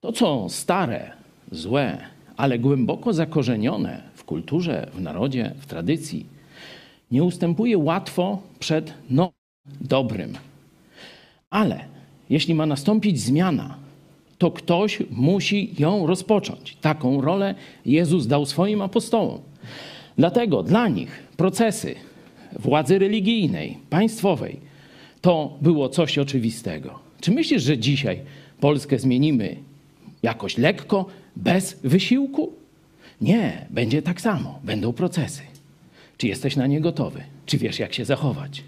[0.00, 1.12] To, co stare,
[1.52, 1.98] złe,
[2.36, 6.26] ale głęboko zakorzenione w kulturze, w narodzie, w tradycji,
[7.10, 9.32] nie ustępuje łatwo przed nowym,
[9.80, 10.32] dobrym.
[11.50, 11.84] Ale
[12.30, 13.76] jeśli ma nastąpić zmiana,
[14.38, 16.76] to ktoś musi ją rozpocząć.
[16.80, 17.54] Taką rolę
[17.86, 19.40] Jezus dał swoim apostołom.
[20.18, 21.94] Dlatego dla nich procesy
[22.58, 24.60] władzy religijnej, państwowej,
[25.20, 26.98] to było coś oczywistego.
[27.20, 28.20] Czy myślisz, że dzisiaj
[28.60, 29.56] Polskę zmienimy
[30.22, 31.06] jakoś lekko,
[31.36, 32.52] bez wysiłku?
[33.20, 35.42] Nie, będzie tak samo, będą procesy.
[36.16, 37.22] Czy jesteś na nie gotowy?
[37.46, 38.62] Czy wiesz, jak się zachować?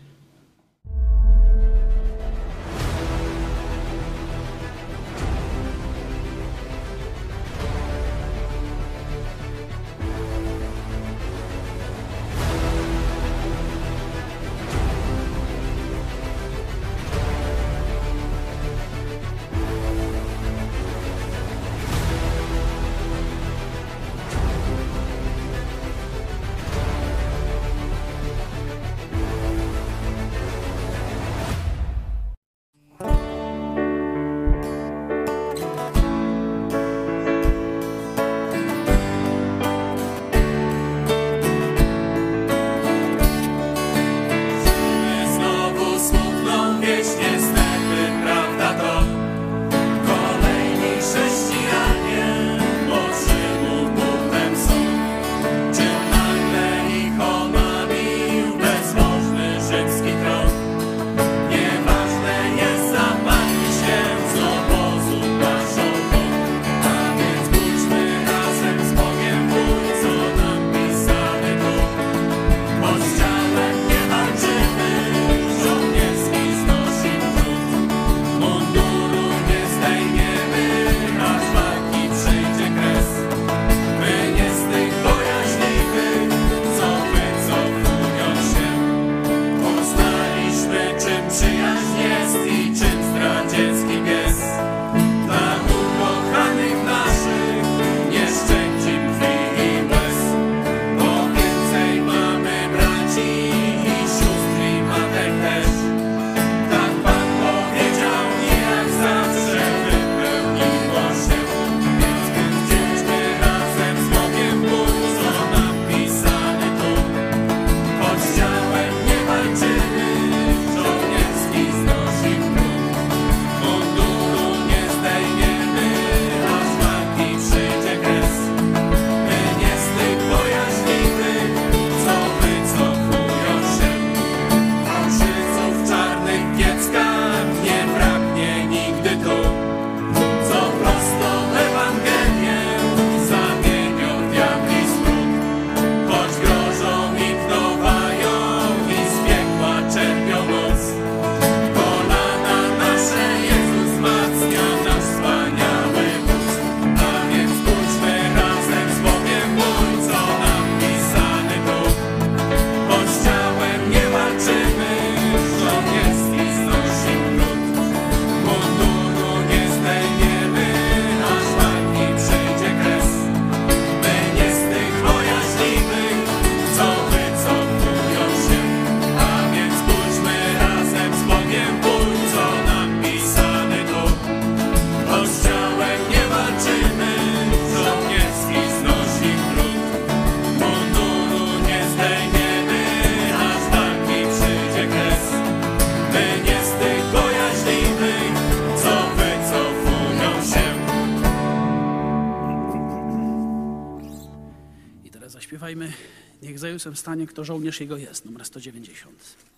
[207.02, 208.24] Stanie, kto żołnierz jego jest.
[208.24, 209.51] Numer 190.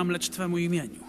[0.00, 0.99] nam, lecz Twemu imieniu.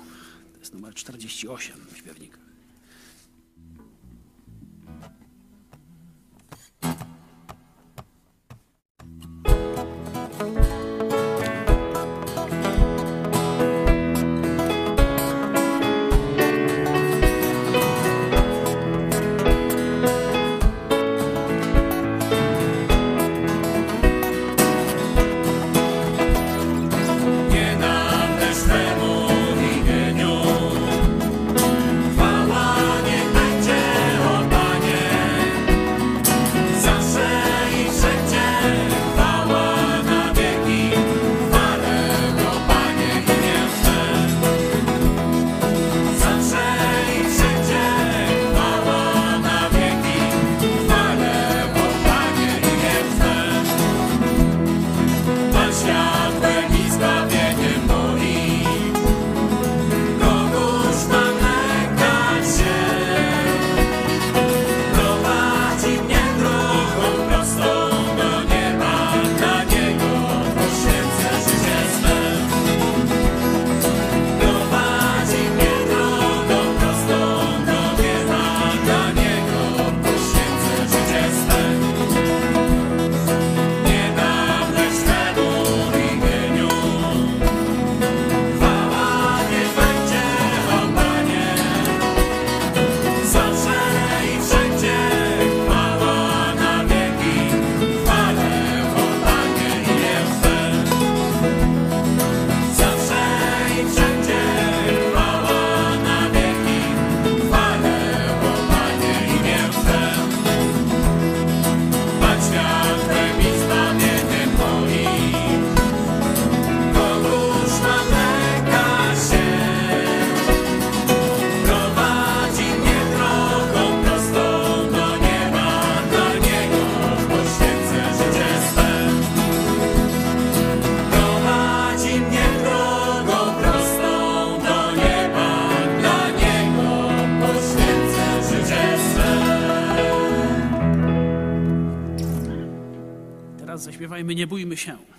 [144.21, 145.10] Zaśpiewajmy Nie bójmy się.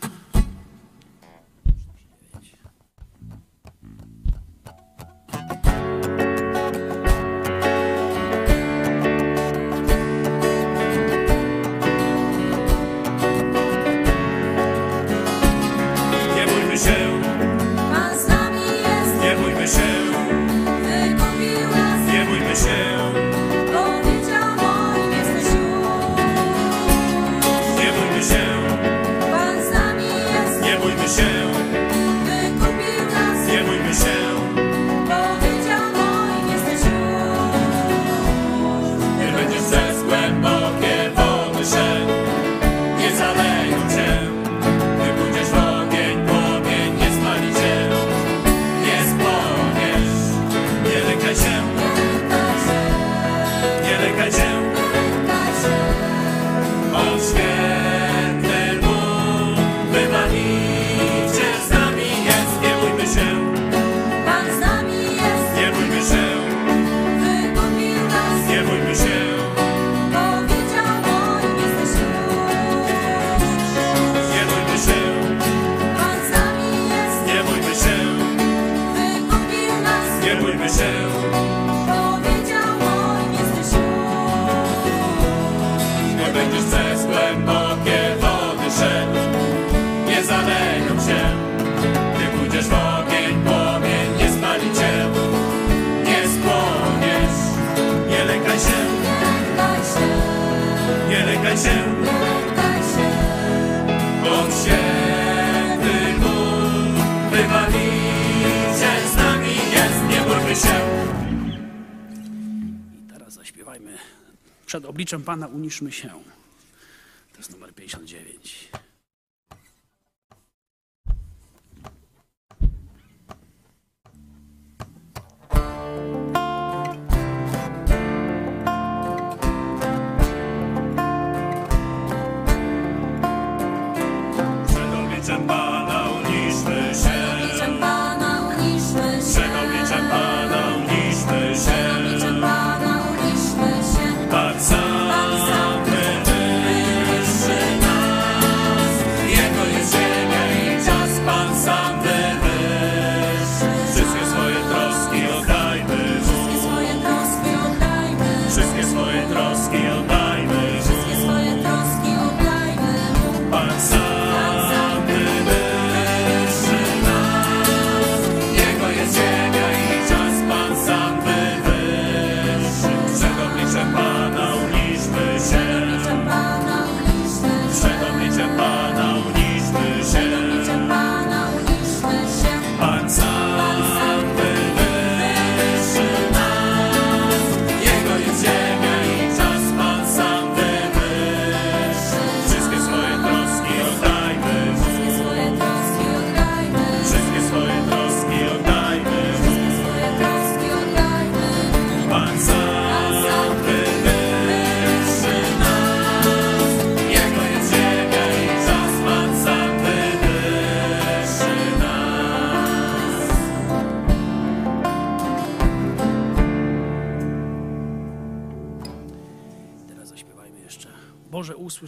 [115.12, 116.11] Wieczem Pana uniszmy się.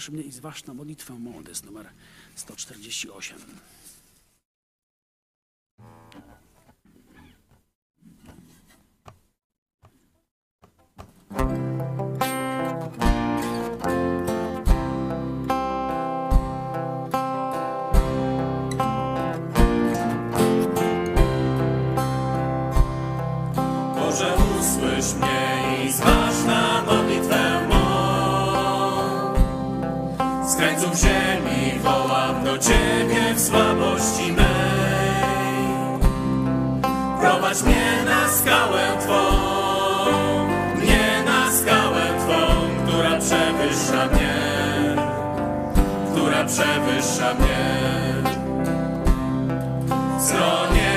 [0.05, 1.19] Usłysz mnie i zważ na modlitwę.
[1.19, 1.89] Modest numer
[2.35, 3.39] 148.
[43.75, 44.35] przewyższa mnie,
[46.13, 47.85] która przewyższa mnie.
[50.19, 50.94] Stronie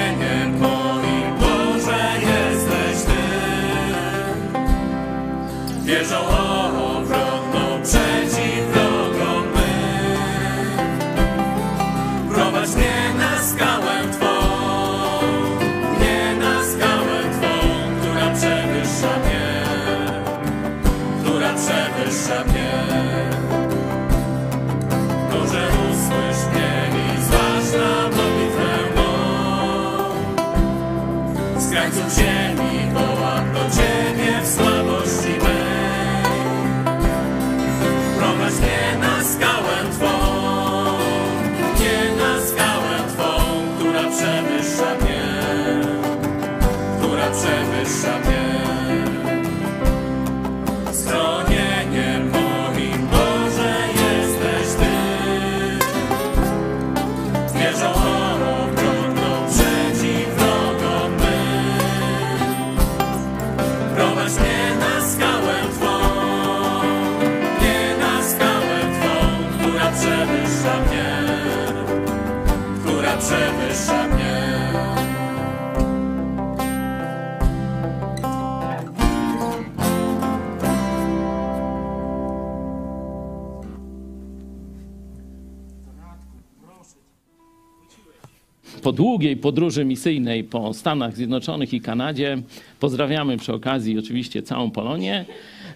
[88.98, 92.42] długiej podróży misyjnej po Stanach Zjednoczonych i Kanadzie.
[92.80, 95.26] Pozdrawiamy przy okazji oczywiście całą Polonię.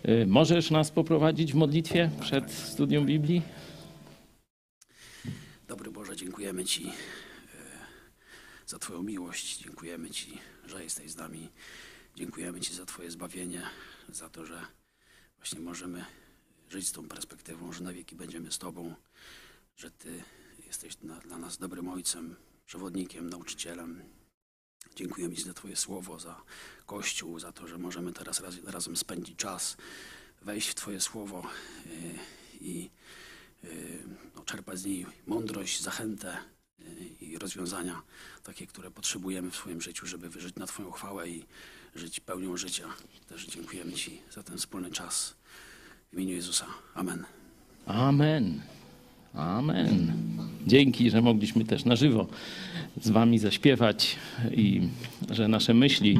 [0.09, 3.41] Y, możesz nas poprowadzić w modlitwie przed studium Biblii?
[5.67, 6.91] Dobry Boże, dziękujemy Ci y,
[8.67, 9.63] za Twoją miłość.
[9.63, 10.37] Dziękujemy Ci,
[10.67, 11.49] że jesteś z nami.
[12.15, 13.61] Dziękujemy Ci za Twoje zbawienie,
[14.09, 14.59] za to, że
[15.37, 16.05] właśnie możemy
[16.69, 18.93] żyć z tą perspektywą, że na wieki będziemy z Tobą,
[19.77, 20.23] że Ty
[20.67, 22.35] jesteś dla nas dobrym Ojcem,
[22.71, 24.01] przewodnikiem, nauczycielem.
[24.95, 26.41] Dziękuję Ci za Twoje słowo, za
[26.85, 29.77] Kościół, za to, że możemy teraz raz, razem spędzić czas,
[30.41, 31.47] wejść w Twoje słowo
[31.85, 31.89] y,
[32.61, 32.89] i
[33.63, 34.03] y,
[34.35, 36.37] no, czerpać z niej mądrość, zachętę
[36.79, 36.83] y,
[37.21, 38.01] i rozwiązania
[38.43, 41.45] takie, które potrzebujemy w swoim życiu, żeby wyżyć na Twoją chwałę i
[41.95, 42.87] żyć pełnią życia.
[43.27, 45.35] Też dziękujemy Ci za ten wspólny czas.
[46.11, 46.65] W imieniu Jezusa.
[46.93, 47.25] Amen.
[47.85, 48.61] Amen.
[49.33, 50.13] Amen.
[50.67, 52.27] Dzięki, że mogliśmy też na żywo
[53.01, 54.15] z Wami zaśpiewać
[54.51, 54.81] i
[55.31, 56.17] że nasze myśli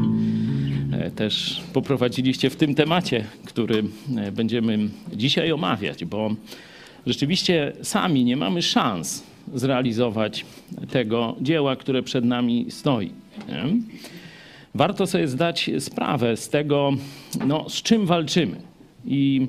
[0.93, 3.83] e, też poprowadziliście w tym temacie, który
[4.17, 4.79] e, będziemy
[5.13, 6.35] dzisiaj omawiać, bo
[7.07, 10.45] rzeczywiście sami nie mamy szans zrealizować
[10.91, 13.11] tego dzieła, które przed nami stoi.
[13.47, 13.63] Nie?
[14.75, 16.91] Warto sobie zdać sprawę z tego,
[17.47, 18.55] no, z czym walczymy.
[19.05, 19.47] I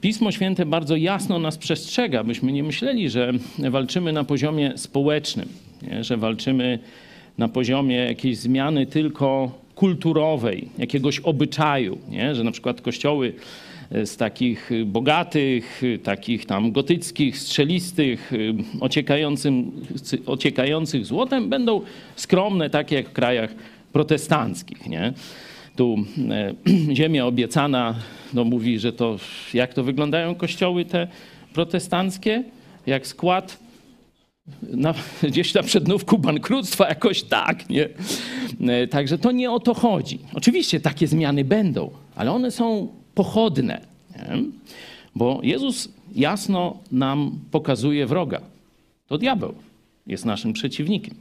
[0.00, 5.48] Pismo Święte bardzo jasno nas przestrzega, byśmy nie myśleli, że walczymy na poziomie społecznym,
[5.82, 6.04] nie?
[6.04, 6.78] że walczymy
[7.38, 12.34] na poziomie jakiejś zmiany tylko kulturowej, jakiegoś obyczaju, nie?
[12.34, 13.32] że na przykład kościoły
[13.90, 18.36] e, z takich bogatych, takich tam gotyckich, strzelistych, e,
[20.26, 21.80] ociekających złotem będą
[22.16, 23.54] skromne, takie jak w krajach
[23.92, 24.86] protestanckich.
[24.86, 25.12] Nie?
[25.80, 25.96] Tu
[26.30, 26.54] e,
[26.98, 27.94] ziemia obiecana,
[28.34, 29.16] no mówi, że to
[29.54, 31.08] jak to wyglądają kościoły te
[31.52, 32.44] protestanckie?
[32.86, 33.58] Jak skład
[34.62, 34.94] na,
[35.30, 37.88] gdzieś na przednówku bankructwa, jakoś tak, nie?
[38.68, 40.18] E, Także to nie o to chodzi.
[40.34, 43.80] Oczywiście takie zmiany będą, ale one są pochodne,
[44.16, 44.42] nie?
[45.14, 48.40] bo Jezus jasno nam pokazuje wroga.
[49.06, 49.54] To diabeł
[50.06, 51.14] jest naszym przeciwnikiem.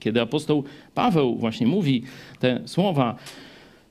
[0.00, 2.02] Kiedy apostoł Paweł właśnie mówi
[2.40, 3.16] te słowa,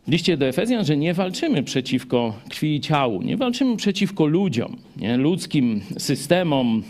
[0.08, 4.78] w liście do Efezjan, że nie walczymy przeciwko krwi i ciału, nie walczymy przeciwko ludziom,
[4.98, 5.18] nie?
[5.18, 6.84] ludzkim systemom,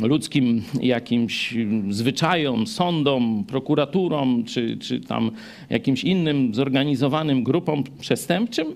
[0.00, 1.54] ludzkim jakimś
[1.90, 5.30] zwyczajom, sądom, prokuraturom, czy, czy tam
[5.70, 8.66] jakimś innym zorganizowanym grupom przestępczym,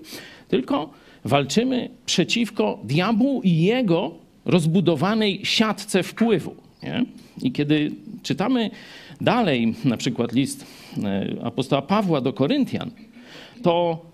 [0.47, 0.89] tylko
[1.25, 4.11] walczymy przeciwko diabłu i jego
[4.45, 6.55] rozbudowanej siatce wpływu.
[6.83, 7.05] Nie?
[7.41, 7.91] I kiedy
[8.23, 8.71] czytamy
[9.21, 10.65] dalej, na przykład list
[11.03, 12.91] e, apostoła Pawła do Koryntian,
[13.63, 14.05] to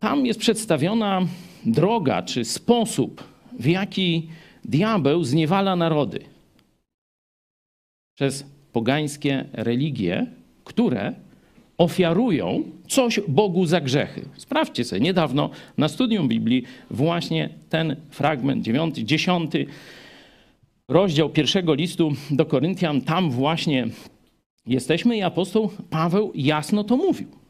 [0.00, 1.26] tam jest przedstawiona
[1.64, 3.24] droga czy sposób,
[3.58, 4.28] w jaki
[4.64, 6.20] diabeł zniewala narody
[8.14, 10.26] przez pogańskie religie,
[10.64, 11.14] które
[11.78, 14.24] ofiarują coś Bogu za grzechy.
[14.36, 19.66] Sprawdźcie sobie, niedawno na studium Biblii właśnie ten fragment, dziewiąty, dziesiąty
[20.88, 23.88] rozdział pierwszego listu do Koryntian, tam właśnie
[24.66, 27.41] jesteśmy i apostoł Paweł jasno to mówił.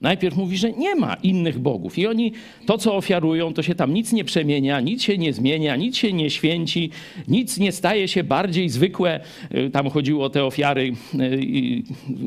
[0.00, 2.32] Najpierw mówi, że nie ma innych bogów i oni
[2.66, 6.12] to, co ofiarują, to się tam nic nie przemienia, nic się nie zmienia, nic się
[6.12, 6.90] nie święci,
[7.28, 9.20] nic nie staje się bardziej zwykłe.
[9.54, 11.82] Y, Tam chodziło o te ofiary y,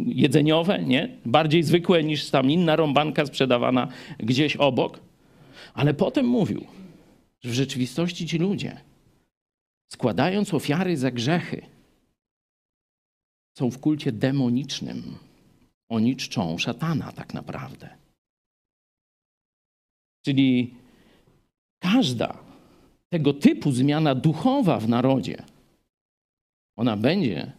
[0.06, 1.10] jedzeniowe, nie?
[1.26, 3.88] Bardziej zwykłe niż tam inna rąbanka sprzedawana
[4.20, 5.00] gdzieś obok.
[5.74, 6.66] Ale potem mówił,
[7.42, 8.78] że w rzeczywistości ci ludzie,
[9.94, 11.62] składając ofiary za grzechy,
[13.58, 15.04] są w kulcie demonicznym.
[15.90, 17.90] Oni czczą szatana tak naprawdę.
[20.26, 20.74] Czyli
[21.80, 22.38] każda
[23.10, 25.44] tego typu zmiana duchowa w narodzie,
[26.78, 27.52] ona będzie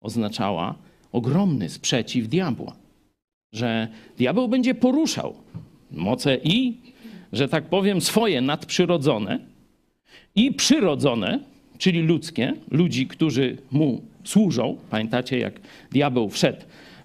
[0.00, 0.74] oznaczała
[1.12, 2.76] ogromny sprzeciw diabła.
[3.52, 5.34] Że diabeł będzie poruszał
[5.90, 6.76] moce i,
[7.32, 9.38] że tak powiem, swoje nadprzyrodzone
[10.34, 11.40] i przyrodzone,
[11.78, 14.76] czyli ludzkie, ludzi, którzy mu służą.
[14.90, 16.62] Pamiętacie, jak diabeł wszedł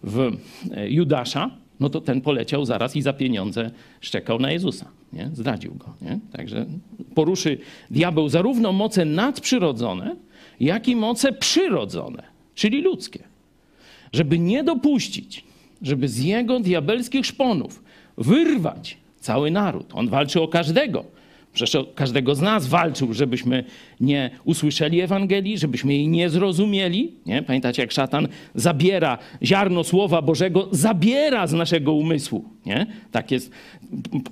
[0.07, 0.37] w
[0.71, 4.85] e, Judasza, no to ten poleciał zaraz i za pieniądze szczekał na Jezusa.
[5.13, 5.29] Nie?
[5.33, 5.93] Zdradził go.
[6.01, 6.19] Nie?
[6.31, 6.65] Także
[7.15, 7.57] poruszy
[7.91, 10.15] diabeł zarówno moce nadprzyrodzone,
[10.59, 12.23] jak i moce przyrodzone,
[12.55, 13.23] czyli ludzkie.
[14.13, 15.43] Żeby nie dopuścić,
[15.81, 17.83] żeby z jego diabelskich szponów
[18.17, 19.85] wyrwać cały naród.
[19.93, 21.16] On walczy o każdego.
[21.57, 23.63] Przecież każdego z nas walczył, żebyśmy
[23.99, 27.11] nie usłyszeli Ewangelii, żebyśmy jej nie zrozumieli.
[27.25, 27.43] Nie?
[27.43, 32.45] Pamiętacie, jak szatan zabiera ziarno Słowa Bożego, zabiera z naszego umysłu.
[32.65, 32.85] Nie?
[33.11, 33.51] Tak jest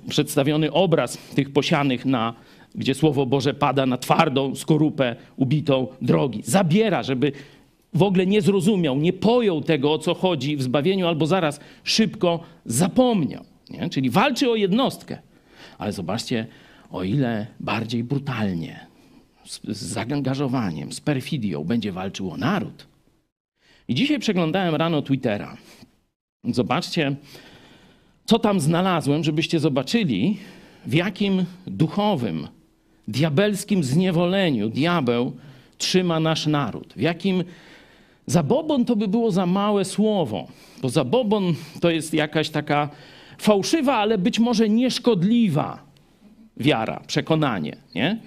[0.08, 2.34] przedstawiony obraz tych posianych na
[2.74, 6.42] gdzie Słowo Boże pada na twardą skorupę ubitą drogi.
[6.44, 7.32] Zabiera, żeby
[7.94, 12.40] w ogóle nie zrozumiał, nie pojął tego, o co chodzi w zbawieniu, albo zaraz szybko
[12.64, 13.44] zapomniał.
[13.70, 13.90] Nie?
[13.90, 15.18] Czyli walczy o jednostkę.
[15.78, 16.46] Ale zobaczcie,
[16.90, 18.86] o ile bardziej brutalnie,
[19.44, 22.86] z, z zaangażowaniem, z perfidią będzie walczył o naród.
[23.88, 25.56] I dzisiaj przeglądałem rano Twittera.
[26.44, 27.16] Zobaczcie,
[28.24, 30.38] co tam znalazłem, żebyście zobaczyli,
[30.86, 32.48] w jakim duchowym,
[33.08, 35.32] diabelskim zniewoleniu diabeł
[35.78, 36.94] trzyma nasz naród.
[36.96, 37.44] W jakim
[38.26, 40.48] zabobon to by było za małe słowo,
[40.82, 42.88] bo zabobon to jest jakaś taka
[43.38, 45.85] fałszywa, ale być może nieszkodliwa
[46.56, 48.18] wiara, przekonanie, nie?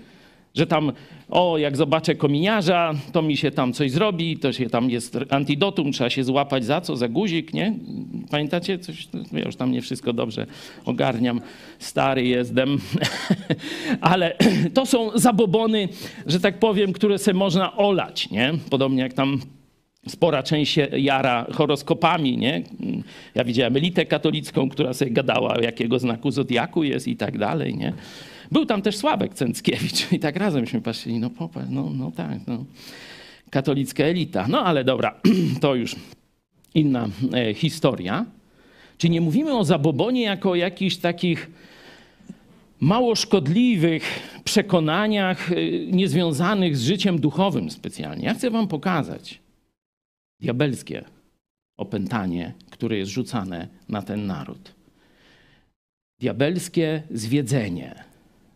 [0.56, 0.92] Że tam,
[1.30, 5.92] o, jak zobaczę kominiarza, to mi się tam coś zrobi, to się tam jest antidotum,
[5.92, 7.76] trzeba się złapać za co, za guzik, nie?
[8.32, 9.08] Pamiętacie coś?
[9.32, 10.46] Ja już tam nie wszystko dobrze
[10.86, 11.42] ogarniam,
[11.80, 12.78] stary jestem.
[14.02, 14.36] Ale
[14.74, 15.89] to są zabobony,
[16.26, 18.54] że tak powiem, które se można olać, nie?
[18.70, 19.39] Podobnie jak tam
[20.08, 22.64] spora część się jara horoskopami, nie?
[23.36, 27.94] Ja widziałem elitę katolicką, która sobie gadała, jakiego znaku zodiaku jest i tak dalej, nie?
[28.52, 32.66] Był tam też Sławek Cęckiewicz i tak razemśmy patrzyli, no popatrz, no, no tak, no.
[33.50, 34.46] Katolicka elita.
[34.48, 35.16] No ale dobra,
[35.62, 35.96] to już
[36.74, 38.26] inna e, historia.
[38.98, 41.52] Czy nie mówimy o zabobonie jako o jakichś takich
[42.80, 44.04] mało szkodliwych
[44.44, 48.26] przekonaniach y, niezwiązanych z życiem duchowym specjalnie?
[48.26, 49.40] Ja chcę wam pokazać
[50.39, 51.06] diabelskie
[51.78, 54.75] opętanie, które jest rzucane na ten naród.
[56.19, 58.04] Diabelskie zwiedzenie.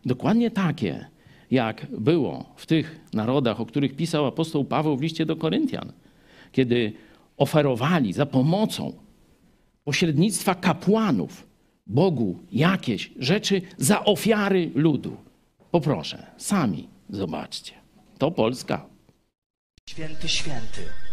[0.04, 1.06] Dokładnie takie,
[1.50, 5.92] jak było w tych narodach, o których pisał apostoł Paweł w liście do Koryntian,
[6.52, 6.92] kiedy
[7.36, 8.92] oferowali za pomocą
[9.84, 11.46] pośrednictwa kapłanów
[11.86, 15.16] Bogu jakieś rzeczy za ofiary ludu.
[15.70, 17.72] Poproszę, sami zobaczcie.
[18.18, 18.86] To Polska.
[19.88, 21.03] Święty, święty.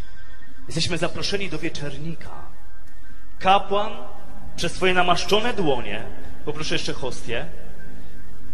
[0.65, 2.31] Jesteśmy zaproszeni do wieczernika.
[3.39, 3.91] Kapłan
[4.55, 6.03] przez swoje namaszczone dłonie,
[6.45, 7.45] poproszę jeszcze hostię,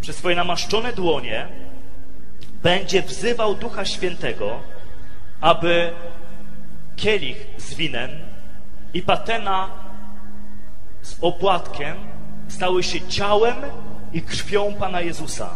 [0.01, 1.47] przez swoje namaszczone dłonie
[2.63, 4.59] będzie wzywał Ducha Świętego,
[5.41, 5.91] aby
[6.95, 8.09] kielich z winem
[8.93, 9.69] i patena
[11.01, 11.97] z opłatkiem
[12.47, 13.55] stały się ciałem
[14.13, 15.55] i krwią Pana Jezusa.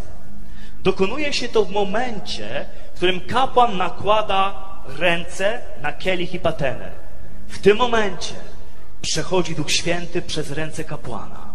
[0.84, 6.92] Dokonuje się to w momencie, w którym kapłan nakłada ręce na kielich i patenę.
[7.48, 8.36] W tym momencie
[9.02, 11.54] przechodzi Duch Święty przez ręce kapłana.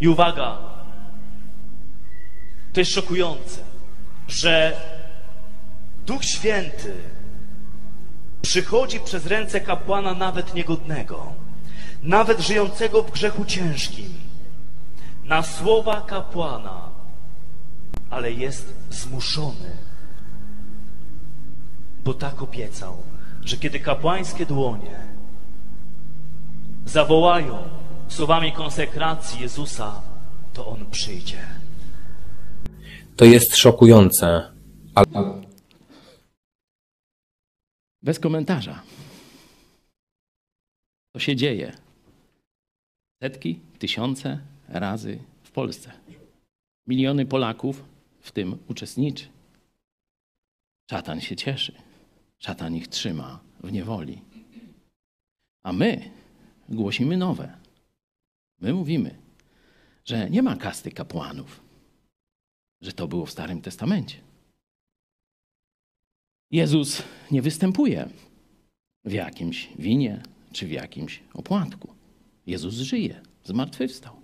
[0.00, 0.58] I uwaga,
[2.72, 3.60] to jest szokujące,
[4.28, 4.76] że
[6.06, 6.92] Duch Święty
[8.42, 11.32] przychodzi przez ręce kapłana nawet niegodnego,
[12.02, 14.14] nawet żyjącego w grzechu ciężkim,
[15.24, 16.88] na słowa kapłana,
[18.10, 19.76] ale jest zmuszony,
[22.10, 22.96] bo tak obiecał,
[23.44, 25.00] że kiedy kapłańskie dłonie
[26.86, 27.68] zawołają
[28.08, 30.02] słowami konsekracji Jezusa,
[30.54, 31.42] to On przyjdzie.
[33.16, 34.52] To jest szokujące,
[34.94, 35.42] ale
[38.02, 38.82] Bez komentarza.
[41.12, 41.76] To się dzieje.
[43.22, 45.92] Setki, tysiące razy w Polsce.
[46.86, 47.84] Miliony Polaków
[48.20, 49.28] w tym uczestniczy.
[50.90, 51.89] Szatan się cieszy.
[52.40, 54.22] Szatan ich trzyma w niewoli.
[55.62, 56.10] A my
[56.68, 57.56] głosimy nowe.
[58.60, 59.14] My mówimy,
[60.04, 61.60] że nie ma kasty kapłanów,
[62.80, 64.16] że to było w Starym Testamencie.
[66.50, 68.08] Jezus nie występuje
[69.04, 70.22] w jakimś winie
[70.52, 71.94] czy w jakimś opłatku.
[72.46, 74.16] Jezus żyje, zmartwychwstał.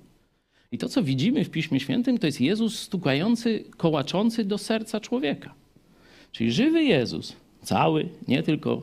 [0.72, 5.54] I to, co widzimy w Piśmie Świętym, to jest Jezus stukający, kołaczący do serca człowieka.
[6.32, 8.82] Czyli żywy Jezus, cały, nie tylko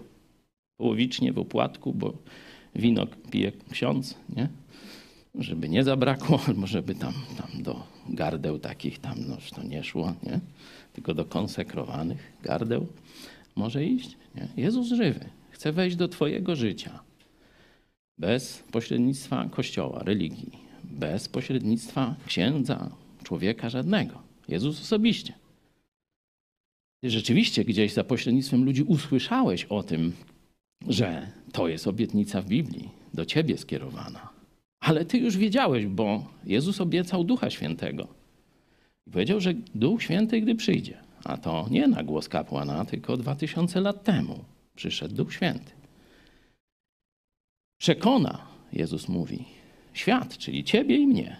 [0.78, 2.14] połowicznie w opłatku, bo
[2.76, 4.50] wino pije ksiądz, nie?
[5.36, 10.14] Żeby nie zabrakło, albo żeby tam, tam do gardeł takich tam, no to nie szło,
[10.24, 10.40] nie?
[10.94, 12.88] Tylko do konsekrowanych gardeł
[13.56, 14.18] może iść.
[14.36, 14.48] Nie?
[14.58, 17.00] Jezus żywy, chce wejść do twojego życia.
[18.18, 20.52] Bez pośrednictwa kościoła, religii,
[20.84, 22.90] bez pośrednictwa księdza,
[23.24, 24.22] człowieka żadnego.
[24.48, 25.34] Jezus osobiście.
[27.04, 30.14] Rzeczywiście gdzieś za pośrednictwem ludzi usłyszałeś o tym,
[30.88, 34.30] że to jest obietnica w Biblii, do ciebie skierowana.
[34.80, 38.08] Ale ty już wiedziałeś, bo Jezus obiecał Ducha Świętego.
[39.08, 43.36] I powiedział, że Duch Święty, gdy przyjdzie, a to nie na głos kapłana, tylko dwa
[43.36, 44.44] tysiące lat temu
[44.76, 45.72] przyszedł Duch Święty.
[47.78, 49.46] Przekona, Jezus mówi,
[49.94, 51.38] świat, czyli ciebie i mnie,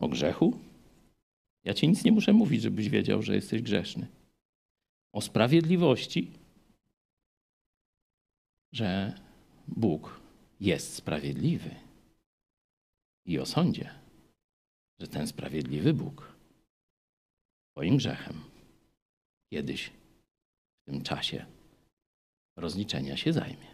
[0.00, 0.58] o grzechu.
[1.64, 4.06] Ja ci nic nie muszę mówić, żebyś wiedział, że jesteś grzeszny.
[5.18, 6.30] O sprawiedliwości,
[8.72, 9.14] że
[9.68, 10.20] Bóg
[10.60, 11.70] jest sprawiedliwy.
[13.26, 13.90] I o sądzie,
[15.00, 16.36] że ten sprawiedliwy Bóg
[17.72, 18.40] twoim grzechem
[19.52, 19.90] kiedyś
[20.82, 21.46] w tym czasie
[22.56, 23.68] rozliczenia się zajmie.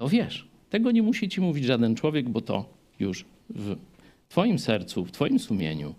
[0.00, 3.76] To wiesz, tego nie musi ci mówić żaden człowiek, bo to już w
[4.28, 5.94] twoim sercu, w twoim sumieniu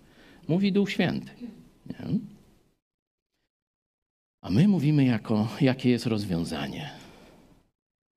[0.47, 1.31] mówi Duch Święty.
[1.85, 2.38] Nie?
[4.41, 6.89] A my mówimy, jako, jakie jest rozwiązanie.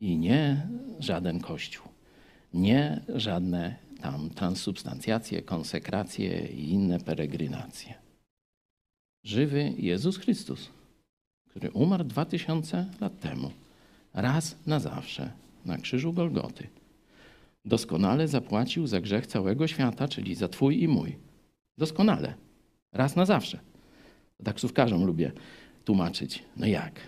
[0.01, 0.67] I nie
[0.99, 1.89] żaden kościół,
[2.55, 7.95] nie żadne tam transsubstancjacje, konsekracje i inne peregrinacje.
[9.25, 10.71] żywy Jezus Chrystus,
[11.51, 13.51] który umarł 2000 lat temu,
[14.15, 15.31] raz na zawsze
[15.65, 16.69] na krzyżu Golgoty,
[17.65, 21.17] doskonale zapłacił za grzech całego świata, czyli za Twój i mój.
[21.79, 22.35] Doskonale.
[22.93, 23.59] Raz na zawsze.
[24.45, 25.33] Taksówkarzom lubię
[25.85, 26.43] tłumaczyć.
[26.57, 27.01] No jak?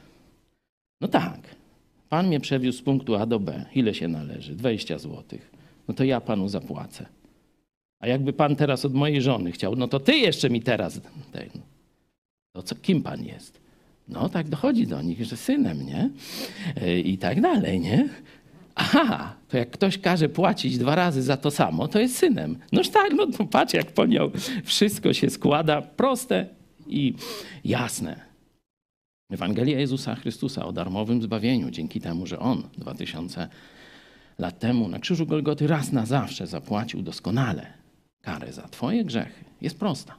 [1.00, 1.40] No tak.
[2.08, 3.64] Pan mnie przewiózł z punktu A do B.
[3.74, 4.54] Ile się należy?
[4.54, 5.50] 20 złotych.
[5.88, 7.06] No to ja panu zapłacę.
[8.00, 11.00] A jakby pan teraz od mojej żony chciał, no to ty jeszcze mi teraz.
[11.32, 11.48] Ten.
[12.52, 13.60] To co, kim pan jest?
[14.08, 16.10] No tak dochodzi do nich, że synem, nie?
[17.04, 18.08] I tak dalej, nie?
[18.74, 22.58] Aha, to jak ktoś każe płacić dwa razy za to samo, to jest synem.
[22.72, 24.30] Noż tak, no to patrz jak pojął.
[24.64, 26.46] Wszystko się składa proste
[26.86, 27.14] i
[27.64, 28.20] jasne.
[29.30, 33.48] Ewangelia Jezusa Chrystusa o darmowym zbawieniu, dzięki temu, że On 2000
[34.38, 37.72] lat temu na krzyżu Golgoty raz na zawsze zapłacił doskonale
[38.20, 40.18] karę za Twoje grzechy, jest prosta.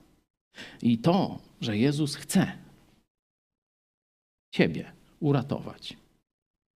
[0.81, 2.51] I to, że Jezus chce
[4.51, 5.97] Ciebie uratować.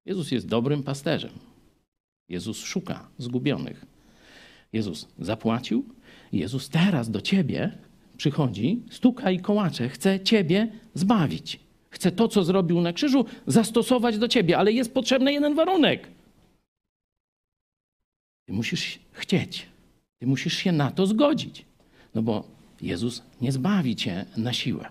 [0.05, 1.31] Jezus jest dobrym pasterzem.
[2.29, 3.85] Jezus szuka zgubionych.
[4.73, 5.85] Jezus zapłacił.
[6.31, 7.77] Jezus teraz do Ciebie
[8.17, 11.59] przychodzi, stuka i kołacze, chce Ciebie zbawić.
[11.89, 16.07] Chce to, co zrobił na krzyżu, zastosować do Ciebie, ale jest potrzebny jeden warunek.
[18.45, 19.65] Ty musisz chcieć.
[20.19, 21.65] Ty musisz się na to zgodzić.
[22.15, 22.43] No bo
[22.81, 24.89] Jezus nie zbawi cię na siłę.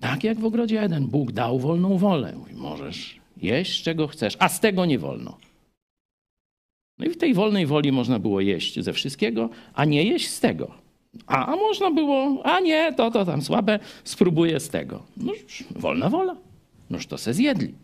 [0.00, 2.32] Tak jak w ogrodzie Eden, Bóg dał wolną wolę.
[2.36, 5.38] Mówi, możesz jeść, czego chcesz, a z tego nie wolno.
[6.98, 10.40] No i w tej wolnej woli można było jeść ze wszystkiego, a nie jeść z
[10.40, 10.83] tego.
[11.26, 15.02] A, można było, a nie, to, to tam słabe, spróbuję z tego.
[15.16, 16.36] Noż wolna wola.
[16.90, 17.74] Noż to se zjedli.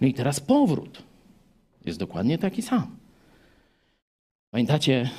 [0.00, 1.02] No i teraz powrót
[1.84, 2.86] jest dokładnie taki sam.
[4.50, 5.10] Pamiętacie,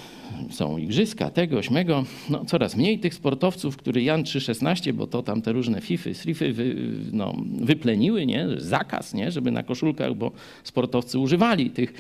[0.50, 5.42] są igrzyska tego, ośmego, no coraz mniej tych sportowców, który Jan 3,16, bo to tam
[5.42, 6.76] te różne fify, strify wy,
[7.12, 8.48] no, wypleniły, nie?
[8.58, 9.32] zakaz, nie?
[9.32, 10.32] żeby na koszulkach, bo
[10.64, 11.94] sportowcy używali tych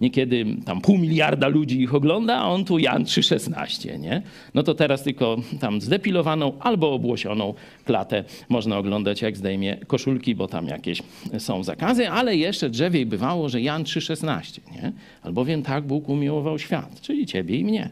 [0.00, 4.22] niekiedy tam pół miliarda ludzi ich ogląda, a on tu Jan 3,16, nie?
[4.54, 10.48] No to teraz tylko tam zdepilowaną albo obłosioną klatę można oglądać, jak zdejmie koszulki, bo
[10.48, 11.02] tam jakieś
[11.38, 14.92] są zakazy, ale jeszcze drzewiej bywało, że Jan 3,16, nie?
[15.22, 17.90] Albowiem tak Bóg umiłował świat, czyli ciebie i mnie,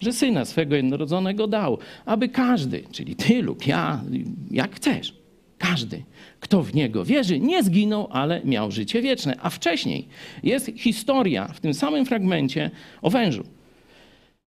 [0.00, 4.02] że Syna swego jednorodzonego dał, aby każdy, czyli ty lub ja,
[4.50, 5.19] jak chcesz,
[5.60, 6.04] każdy,
[6.40, 9.36] kto w niego wierzy, nie zginął, ale miał życie wieczne.
[9.42, 10.08] A wcześniej
[10.42, 12.70] jest historia w tym samym fragmencie
[13.02, 13.44] o wężu,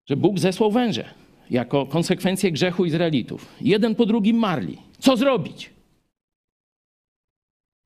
[0.09, 1.13] że Bóg zesłał węże
[1.49, 3.47] jako konsekwencję grzechu Izraelitów.
[3.61, 4.77] Jeden po drugim marli.
[4.99, 5.69] Co zrobić?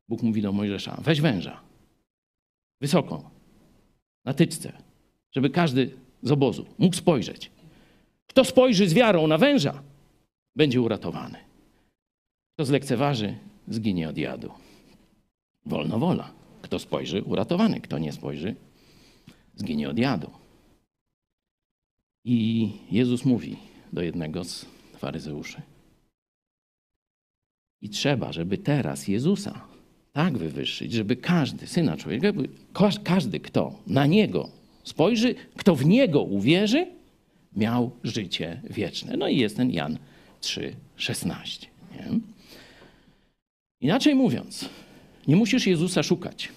[0.10, 1.60] Bóg mówi do Mojżesza: weź węża,
[2.82, 3.30] wysoko,
[4.26, 4.72] na tyczce,
[5.32, 7.52] żeby każdy z obozu mógł spojrzeć.
[8.28, 9.84] Kto spojrzy z wiarą na węża,
[10.56, 11.55] będzie uratowany.
[12.56, 13.36] Kto zlekceważy,
[13.68, 14.52] zginie od jadu.
[15.66, 16.32] Wolno wola.
[16.62, 17.82] Kto spojrzy, uratowany.
[17.82, 18.56] Kto nie spojrzy,
[19.56, 20.32] zginie od jadu.
[22.26, 23.58] I Jezus mówi
[23.94, 24.66] do jednego z
[24.98, 25.62] faryzeuszy.
[27.82, 29.62] I trzeba, żeby teraz Jezusa
[30.14, 32.28] tak wywyższyć, żeby każdy, syna człowieka,
[33.04, 34.50] każdy, kto na niego
[34.84, 36.88] spojrzy, kto w niego uwierzy,
[37.56, 39.18] miał życie wieczne.
[39.18, 39.98] No i jest ten Jan
[40.42, 41.66] 3,16.
[41.92, 42.35] Nie?
[43.82, 44.70] Inaczej mówiąc,
[45.28, 46.50] nie musisz Jezusa szukać.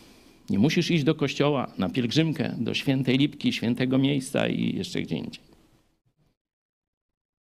[0.51, 5.17] Nie musisz iść do kościoła na pielgrzymkę, do świętej lipki, świętego miejsca i jeszcze gdzie
[5.17, 5.45] indziej.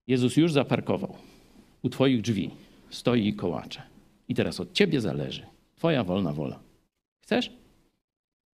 [0.08, 1.16] Jezus już zaparkował
[1.82, 2.50] u Twoich drzwi,
[2.90, 3.82] stoi i kołacze.
[4.30, 6.60] I teraz od Ciebie zależy Twoja wolna wola.
[7.24, 7.52] Chcesz?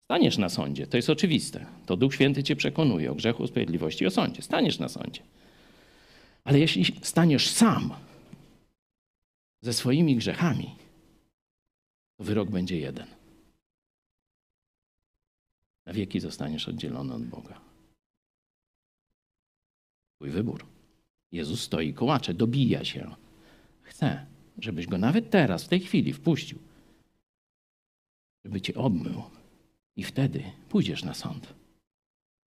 [0.05, 1.65] Staniesz na sądzie, to jest oczywiste.
[1.85, 4.41] To Duch Święty Cię przekonuje o grzechu, sprawiedliwości, o sądzie.
[4.41, 5.21] Staniesz na sądzie.
[6.43, 7.93] Ale jeśli staniesz sam
[9.61, 10.75] ze swoimi grzechami,
[12.23, 13.07] wyrok będzie jeden.
[15.85, 17.61] Na wieki zostaniesz oddzielony od Boga.
[20.15, 20.65] Twój wybór.
[21.31, 23.15] Jezus stoi kołacze, dobija się.
[23.81, 24.25] Chce,
[24.57, 26.59] żebyś go nawet teraz, w tej chwili wpuścił.
[28.45, 29.23] Żeby cię obmył.
[29.95, 31.53] I wtedy pójdziesz na sąd.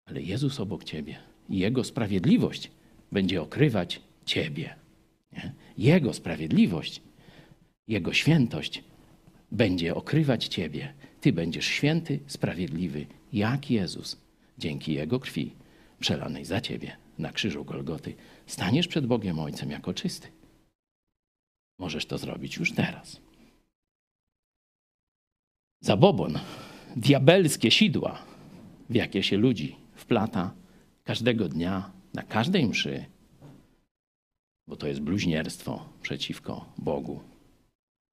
[0.04, 2.70] Ale Jezus obok ciebie i Jego sprawiedliwość
[3.12, 4.76] będzie okrywać ciebie.
[5.32, 5.52] Nie?
[5.78, 7.02] Jego sprawiedliwość,
[7.88, 8.84] Jego świętość
[9.52, 10.94] będzie okrywać Ciebie.
[11.20, 14.16] Ty będziesz święty, sprawiedliwy, jak Jezus,
[14.58, 15.52] dzięki Jego krwi
[16.00, 18.14] przelanej za Ciebie na krzyżu Golgoty.
[18.46, 20.28] Staniesz przed Bogiem Ojcem jako czysty.
[21.78, 23.20] Możesz to zrobić już teraz.
[25.80, 26.38] Zabobon,
[26.96, 28.22] diabelskie sidła,
[28.90, 30.54] w jakie się ludzi wplata
[31.04, 33.04] każdego dnia, na każdej mszy,
[34.66, 37.20] bo to jest bluźnierstwo przeciwko Bogu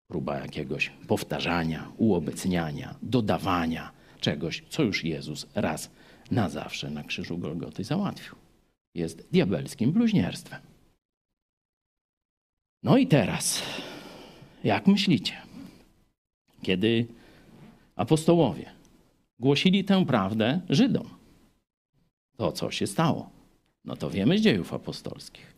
[0.08, 5.90] próba jakiegoś powtarzania, uobecniania, dodawania czegoś, co już Jezus raz
[6.30, 8.34] na zawsze na krzyżu Golgoty załatwił.
[8.94, 10.60] Jest diabelskim bluźnierstwem.
[12.82, 13.62] No i teraz,
[14.64, 15.36] jak myślicie,
[16.62, 17.06] kiedy
[17.96, 18.70] apostołowie
[19.38, 21.08] głosili tę prawdę Żydom,
[22.36, 23.30] to co się stało?
[23.84, 25.54] No to wiemy z dziejów apostolskich.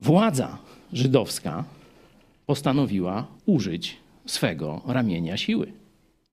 [0.00, 0.58] Władza
[0.92, 1.64] żydowska
[2.52, 5.72] postanowiła użyć swego ramienia siły.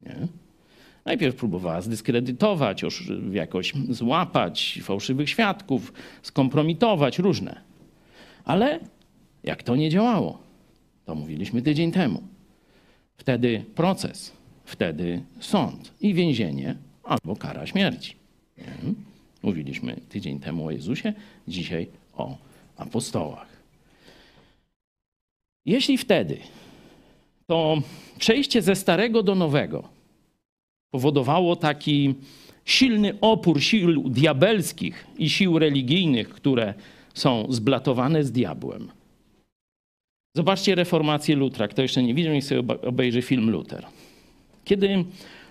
[0.02, 0.28] Nie?
[1.06, 2.84] Najpierw próbowała zdyskredytować,
[3.32, 7.62] jakoś złapać fałszywych świadków, skompromitować różne.
[8.46, 8.80] Ale
[9.44, 10.40] jak to nie działało,
[11.06, 12.24] to mówiliśmy tydzień temu.
[13.18, 14.34] Wtedy proces,
[14.66, 18.16] wtedy sąd i więzienie albo kara śmierci.
[19.44, 21.14] Mówiliśmy tydzień temu o Jezusie,
[21.48, 22.38] dzisiaj o
[22.78, 23.49] apostołach.
[25.70, 26.38] Jeśli wtedy
[27.48, 27.82] to
[28.20, 29.84] przejście ze starego do nowego
[30.92, 32.16] powodowało taki
[32.66, 36.74] silny opór sił diabelskich i sił religijnych, które
[37.14, 38.92] są zblatowane z diabłem.
[40.36, 41.68] Zobaczcie reformację Lutra.
[41.68, 43.86] Kto jeszcze nie widział, niech sobie obejrzy film Luter.
[44.66, 45.06] Kiedy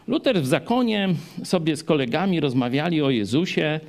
[0.07, 1.09] Luter w zakonie
[1.45, 3.81] sobie z kolegami rozmawiali o Jezusie,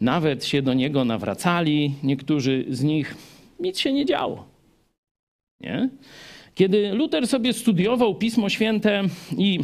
[0.00, 3.16] nawet się do niego nawracali, niektórzy z nich,
[3.60, 4.49] nic się nie działo.
[5.60, 5.88] Nie?
[6.54, 9.02] Kiedy Luter sobie studiował Pismo Święte
[9.38, 9.60] i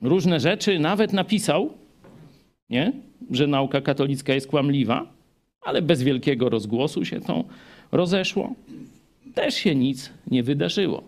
[0.00, 1.72] różne rzeczy, nawet napisał,
[2.70, 2.92] nie?
[3.30, 5.12] że nauka katolicka jest kłamliwa,
[5.60, 7.44] ale bez wielkiego rozgłosu się to
[7.92, 8.54] rozeszło,
[9.34, 11.02] też się nic nie wydarzyło.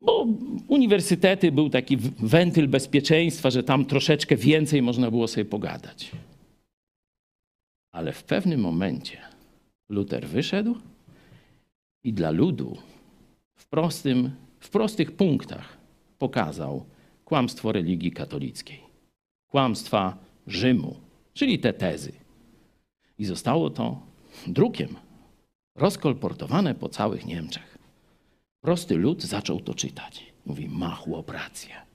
[0.00, 0.26] Bo
[0.68, 6.10] uniwersytety był taki wentyl bezpieczeństwa, że tam troszeczkę więcej można było sobie pogadać.
[7.92, 9.18] Ale w pewnym momencie
[9.88, 10.76] Luter wyszedł
[12.04, 12.76] i dla ludu
[13.56, 14.30] w, prostym,
[14.60, 15.76] w prostych punktach
[16.18, 16.86] pokazał
[17.24, 18.80] kłamstwo religii katolickiej,
[19.48, 20.96] kłamstwa Rzymu,
[21.34, 22.12] czyli te tezy.
[23.18, 24.00] I zostało to
[24.46, 24.96] drukiem
[25.74, 27.78] rozkolportowane po całych Niemczech.
[28.60, 30.26] Prosty lud zaczął to czytać.
[30.46, 31.87] Mówi, ma chłop rację.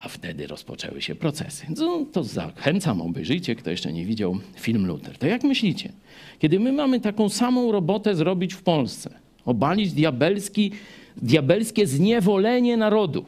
[0.00, 1.66] A wtedy rozpoczęły się procesy.
[1.76, 5.18] No, to zachęcam, obejrzyjcie, kto jeszcze nie widział film Luther.
[5.18, 5.92] To jak myślicie,
[6.38, 9.10] kiedy my mamy taką samą robotę zrobić w Polsce,
[9.44, 10.72] obalić diabelski,
[11.16, 13.24] diabelskie zniewolenie narodu,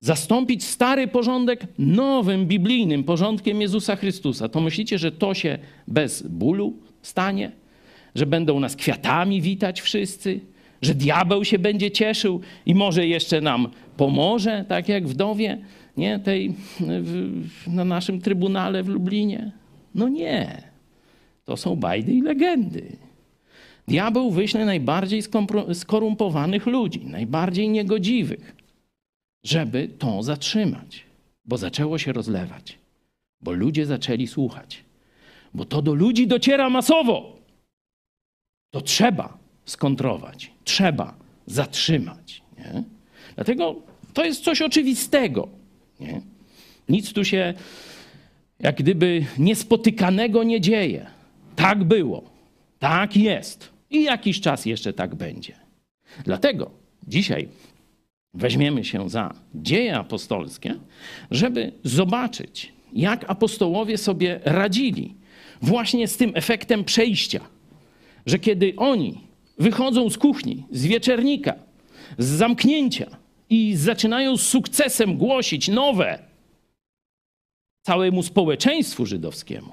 [0.00, 6.72] zastąpić stary porządek nowym, biblijnym porządkiem Jezusa Chrystusa, to myślicie, że to się bez bólu
[7.02, 7.52] stanie?
[8.14, 10.40] Że będą nas kwiatami witać wszyscy?
[10.82, 15.58] Że diabeł się będzie cieszył i może jeszcze nam pomoże, tak jak wdowie
[15.96, 19.52] nie, tej w, na naszym trybunale w Lublinie?
[19.94, 20.62] No nie.
[21.44, 22.96] To są bajdy i legendy.
[23.88, 25.22] Diabeł wyśle najbardziej
[25.72, 28.56] skorumpowanych ludzi, najbardziej niegodziwych
[29.46, 31.04] żeby to zatrzymać,
[31.44, 32.78] bo zaczęło się rozlewać,
[33.40, 34.84] bo ludzie zaczęli słuchać,
[35.54, 37.36] bo to do ludzi dociera masowo.
[38.70, 41.14] To trzeba skontrować, trzeba
[41.46, 42.42] zatrzymać.
[42.58, 42.82] Nie?
[43.36, 43.76] Dlatego
[44.14, 45.48] to jest coś oczywistego.
[46.00, 46.20] Nie?
[46.88, 47.54] Nic tu się
[48.60, 51.06] jak gdyby niespotykanego nie dzieje.
[51.56, 52.22] Tak było,
[52.78, 55.52] tak jest i jakiś czas jeszcze tak będzie.
[56.24, 56.70] Dlatego
[57.08, 57.48] dzisiaj
[58.34, 60.74] weźmiemy się za dzieje apostolskie,
[61.30, 65.14] żeby zobaczyć, jak apostołowie sobie radzili
[65.62, 67.40] właśnie z tym efektem przejścia,
[68.26, 69.20] że kiedy oni
[69.58, 71.54] wychodzą z kuchni, z wieczernika,
[72.18, 73.16] z zamknięcia
[73.50, 76.18] i zaczynają z sukcesem głosić nowe
[77.82, 79.72] całemu społeczeństwu żydowskiemu,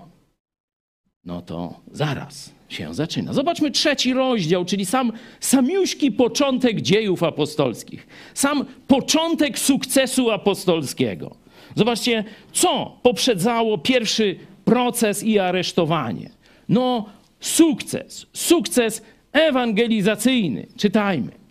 [1.26, 3.34] no to zaraz się zaczyna.
[3.34, 8.08] Zobaczmy trzeci rozdział, czyli sam samiuśki początek dziejów apostolskich.
[8.34, 11.36] Sam początek sukcesu apostolskiego.
[11.76, 14.36] Zobaczcie, co poprzedzało pierwszy
[14.66, 16.30] proces i aresztowanie.
[16.70, 20.68] No, sukces, sukces ewangelizacyjny.
[20.78, 21.43] Czytajmy.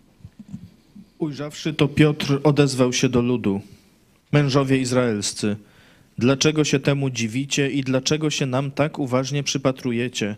[1.23, 3.61] Ujrzawszy to, Piotr odezwał się do ludu.
[4.31, 5.55] Mężowie izraelscy,
[6.17, 10.35] dlaczego się temu dziwicie i dlaczego się nam tak uważnie przypatrujecie,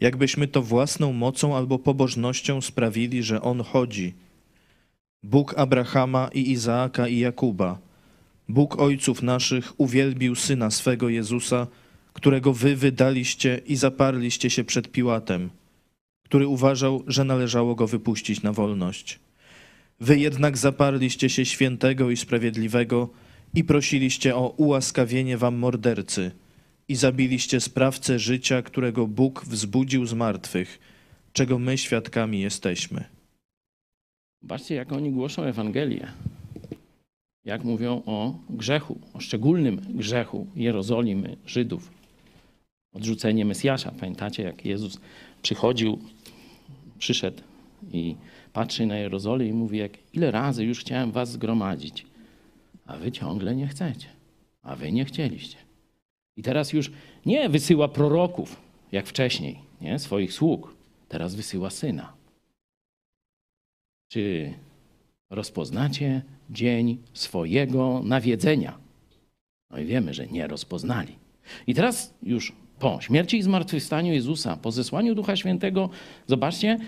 [0.00, 4.14] jakbyśmy to własną mocą albo pobożnością sprawili, że On chodzi?
[5.22, 7.78] Bóg Abrahama i Izaaka i Jakuba,
[8.48, 11.66] Bóg ojców naszych uwielbił Syna swego Jezusa,
[12.12, 15.50] którego wy wydaliście i zaparliście się przed Piłatem,
[16.24, 19.23] który uważał, że należało go wypuścić na wolność.
[20.00, 23.08] Wy jednak zaparliście się świętego i sprawiedliwego
[23.54, 26.30] i prosiliście o ułaskawienie wam mordercy
[26.88, 30.78] i zabiliście sprawcę życia, którego Bóg wzbudził z martwych,
[31.32, 33.04] czego my świadkami jesteśmy.
[34.42, 36.12] Zobaczcie, jak oni głoszą Ewangelię.
[37.44, 41.90] Jak mówią o grzechu, o szczególnym grzechu Jerozolimy, Żydów.
[42.92, 43.92] Odrzucenie Mesjasza.
[44.00, 45.00] Pamiętacie, jak Jezus
[45.42, 45.98] przychodził,
[46.98, 47.42] przyszedł
[47.92, 48.16] i
[48.54, 52.06] patrzy na Jerozolimę i mówi, jak ile razy już chciałem was zgromadzić,
[52.86, 54.08] a wy ciągle nie chcecie,
[54.62, 55.56] a wy nie chcieliście.
[56.36, 56.92] I teraz już
[57.26, 58.56] nie wysyła proroków,
[58.92, 59.98] jak wcześniej, nie?
[59.98, 60.74] swoich sług.
[61.08, 62.12] Teraz wysyła syna.
[64.08, 64.54] Czy
[65.30, 68.78] rozpoznacie dzień swojego nawiedzenia?
[69.70, 71.14] No i wiemy, że nie rozpoznali.
[71.66, 75.90] I teraz już po śmierci i zmartwychwstaniu Jezusa, po zesłaniu Ducha Świętego,
[76.26, 76.78] zobaczcie,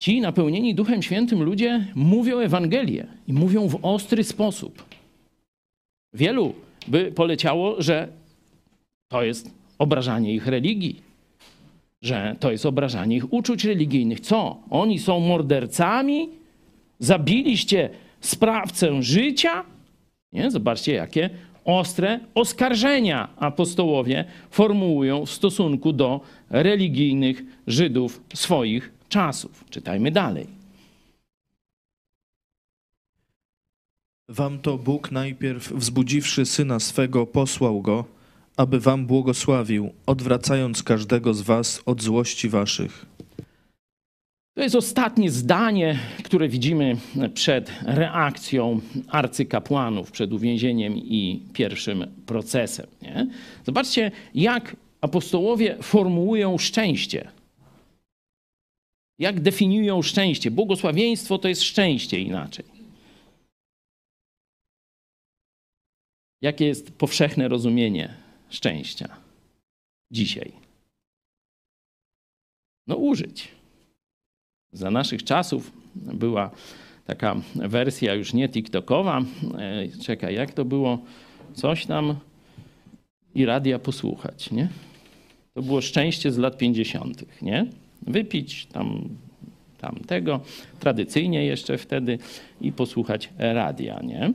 [0.00, 4.84] ci napełnieni Duchem Świętym ludzie mówią Ewangelię i mówią w ostry sposób.
[6.14, 6.54] Wielu
[6.88, 8.08] by poleciało, że
[9.08, 11.02] to jest obrażanie ich religii,
[12.02, 14.20] że to jest obrażanie ich uczuć religijnych.
[14.20, 14.58] Co?
[14.70, 16.28] Oni są mordercami?
[16.98, 17.90] Zabiliście
[18.20, 19.64] sprawcę życia?
[20.32, 20.50] Nie?
[20.50, 21.30] Zobaczcie, jakie
[21.64, 26.20] ostre oskarżenia apostołowie formułują w stosunku do
[26.50, 29.64] religijnych Żydów swoich czasów.
[29.70, 30.46] Czytajmy dalej.
[34.28, 38.04] Wam to Bóg najpierw, wzbudziwszy syna swego, posłał go,
[38.56, 43.06] aby wam błogosławił, odwracając każdego z was od złości waszych.
[44.54, 46.96] To jest ostatnie zdanie, które widzimy
[47.34, 52.86] przed reakcją arcykapłanów, przed uwięzieniem i pierwszym procesem.
[53.02, 53.26] Nie?
[53.66, 57.33] Zobaczcie, jak apostołowie formułują szczęście.
[59.18, 60.50] Jak definiują szczęście.
[60.50, 62.64] Błogosławieństwo to jest szczęście inaczej.
[66.42, 68.14] Jakie jest powszechne rozumienie
[68.50, 69.16] szczęścia
[70.10, 70.52] dzisiaj?
[72.86, 73.48] No, użyć.
[74.72, 76.50] Za naszych czasów była
[77.06, 79.22] taka wersja już nie TikTokowa.
[79.58, 80.98] E, Czekaj, jak to było?
[81.54, 82.16] Coś tam
[83.34, 84.68] i radia posłuchać, nie?
[85.54, 87.66] To było szczęście z lat 50., nie?
[88.06, 89.08] Wypić tam,
[89.80, 90.40] tam tego,
[90.80, 92.18] tradycyjnie jeszcze wtedy
[92.60, 94.32] i posłuchać radia, nie?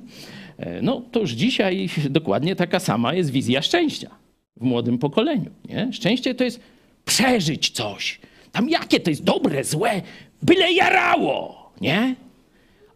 [0.57, 4.09] E, No to już dzisiaj dokładnie taka sama jest wizja szczęścia
[4.57, 5.93] w młodym pokoleniu, nie?
[5.93, 6.59] Szczęście to jest
[7.05, 8.19] przeżyć coś.
[8.51, 10.01] Tam jakie to jest dobre, złe,
[10.41, 12.15] byle jarało, nie?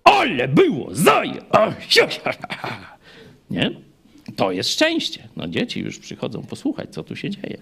[0.03, 0.89] Ale było,
[1.89, 2.01] siu,
[3.51, 3.71] nie?
[4.35, 5.27] To jest szczęście.
[5.35, 7.57] No dzieci już przychodzą posłuchać, co tu się dzieje,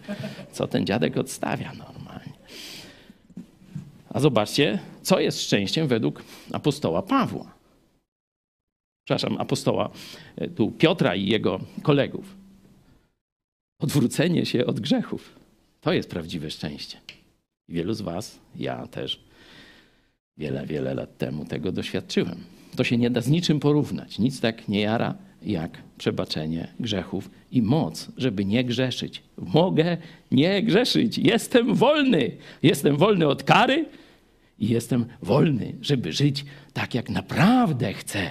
[0.51, 2.00] co ten dziadek odstawia normalnie.
[4.13, 7.53] A zobaczcie, co jest szczęściem według apostoła Pawła.
[9.05, 9.89] Przepraszam, apostoła
[10.35, 12.35] e, tu Piotra i jego kolegów.
[13.79, 15.35] Odwrócenie się od grzechów.
[15.81, 16.97] To jest prawdziwe szczęście.
[17.69, 19.19] Wielu z Was, ja też,
[20.37, 22.43] wiele, wiele lat temu tego doświadczyłem.
[22.75, 24.19] To się nie da z niczym porównać.
[24.19, 29.23] Nic tak nie jara jak przebaczenie grzechów i moc, żeby nie grzeszyć.
[29.37, 29.97] Mogę
[30.31, 31.17] nie grzeszyć.
[31.17, 32.31] Jestem wolny.
[32.63, 33.85] Jestem wolny od kary
[34.61, 38.29] i jestem wolny, żeby żyć tak, jak naprawdę chcę,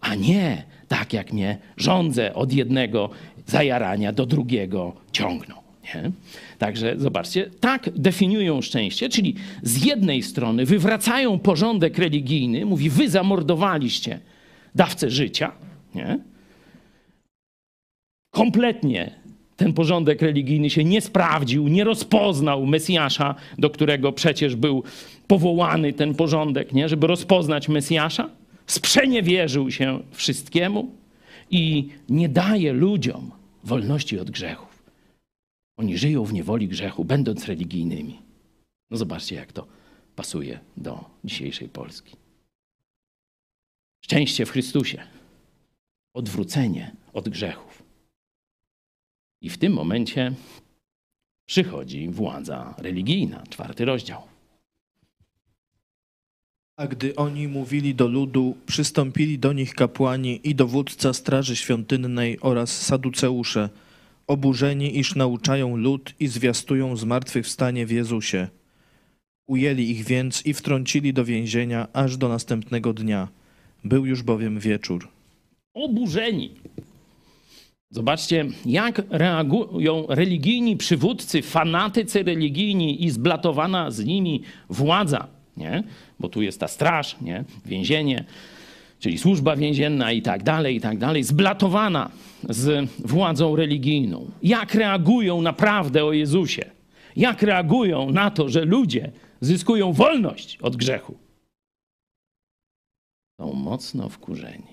[0.00, 3.10] a nie tak, jak mnie rządzę od jednego
[3.46, 5.54] zajarania do drugiego ciągną.
[5.84, 6.10] Nie?
[6.58, 14.20] Także zobaczcie, tak definiują szczęście, czyli z jednej strony wywracają porządek religijny, mówi, wy zamordowaliście
[14.74, 15.52] dawcę życia,
[15.94, 16.18] nie?
[18.30, 19.19] Kompletnie
[19.60, 24.82] ten porządek religijny się nie sprawdził, nie rozpoznał Mesjasza, do którego przecież był
[25.26, 26.88] powołany ten porządek, nie?
[26.88, 28.30] żeby rozpoznać Mesjasza.
[28.66, 30.94] Sprzeniewierzył się wszystkiemu
[31.50, 33.30] i nie daje ludziom
[33.64, 34.82] wolności od grzechów.
[35.76, 38.18] Oni żyją w niewoli grzechu, będąc religijnymi.
[38.90, 39.66] No zobaczcie, jak to
[40.16, 42.16] pasuje do dzisiejszej Polski.
[44.04, 44.98] Szczęście w Chrystusie,
[46.14, 47.79] odwrócenie od grzechów.
[49.40, 50.32] I w tym momencie
[51.46, 54.22] przychodzi władza religijna, czwarty rozdział.
[56.76, 62.82] A gdy oni mówili do ludu, przystąpili do nich kapłani i dowódca straży świątynnej oraz
[62.82, 63.68] saduceusze,
[64.26, 68.48] oburzeni, iż nauczają lud i zwiastują zmartwychwstanie w Jezusie.
[69.46, 73.28] Ujęli ich więc i wtrącili do więzienia aż do następnego dnia.
[73.84, 75.08] Był już bowiem wieczór.
[75.74, 76.54] Oburzeni.
[77.92, 85.26] Zobaczcie, jak reagują religijni przywódcy, fanatycy religijni i zblatowana z nimi władza,
[85.56, 85.82] nie?
[86.20, 87.44] Bo tu jest ta straż, nie?
[87.66, 88.24] Więzienie,
[88.98, 92.10] czyli służba więzienna i tak dalej, i tak dalej, zblatowana
[92.48, 94.30] z władzą religijną.
[94.42, 96.70] Jak reagują naprawdę o Jezusie?
[97.16, 101.18] Jak reagują na to, że ludzie zyskują wolność od grzechu,
[103.40, 104.70] są mocno wkurzeni.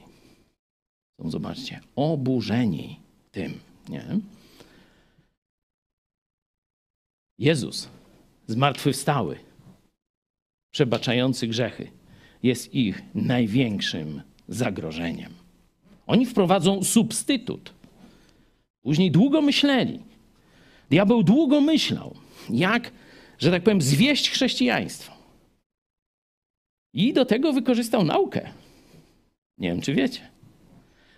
[1.21, 3.06] Są, zobaczcie, oburzeni
[3.37, 3.59] tym,
[3.89, 4.05] nie?
[7.39, 7.89] Jezus,
[8.47, 9.39] zmartwychwstały,
[10.73, 11.91] przebaczający grzechy,
[12.43, 15.33] jest ich największym zagrożeniem.
[16.07, 17.73] Oni wprowadzą substytut.
[18.81, 19.99] Później długo myśleli.
[20.89, 22.15] Diabeł długo myślał,
[22.49, 22.91] jak,
[23.39, 25.13] że tak powiem, zwieść chrześcijaństwo.
[26.93, 28.49] I do tego wykorzystał naukę.
[29.57, 30.36] Nie wiem, czy wiecie.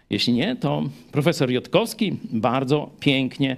[0.09, 3.57] Jeśli nie, to profesor Jotkowski bardzo pięknie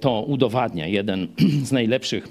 [0.00, 0.86] to udowadnia.
[0.86, 1.28] Jeden
[1.68, 2.28] z najlepszych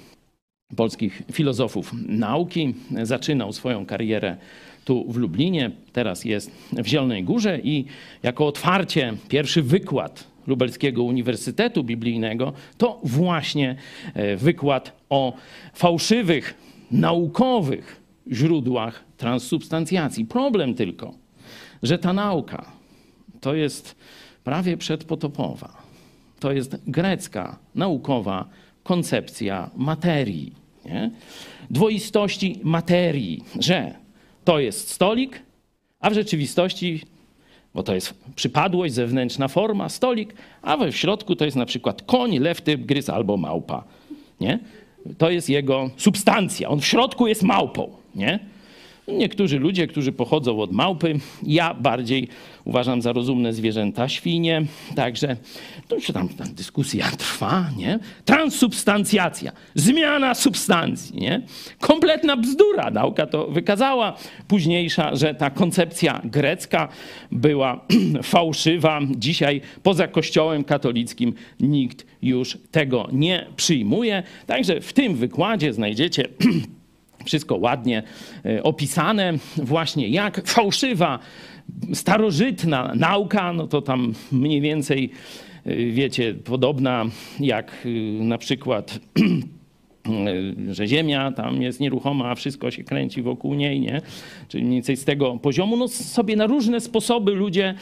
[0.76, 4.36] polskich filozofów nauki zaczynał swoją karierę
[4.84, 7.84] tu w Lublinie, teraz jest w Zielonej Górze i
[8.22, 13.76] jako otwarcie pierwszy wykład Lubelskiego Uniwersytetu Biblijnego to właśnie
[14.14, 15.32] e, wykład o
[15.74, 16.54] fałszywych,
[16.90, 18.00] naukowych
[18.32, 20.24] źródłach transsubstancjacji.
[20.24, 21.14] Problem tylko,
[21.82, 22.72] że ta nauka
[23.44, 23.96] to jest
[24.44, 25.82] prawie przedpotopowa.
[26.40, 28.48] To jest grecka, naukowa
[28.82, 30.52] koncepcja materii.
[30.84, 31.10] Nie?
[31.70, 33.94] Dwoistości materii, że
[34.44, 35.42] to jest stolik,
[36.00, 37.02] a w rzeczywistości,
[37.74, 42.02] bo to jest przypadłość, zewnętrzna forma, stolik, a we w środku to jest na przykład
[42.02, 43.84] koń, lew, tygrys albo małpa.
[44.40, 44.58] Nie?
[45.18, 46.68] To jest jego substancja.
[46.68, 47.96] On w środku jest małpą.
[48.14, 48.53] Nie?
[49.08, 52.28] Niektórzy ludzie, którzy pochodzą od małpy, ja bardziej
[52.64, 54.62] uważam za rozumne zwierzęta świnie,
[54.94, 55.36] także
[55.88, 57.98] to już tam, tam dyskusja trwa, nie?
[58.24, 61.42] Transsubstancjacja, zmiana substancji, nie?
[61.80, 64.16] Kompletna bzdura, nauka to wykazała
[64.48, 66.88] późniejsza, że ta koncepcja grecka
[67.32, 67.80] była
[68.22, 69.00] fałszywa.
[69.16, 76.28] Dzisiaj poza kościołem katolickim nikt już tego nie przyjmuje, także w tym wykładzie znajdziecie
[77.24, 78.02] wszystko ładnie
[78.44, 81.18] e, opisane, właśnie jak fałszywa,
[81.92, 85.10] starożytna nauka, no to tam mniej więcej,
[85.64, 87.04] e, wiecie, podobna
[87.40, 87.88] jak e,
[88.24, 88.98] na przykład
[90.70, 94.00] że Ziemia tam jest nieruchoma, a wszystko się kręci wokół niej, nie?
[94.48, 95.76] Czyli mniej więcej z tego poziomu.
[95.76, 97.74] No sobie na różne sposoby ludzie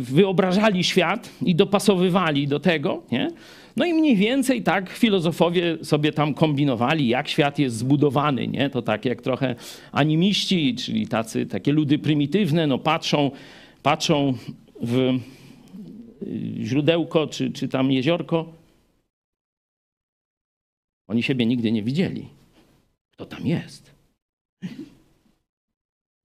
[0.00, 3.30] wyobrażali świat i dopasowywali do tego, nie?
[3.78, 8.70] No i mniej więcej tak filozofowie sobie tam kombinowali, jak świat jest zbudowany, nie?
[8.70, 9.54] To tak jak trochę
[9.92, 13.30] animiści, czyli tacy, takie ludy prymitywne, no patrzą,
[13.82, 14.34] patrzą
[14.82, 15.18] w y,
[16.64, 18.57] źródełko czy, czy tam jeziorko.
[21.08, 22.28] Oni siebie nigdy nie widzieli.
[23.10, 23.98] Kto tam jest?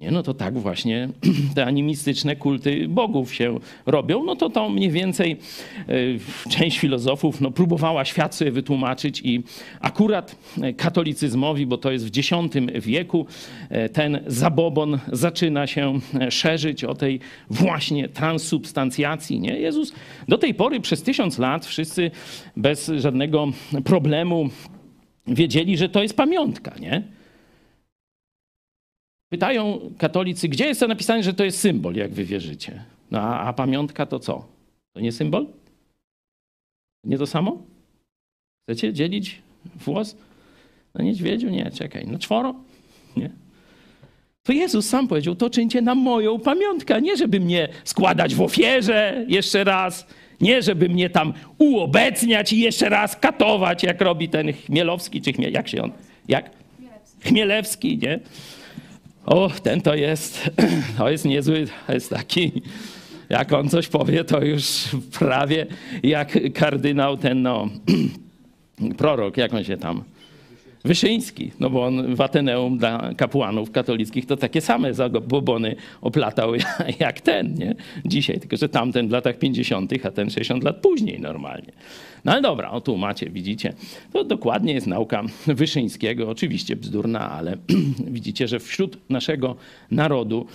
[0.04, 1.10] Nie, no to tak właśnie
[1.56, 4.24] te animistyczne kulty bogów się robią.
[4.24, 5.38] No to to mniej więcej
[6.48, 9.44] e, część filozofów no, próbowała świat sobie wytłumaczyć i
[9.80, 12.30] akurat e, katolicyzmowi, bo to jest w X
[12.82, 13.26] wieku,
[13.70, 17.20] e, ten zabobon zaczyna się szerzyć o tej
[17.50, 19.40] właśnie transsubstancjacji.
[19.40, 19.60] Nie?
[19.60, 19.94] Jezus
[20.28, 22.12] do tej pory przez tysiąc lat wszyscy
[22.58, 23.48] bez żadnego
[23.84, 24.50] problemu
[25.28, 27.04] wiedzieli, że to jest pamiątka, nie?
[29.30, 32.84] Pytają katolicy, gdzie jest to napisane, że to jest symbol, jak wy wierzycie.
[33.12, 34.48] No a, a pamiątka to co?
[34.94, 35.48] To nie symbol?
[37.04, 37.62] Nie to samo?
[38.64, 39.42] Chcecie dzielić
[39.76, 40.16] włos?
[40.96, 41.50] No niedźwiedziu?
[41.50, 42.08] Nie, czekaj.
[42.08, 42.56] No czworo?
[43.18, 43.30] Nie.
[44.44, 49.26] To Jezus sam powiedział, to czyńcie na moją pamiątkę, nie żeby mnie składać w ofierze
[49.28, 50.08] jeszcze raz,
[50.42, 55.52] nie żeby mnie tam uobecniać i jeszcze raz katować, jak robi ten Chmielowski, czy Chmiel,
[55.52, 55.92] jak się on,
[56.28, 56.50] jak?
[57.24, 58.20] Chmielewski, nie?
[59.26, 60.50] O, ten to jest,
[60.98, 62.52] to jest niezły, to jest taki,
[63.30, 64.64] jak on coś powie, to już
[65.20, 65.66] prawie
[66.04, 67.70] jak kardynał ten, no,
[68.98, 70.04] prorok, jak on się tam,
[70.86, 76.52] Wyszyński, no bo on w Ateneum dla kapłanów katolickich to takie same zabobony oplatał
[77.00, 77.76] jak ten, nie?
[78.06, 81.72] Dzisiaj, tylko że tamten w latach 50., a ten 60 lat później normalnie.
[82.26, 83.74] No ale dobra, o tu macie, widzicie.
[84.14, 87.58] To dokładnie jest nauka Wyszyńskiego, oczywiście bzdurna, ale
[88.08, 89.56] widzicie, że wśród naszego
[89.92, 90.46] narodu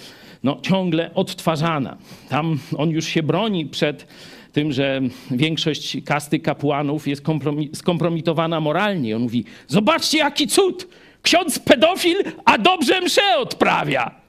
[0.45, 1.97] no, ciągle odtwarzana.
[2.29, 4.07] Tam on już się broni przed
[4.53, 9.17] tym, że większość kasty kapłanów jest kompromi skompromitowana moralnie.
[9.17, 10.89] On mówi, zobaczcie jaki cud,
[11.23, 14.29] ksiądz pedofil, a dobrze mszę odprawia.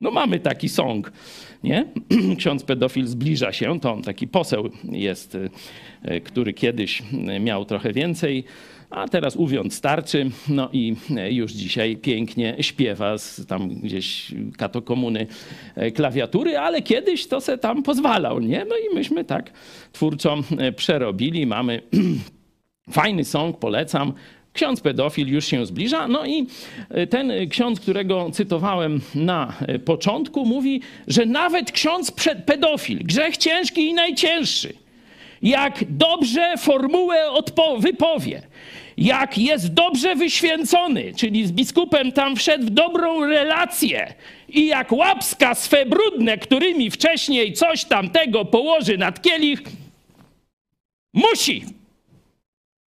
[0.00, 1.12] No mamy taki song,
[1.62, 1.86] nie?
[2.38, 5.38] Ksiądz pedofil zbliża się, to on taki poseł jest,
[6.02, 7.02] e, który kiedyś
[7.40, 8.44] miał trochę więcej
[8.90, 10.96] a teraz uwiąd starczy, no i
[11.30, 15.26] już dzisiaj pięknie śpiewa z tam gdzieś katokomuny
[15.74, 18.64] e, klawiatury, ale kiedyś to se tam pozwalał, nie?
[18.68, 19.50] No i myśmy tak
[19.92, 21.82] twórczo e, przerobili, mamy
[22.90, 24.12] fajny song, polecam,
[24.56, 26.08] Ksiądz pedofil już się zbliża.
[26.08, 26.46] No i
[26.90, 32.12] e, ten ksiądz, którego cytowałem na e, początku, mówi, że nawet ksiądz
[32.46, 34.72] pedofil, grzech ciężki i najcięższy,
[35.42, 37.30] jak dobrze formułę
[37.78, 38.42] wypowie,
[38.96, 44.14] jak jest dobrze wyświęcony, czyli z biskupem tam wszedł w dobrą relację
[44.48, 49.62] i jak łapska swe brudne, którymi wcześniej coś tamtego położy nad kielich,
[51.14, 51.64] musi,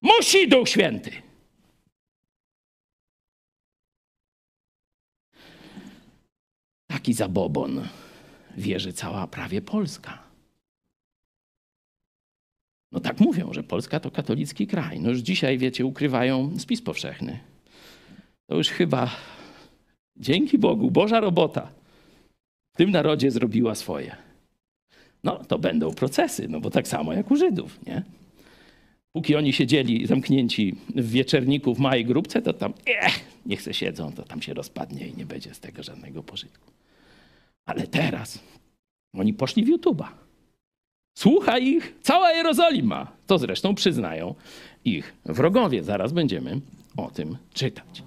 [0.02, 1.12] musi Duch Święty.
[6.88, 7.88] Taki zabobon
[8.58, 10.27] wierzy cała prawie Polska.
[12.92, 15.00] No tak mówią, że Polska to katolicki kraj.
[15.00, 17.40] No już dzisiaj, wiecie, ukrywają spis powszechny.
[18.50, 19.12] To już chyba,
[20.16, 21.72] dzięki Bogu, Boża robota
[22.74, 24.16] w tym narodzie zrobiła swoje.
[25.24, 28.04] No to będą procesy, no bo tak samo jak u Żydów, nie?
[29.16, 34.12] Póki oni siedzieli zamknięci w wieczerniku w małej grupce, to tam, eh, niech se siedzą,
[34.12, 36.72] to tam się rozpadnie i nie będzie z tego żadnego pożytku.
[37.66, 38.40] Ale teraz
[39.14, 40.27] oni poszli w YouTube'a.
[41.18, 43.08] Słucha ich cała Jerozolima.
[43.28, 44.36] To zresztą przyznają
[44.86, 45.84] ich wrogowie.
[45.84, 46.62] Zaraz będziemy
[46.98, 48.04] o tym czytać.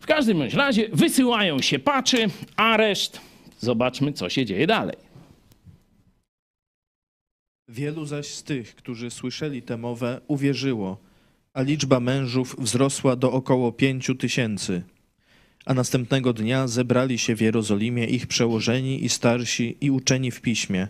[0.00, 3.20] W każdym razie wysyłają się paczy, areszt.
[3.58, 4.96] Zobaczmy, co się dzieje dalej.
[7.68, 10.96] Wielu zaś z tych, którzy słyszeli tę mowę, uwierzyło,
[11.52, 14.82] a liczba mężów wzrosła do około pięciu tysięcy.
[15.66, 20.88] A następnego dnia zebrali się w Jerozolimie ich przełożeni i starsi i uczeni w piśmie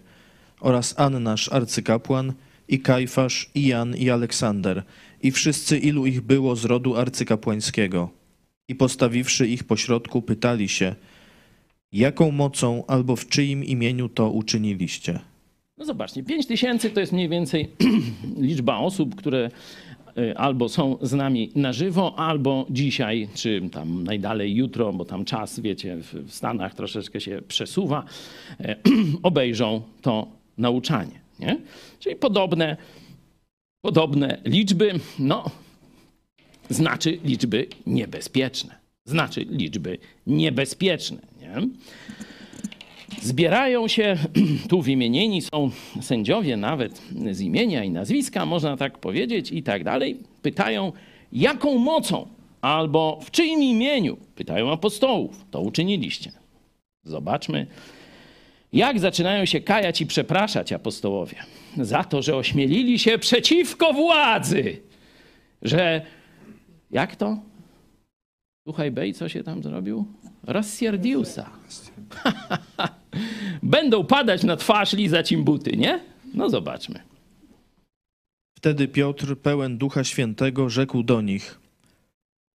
[0.64, 2.32] oraz Annasz arcykapłan
[2.68, 4.82] i Kajfasz i Jan i Aleksander
[5.22, 8.10] i wszyscy ilu ich było z rodu arcykapłańskiego.
[8.68, 10.94] I postawiwszy ich pośrodku pytali się,
[11.92, 15.18] jaką mocą albo w czyim imieniu to uczyniliście.
[15.78, 17.70] No zobaczcie, 5 tysięcy to jest mniej więcej
[18.48, 19.50] liczba osób, które
[20.18, 25.24] y, albo są z nami na żywo, albo dzisiaj, czy tam najdalej jutro, bo tam
[25.24, 28.04] czas, wiecie, w Stanach troszeczkę się przesuwa,
[28.60, 28.76] e,
[29.22, 31.20] obejrzą to nauczanie.
[31.38, 31.58] Nie?
[32.00, 32.76] Czyli podobne,
[33.80, 35.50] podobne liczby, no,
[36.70, 38.74] znaczy liczby niebezpieczne.
[39.04, 41.18] Znaczy liczby niebezpieczne.
[41.40, 41.68] Nie?
[43.22, 44.16] Zbierają się,
[44.70, 47.02] tu wymienieni są sędziowie nawet
[47.32, 50.18] z imienia i nazwiska, można tak powiedzieć, i tak dalej.
[50.42, 50.92] Pytają,
[51.32, 52.26] jaką mocą
[52.60, 56.32] albo w czyim imieniu, pytają apostołów, to uczyniliście.
[57.04, 57.66] Zobaczmy,
[58.74, 61.36] jak zaczynają się kajać i przepraszać apostołowie
[61.76, 64.80] za to, że ośmielili się przeciwko władzy,
[65.62, 66.02] że
[66.90, 67.38] jak to?
[68.68, 70.04] Słuchaj, Bej, co się tam zrobił?
[70.42, 71.50] Rozsierdiusa.
[73.62, 76.00] Będą padać na twarz, lizać im buty, nie?
[76.34, 77.00] No zobaczmy.
[78.58, 81.60] Wtedy Piotr, pełen Ducha Świętego, rzekł do nich: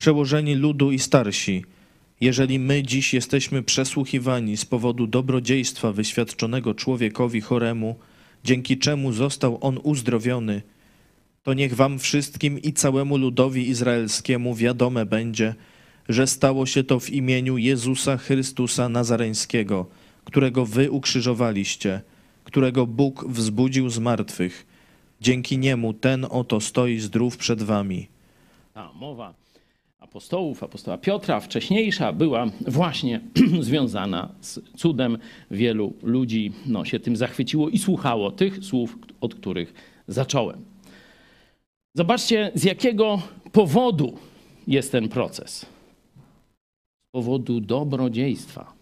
[0.01, 1.65] Przełożeni ludu i starsi,
[2.21, 7.97] jeżeli my dziś jesteśmy przesłuchiwani z powodu dobrodziejstwa wyświadczonego człowiekowi choremu,
[8.45, 10.63] dzięki czemu został on uzdrowiony,
[11.43, 15.55] to niech wam wszystkim i całemu ludowi izraelskiemu wiadome będzie,
[16.09, 19.87] że stało się to w imieniu Jezusa Chrystusa Nazareńskiego,
[20.25, 22.01] którego wy ukrzyżowaliście,
[22.45, 24.67] którego Bóg wzbudził z martwych.
[25.21, 28.09] Dzięki niemu ten oto stoi zdrów przed wami.
[28.95, 29.35] Mowa
[29.99, 33.21] apostołów, apostoła Piotra, wcześniejsza, była właśnie
[33.61, 35.19] związana z cudem.
[35.51, 39.75] Wielu ludzi no, się tym zachwyciło i słuchało tych słów, od których
[40.09, 40.65] zacząłem.
[41.95, 43.23] Zobaczcie, z jakiego
[43.53, 44.19] powodu
[44.67, 45.67] jest ten proces.
[47.09, 48.73] Z powodu dobrodziejstwa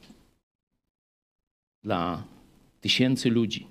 [1.85, 2.23] dla
[2.81, 3.67] tysięcy ludzi.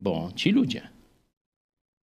[0.00, 0.97] Bo ci ludzie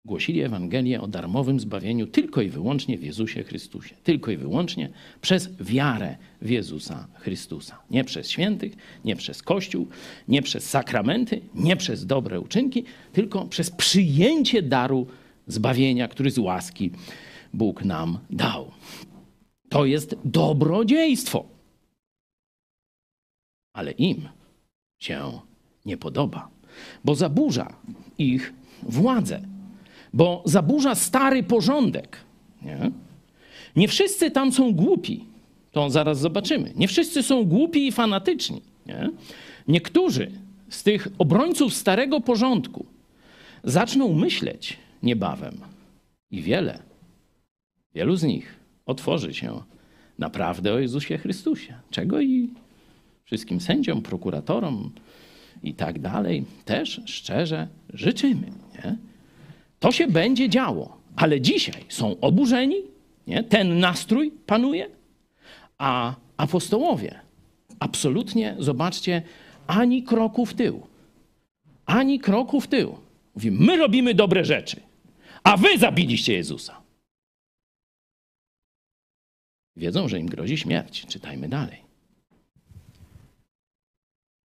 [0.06, 3.94] głosili Ewangelię o darmowym zbawieniu tylko i wyłącznie w Jezusie Chrystusie.
[4.04, 4.90] Tylko i wyłącznie
[5.20, 7.78] przez wiarę w Jezusa Chrystusa.
[7.90, 8.72] Nie przez świętych,
[9.04, 9.86] nie przez Kościół,
[10.28, 15.06] nie przez sakramenty, nie przez dobre uczynki, tylko przez przyjęcie daru
[15.46, 16.90] zbawienia, który z łaski
[17.54, 18.70] Bóg nam dał.
[19.68, 21.44] To jest dobrodziejstwo.
[23.72, 24.28] Ale im
[25.02, 25.40] się
[25.84, 26.48] nie podoba,
[27.04, 27.76] bo zaburza
[28.18, 28.52] ich
[28.82, 29.55] władzę,
[30.16, 32.18] bo zaburza stary porządek.
[32.62, 32.90] Nie?
[33.76, 35.24] nie wszyscy tam są głupi,
[35.72, 36.72] to zaraz zobaczymy.
[36.76, 38.62] Nie wszyscy są głupi i fanatyczni.
[38.86, 39.10] Nie?
[39.68, 40.30] Niektórzy
[40.68, 42.86] z tych obrońców starego porządku
[43.64, 45.60] zaczną myśleć niebawem
[46.30, 46.82] i wiele,
[47.94, 49.62] wielu z nich otworzy się
[50.18, 52.50] naprawdę o Jezusie Chrystusie, czego i
[53.24, 54.90] wszystkim sędziom, prokuratorom
[55.62, 58.46] i tak dalej też szczerze życzymy.
[58.74, 58.96] Nie?
[59.78, 62.76] To się będzie działo, ale dzisiaj są oburzeni,
[63.26, 63.44] Nie?
[63.44, 64.90] Ten nastrój panuje,
[65.78, 67.20] a apostołowie
[67.80, 69.22] absolutnie, zobaczcie,
[69.66, 70.86] ani kroku w tył.
[71.86, 72.98] Ani kroku w tył.
[73.34, 74.80] Mówi, my robimy dobre rzeczy,
[75.42, 76.82] a wy zabiliście Jezusa.
[79.76, 81.06] Wiedzą, że im grozi śmierć.
[81.06, 81.85] Czytajmy dalej.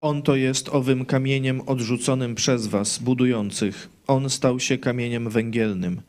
[0.00, 3.88] On to jest owym kamieniem odrzuconym przez was, budujących.
[4.06, 6.02] On stał się kamieniem węgielnym.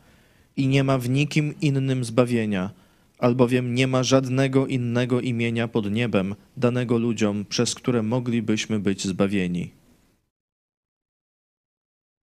[0.56, 2.70] I nie ma w nikim innym zbawienia,
[3.18, 9.70] albowiem nie ma żadnego innego imienia pod niebem danego ludziom, przez które moglibyśmy być zbawieni.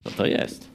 [0.04, 0.70] Co to jest?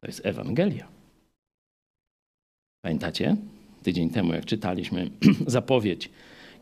[0.00, 0.88] To jest Ewangelia.
[2.82, 3.36] Pamiętacie?
[3.86, 5.10] Tydzień temu, jak czytaliśmy
[5.46, 6.10] zapowiedź,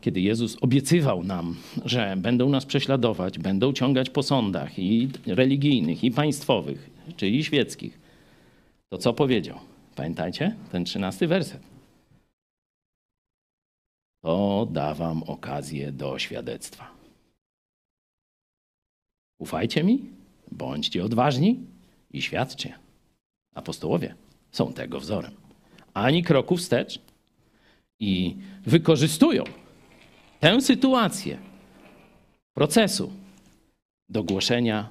[0.01, 1.55] kiedy Jezus obiecywał nam,
[1.85, 7.99] że będą nas prześladować, będą ciągać po sądach i religijnych, i państwowych, czyli świeckich,
[8.89, 9.59] to co powiedział?
[9.95, 10.55] Pamiętajcie?
[10.71, 11.61] Ten trzynasty werset.
[14.21, 16.91] To da wam okazję do świadectwa.
[19.39, 19.99] Ufajcie mi,
[20.51, 21.59] bądźcie odważni
[22.11, 22.73] i świadczcie.
[23.55, 24.15] Apostołowie
[24.51, 25.31] są tego wzorem.
[25.93, 27.04] Ani kroku wstecz
[27.99, 28.35] i
[28.65, 29.43] wykorzystują
[30.39, 31.37] tę sytuację
[32.53, 33.11] procesu
[34.09, 34.89] do głoszenia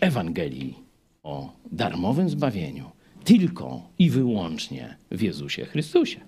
[0.00, 0.74] Ewangelii
[1.22, 2.90] o darmowym zbawieniu
[3.24, 6.20] tylko i wyłącznie w Jezusie Chrystusie.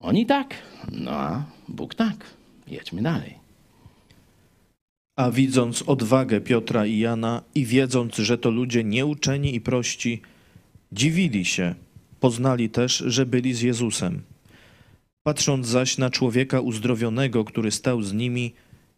[0.00, 0.54] Oni tak,
[0.92, 2.38] no a Bóg tak.
[2.66, 3.34] Jedźmy dalej.
[5.16, 10.22] A widząc odwagę Piotra i Jana i wiedząc, że to ludzie nieuczeni i prości,
[10.92, 11.74] dziwili się,
[12.20, 14.22] poznali też, że byli z Jezusem.
[15.28, 18.52] Patrząc zaś na człowieka uzdrowionego, który stał z nimi,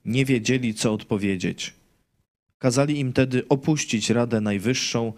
[0.05, 1.75] nie wiedzieli, co odpowiedzieć.
[2.59, 5.13] Kazali im tedy opuścić Radę Najwyższą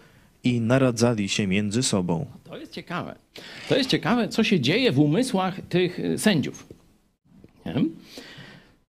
[0.44, 2.26] i naradzali się między sobą.
[2.44, 3.14] To jest ciekawe.
[3.68, 6.66] To jest ciekawe, co się dzieje w umysłach tych sędziów.
[7.66, 7.74] Nie?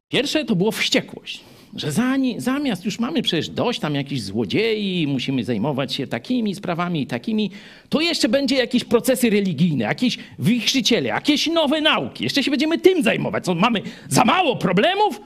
[0.09, 1.43] Pierwsze to było wściekłość.
[1.75, 1.91] Że
[2.37, 7.51] zamiast już mamy przecież dość tam jakichś złodziei, musimy zajmować się takimi sprawami i takimi,
[7.89, 12.23] to jeszcze będzie jakieś procesy religijne, jakieś wichrzyciele, jakieś nowe nauki.
[12.23, 13.45] Jeszcze się będziemy tym zajmować.
[13.45, 15.21] Co mamy za mało problemów?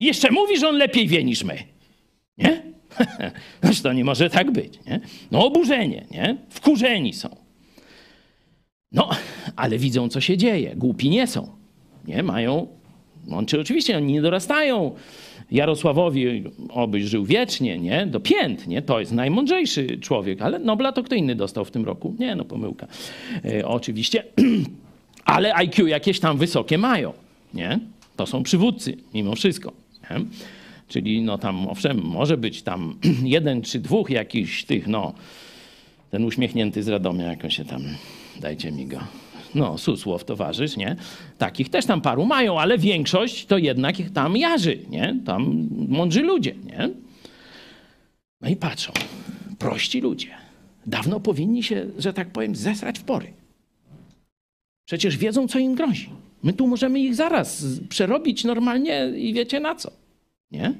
[0.00, 1.58] Jeszcze mówi, że on lepiej wie niż my.
[2.38, 2.62] Nie?
[3.62, 4.78] Znaczy to nie może tak być.
[4.86, 5.00] Nie?
[5.30, 6.36] No oburzenie, nie?
[6.50, 7.36] Wkurzeni są.
[8.92, 9.10] No,
[9.56, 10.76] ale widzą, co się dzieje.
[10.76, 11.56] Głupi nie są.
[12.04, 12.22] Nie?
[12.22, 12.66] Mają
[13.30, 14.94] on, czy oczywiście oni nie dorastają
[15.50, 18.06] Jarosławowi, obyś żył wiecznie, nie?
[18.06, 18.82] Do pięt, nie?
[18.82, 22.14] To jest najmądrzejszy człowiek, ale Nobla to kto inny dostał w tym roku?
[22.18, 22.86] Nie, no pomyłka.
[23.44, 24.24] E, oczywiście,
[25.24, 27.12] ale IQ jakieś tam wysokie mają,
[27.54, 27.78] nie?
[28.16, 29.72] To są przywódcy, mimo wszystko,
[30.10, 30.20] nie?
[30.88, 35.14] Czyli no tam, owszem, może być tam jeden czy dwóch jakichś tych, no,
[36.10, 37.82] ten uśmiechnięty z Radomia, jak on się tam,
[38.40, 38.98] dajcie mi go,
[39.54, 40.96] no, Susłow, towarzysz, nie?
[41.38, 45.16] Takich też tam paru mają, ale większość to jednak ich tam jarzy, nie?
[45.26, 46.90] Tam mądrzy ludzie, nie?
[48.40, 48.92] No i patrzą,
[49.58, 50.28] prości ludzie.
[50.86, 53.32] Dawno powinni się, że tak powiem, zesrać w pory.
[54.86, 56.10] Przecież wiedzą, co im grozi.
[56.42, 59.90] My tu możemy ich zaraz przerobić normalnie i wiecie na co,
[60.50, 60.74] nie?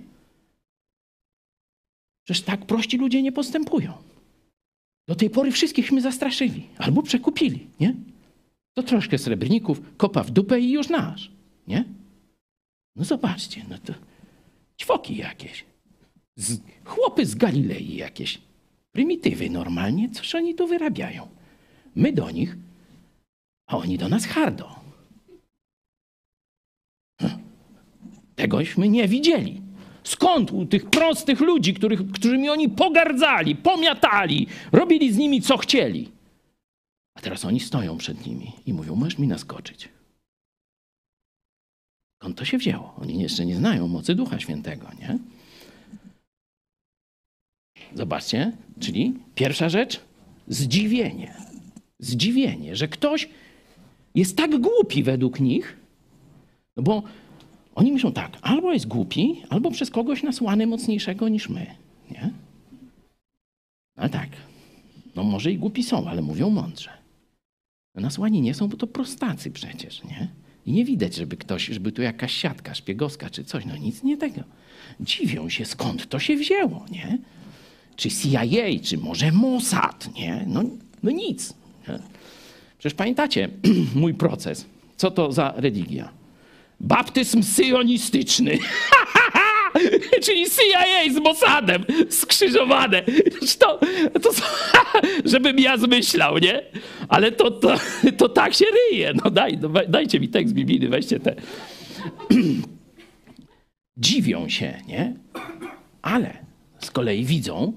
[2.24, 3.92] Przecież tak prości ludzie nie postępują.
[5.08, 7.94] Do tej pory wszystkichśmy zastraszyli albo przekupili, nie?
[8.74, 11.30] To troszkę srebrników, kopa w dupę i już nasz,
[11.66, 11.84] nie?
[12.96, 13.92] No zobaczcie, no to
[14.80, 15.64] ćwoki jakieś.
[16.36, 18.40] Z, chłopy z Galilei jakieś.
[18.92, 21.28] Prymitywy normalnie, coś oni tu wyrabiają.
[21.94, 22.56] My do nich,
[23.66, 24.76] a oni do nas hardo.
[27.20, 27.30] Hm.
[28.36, 29.62] Tegośmy nie widzieli.
[30.04, 36.12] Skąd u tych prostych ludzi, których, którymi oni pogardzali, pomiatali, robili z nimi co chcieli?
[37.14, 39.88] A teraz oni stoją przed nimi i mówią: Możesz mi naskoczyć.
[42.18, 42.94] Skąd to się wzięło?
[43.02, 45.18] Oni jeszcze nie znają mocy Ducha Świętego, nie?
[47.94, 50.00] Zobaczcie, czyli pierwsza rzecz
[50.48, 51.34] zdziwienie.
[51.98, 53.28] Zdziwienie, że ktoś
[54.14, 55.76] jest tak głupi według nich,
[56.76, 57.02] no bo
[57.74, 61.66] oni myślą tak, albo jest głupi, albo przez kogoś nasłany mocniejszego niż my,
[62.10, 62.30] nie?
[63.96, 64.28] No tak,
[65.16, 67.03] no może i głupi są, ale mówią mądrze.
[68.00, 70.28] Nasłani nie są, bo to prostacy przecież, nie?
[70.66, 74.16] I nie widać, żeby ktoś, żeby tu jakaś siatka szpiegowska czy coś, no nic nie
[74.16, 74.40] tego.
[75.00, 77.18] Dziwią się, skąd to się wzięło, nie?
[77.96, 78.42] Czy CIA,
[78.82, 80.44] czy może Mossad, nie?
[80.46, 80.62] No,
[81.02, 81.54] no nic.
[81.88, 81.98] Nie?
[82.78, 83.48] Przecież pamiętacie
[83.94, 84.66] mój proces.
[84.96, 86.08] Co to za religia?
[86.80, 88.58] Baptyzm syjonistyczny.
[90.24, 93.02] Czyli CIA z Mossadem skrzyżowane.
[93.58, 93.80] To,
[94.22, 94.30] to,
[95.32, 96.62] żebym ja zmyślał, nie?
[97.08, 97.74] Ale to, to,
[98.16, 99.12] to tak się ryje.
[99.24, 101.34] No, daj, no dajcie mi tekst biblijny, weźcie te.
[103.96, 105.14] Dziwią się, nie?
[106.02, 106.38] Ale
[106.78, 107.72] z kolei widzą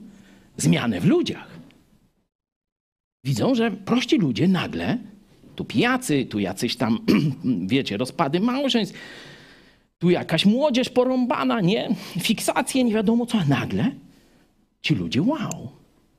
[0.58, 1.58] zmianę w ludziach.
[3.24, 4.98] Widzą, że prości ludzie nagle,
[5.56, 7.00] tu pijacy, tu jacyś tam,
[7.68, 8.95] wiecie, rozpady małżeństw,
[10.00, 11.95] tu jakaś młodzież porąbana, nie?
[12.20, 13.91] Fiksacje, nie wiadomo co, a nagle
[14.82, 15.70] ci ludzie, wow,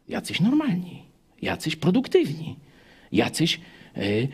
[0.08, 1.02] jacyś normalni,
[1.42, 2.56] jacyś produktywni,
[3.12, 3.60] jacyś
[3.96, 4.28] y,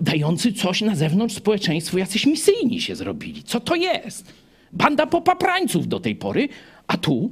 [0.00, 3.42] dający coś na zewnątrz społeczeństwu, jacyś misyjni się zrobili.
[3.42, 4.32] Co to jest?
[4.72, 6.48] Banda popaprańców do tej pory,
[6.86, 7.30] a tu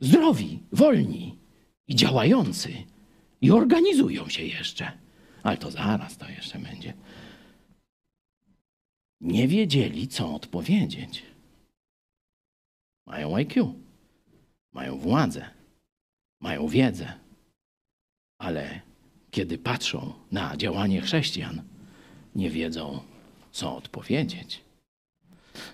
[0.00, 1.38] zdrowi, wolni
[1.88, 2.72] i działający.
[3.40, 4.92] I organizują się jeszcze.
[5.42, 6.92] Ale to zaraz to jeszcze będzie.
[9.22, 11.22] Nie wiedzieli, co odpowiedzieć.
[13.06, 13.74] Mają IQ,
[14.72, 15.44] mają władzę,
[16.40, 17.12] mają wiedzę,
[18.38, 18.80] ale
[19.30, 21.62] kiedy patrzą na działanie chrześcijan,
[22.34, 23.00] nie wiedzą,
[23.52, 24.60] co odpowiedzieć.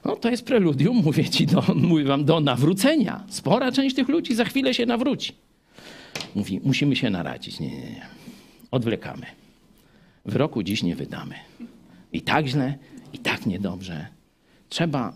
[0.04, 3.24] No, to jest preludium, mówię ci, do, mówię wam, do nawrócenia.
[3.28, 5.32] Spora część tych ludzi za chwilę się nawróci.
[6.34, 7.60] Mówi, musimy się naradzić.
[7.60, 8.06] Nie, nie, nie.
[8.70, 9.26] Odwlekamy.
[10.24, 11.34] Wyroku dziś nie wydamy.
[12.12, 12.78] I tak źle,
[13.12, 14.06] i tak niedobrze.
[14.68, 15.12] Trzeba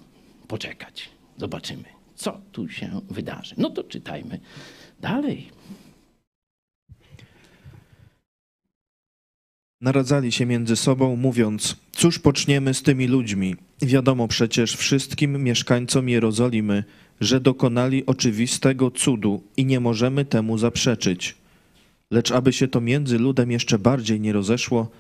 [0.48, 1.08] poczekać.
[1.36, 1.84] Zobaczymy,
[2.14, 3.54] co tu się wydarzy.
[3.58, 4.40] No to czytajmy
[5.00, 5.50] dalej.
[9.80, 13.56] Naradzali się między sobą, mówiąc: Cóż poczniemy z tymi ludźmi?
[13.82, 16.84] Wiadomo przecież wszystkim mieszkańcom Jerozolimy,
[17.20, 21.34] że dokonali oczywistego cudu i nie możemy temu zaprzeczyć.
[22.10, 24.90] Lecz aby się to między ludem jeszcze bardziej nie rozeszło,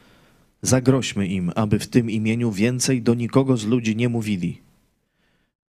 [0.62, 4.60] zagroźmy im, aby w tym imieniu więcej do nikogo z ludzi nie mówili.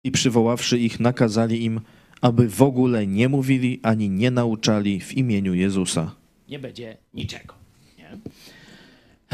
[0.03, 1.81] I przywoławszy ich, nakazali im,
[2.21, 6.15] aby w ogóle nie mówili ani nie nauczali w imieniu Jezusa.
[6.49, 7.53] Nie będzie niczego.
[7.97, 8.17] Nie?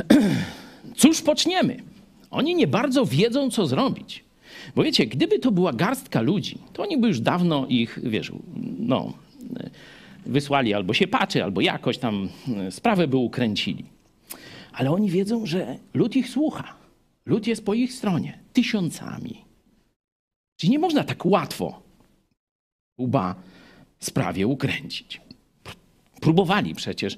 [1.01, 1.83] Cóż poczniemy?
[2.31, 4.23] Oni nie bardzo wiedzą, co zrobić.
[4.75, 8.31] Bo wiecie, gdyby to była garstka ludzi, to oni by już dawno ich, wiesz,
[8.79, 9.13] no,
[10.25, 12.29] wysłali albo się patrzy, albo jakoś tam
[12.69, 13.85] sprawę by ukręcili.
[14.73, 16.75] Ale oni wiedzą, że lud ich słucha.
[17.25, 19.45] Lud jest po ich stronie tysiącami.
[20.57, 21.81] Czyli nie można tak łatwo
[22.99, 23.35] łba
[23.99, 25.21] sprawie ukręcić.
[26.21, 27.17] Próbowali przecież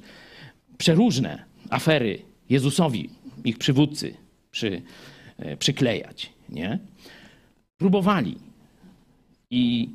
[0.78, 3.10] przeróżne afery Jezusowi,
[3.44, 4.14] ich przywódcy,
[4.52, 4.82] przy,
[5.38, 6.30] e, przyklejać.
[6.50, 6.80] Nie?
[7.78, 8.38] Próbowali
[9.50, 9.90] i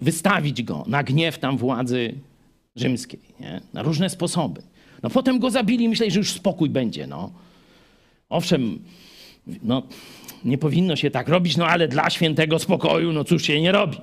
[0.00, 2.14] wystawić go na gniew tam władzy
[2.76, 3.60] rzymskiej, nie?
[3.72, 4.62] na różne sposoby.
[5.02, 7.06] No potem go zabili myśleli, że już spokój będzie.
[7.06, 7.32] No.
[8.28, 8.78] Owszem,
[9.62, 9.82] no,
[10.44, 13.98] nie powinno się tak robić, no ale dla świętego spokoju, no cóż się nie robi.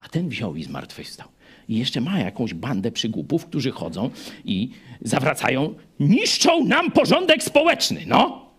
[0.00, 1.28] A ten wziął i zmartwychwstał.
[1.68, 4.10] I jeszcze ma jakąś bandę przygłupów, którzy chodzą
[4.44, 8.04] i zawracają, niszczą nam porządek społeczny.
[8.06, 8.50] No,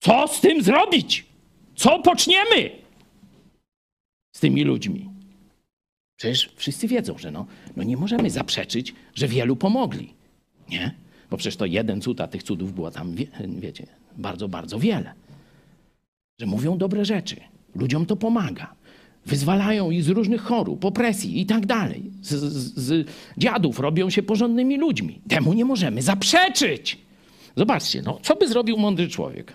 [0.00, 1.24] co z tym zrobić?
[1.76, 2.70] Co poczniemy
[4.32, 5.10] z tymi ludźmi?
[6.16, 7.46] Przecież wszyscy wiedzą, że no,
[7.76, 10.14] no nie możemy zaprzeczyć, że wielu pomogli.
[10.68, 10.94] Nie?
[11.30, 13.86] Bo przecież to jeden cud, a tych cudów było tam, wie, wiecie,
[14.16, 15.12] bardzo, bardzo wiele.
[16.40, 17.36] Że mówią dobre rzeczy,
[17.74, 18.74] ludziom to pomaga.
[19.26, 22.02] Wyzwalają ich z różnych chorób, opresji i tak dalej.
[22.22, 23.08] Z, z, z
[23.38, 25.20] dziadów robią się porządnymi ludźmi.
[25.28, 26.98] Temu nie możemy zaprzeczyć.
[27.56, 29.52] Zobaczcie, no, co by zrobił mądry człowiek?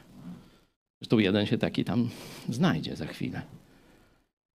[1.02, 2.10] Zresztą jeden się taki tam
[2.50, 3.42] znajdzie za chwilę.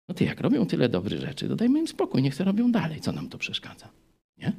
[0.08, 3.00] No ty, jak robią tyle dobrych rzeczy, to dajmy im spokój, niech se robią dalej.
[3.00, 3.88] Co nam to przeszkadza?
[4.38, 4.52] Nie?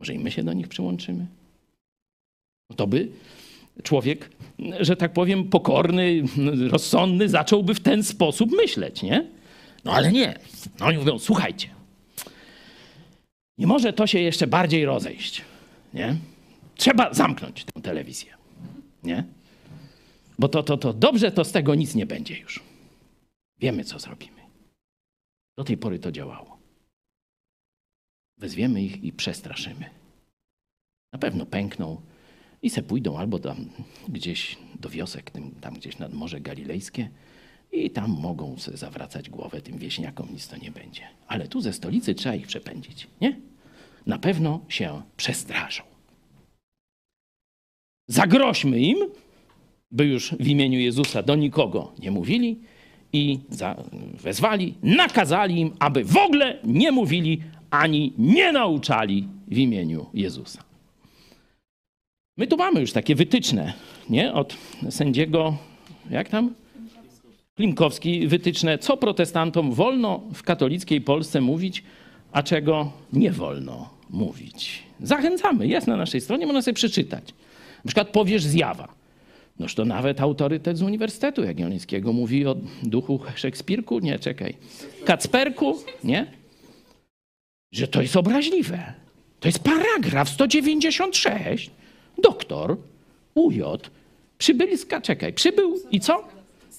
[0.00, 1.26] Może i my się do nich przyłączymy?
[2.76, 3.08] To by
[3.82, 4.30] człowiek,
[4.80, 6.22] że tak powiem, pokorny,
[6.70, 9.26] rozsądny, zacząłby w ten sposób myśleć, nie?
[9.84, 10.38] No ale nie.
[10.80, 11.68] No oni mówią, słuchajcie,
[13.58, 15.42] nie może to się jeszcze bardziej rozejść,
[15.94, 16.16] nie?
[16.76, 18.34] Trzeba zamknąć tę telewizję,
[19.04, 19.24] nie?
[20.38, 22.62] Bo to, to, to dobrze, to z tego nic nie będzie już.
[23.60, 24.40] Wiemy, co zrobimy.
[25.58, 26.53] Do tej pory to działało.
[28.44, 29.84] Wezwiemy ich i przestraszymy.
[31.12, 32.00] Na pewno pękną
[32.62, 33.70] i se pójdą albo tam
[34.08, 35.30] gdzieś do wiosek,
[35.60, 37.08] tam gdzieś nad Morze Galilejskie
[37.72, 41.02] i tam mogą se zawracać głowę tym wieśniakom, nic to nie będzie.
[41.26, 43.40] Ale tu ze stolicy trzeba ich przepędzić, nie?
[44.06, 45.82] Na pewno się przestraszą.
[48.08, 48.98] Zagroźmy im,
[49.90, 52.60] by już w imieniu Jezusa do nikogo nie mówili
[53.12, 53.84] i za,
[54.22, 57.42] wezwali, nakazali im, aby w ogóle nie mówili
[57.78, 60.62] ani nie nauczali w imieniu Jezusa.
[62.36, 63.72] My tu mamy już takie wytyczne,
[64.10, 64.32] nie?
[64.32, 64.56] Od
[64.90, 65.56] sędziego,
[66.10, 66.54] jak tam?
[67.56, 71.84] Klimkowski wytyczne, co protestantom wolno w katolickiej Polsce mówić,
[72.32, 74.82] a czego nie wolno mówić.
[75.00, 77.24] Zachęcamy, jest na naszej stronie, można sobie przeczytać.
[77.84, 78.88] Na przykład powiesz zjawa.
[79.58, 84.56] Noż to nawet autorytet z Uniwersytetu Jagiellońskiego mówi o duchu Szekspirku, nie, czekaj,
[85.04, 86.26] Kacperku, nie?
[87.74, 88.92] Że to jest obraźliwe.
[89.40, 91.70] To jest paragraf 196.
[92.18, 92.76] Doktor
[93.34, 93.60] UJ
[94.38, 96.28] Przybylska, czekaj, przybył i co?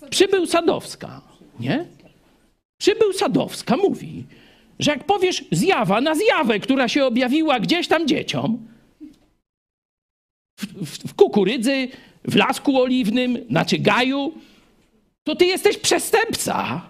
[0.10, 1.22] Przybył Sadowska,
[1.60, 1.86] nie?
[2.78, 4.24] Przybył Sadowska mówi,
[4.80, 8.68] że jak powiesz zjawa na zjawę, która się objawiła gdzieś tam dzieciom,
[10.60, 11.88] w, w, w kukurydzy,
[12.24, 14.34] w lasku oliwnym, znaczy gaju,
[15.24, 16.82] to ty jesteś przestępca.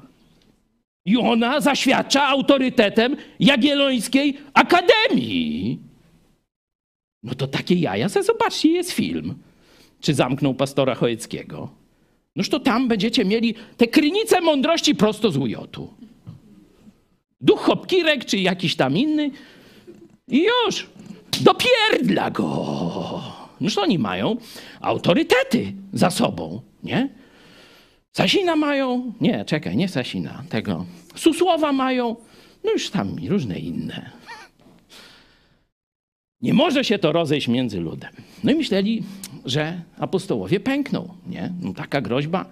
[1.06, 5.80] I ona zaświadcza autorytetem Jagiellońskiej Akademii.
[7.24, 9.36] No to takie jaja, se zobaczcie, jest film.
[10.02, 11.70] Czy zamknął pastora Chojeckiego.
[12.36, 15.94] Noż to tam będziecie mieli te krynice mądrości prosto z ujotu.
[17.42, 19.32] Duch Hopkirek czy jakiś tam inny
[20.28, 20.88] i już,
[21.42, 23.22] dopierdla go.
[23.62, 24.38] Noż oni mają
[24.82, 27.10] autorytety za sobą, nie?
[28.18, 30.86] Sasina mają, nie, czekaj, nie Sasina, tego.
[31.16, 32.16] Susłowa mają,
[32.64, 34.12] no już tam różne inne.
[36.42, 38.12] Nie może się to rozejść między ludem.
[38.44, 39.04] No i myśleli,
[39.46, 41.54] że apostołowie pękną, nie?
[41.62, 42.46] No taka groźba,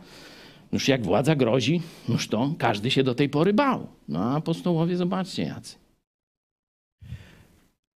[0.71, 3.87] już jak władza grozi, już to każdy się do tej pory bał.
[4.07, 5.75] No a apostołowie, zobaczcie jacy.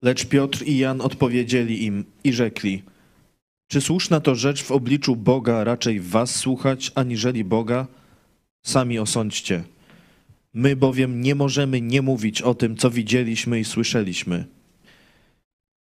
[0.02, 2.84] Lecz Piotr i Jan odpowiedzieli im i rzekli:
[3.68, 7.88] Czy słuszna to rzecz w obliczu Boga raczej was słuchać, aniżeli Boga?
[8.66, 9.64] Sami osądźcie.
[10.54, 14.46] My bowiem nie możemy nie mówić o tym, co widzieliśmy i słyszeliśmy.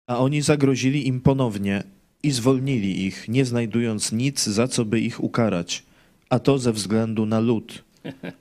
[0.08, 1.84] A oni zagrozili im ponownie
[2.24, 5.84] i zwolnili ich, nie znajdując nic, za co by ich ukarać,
[6.30, 7.85] a to ze względu na lud.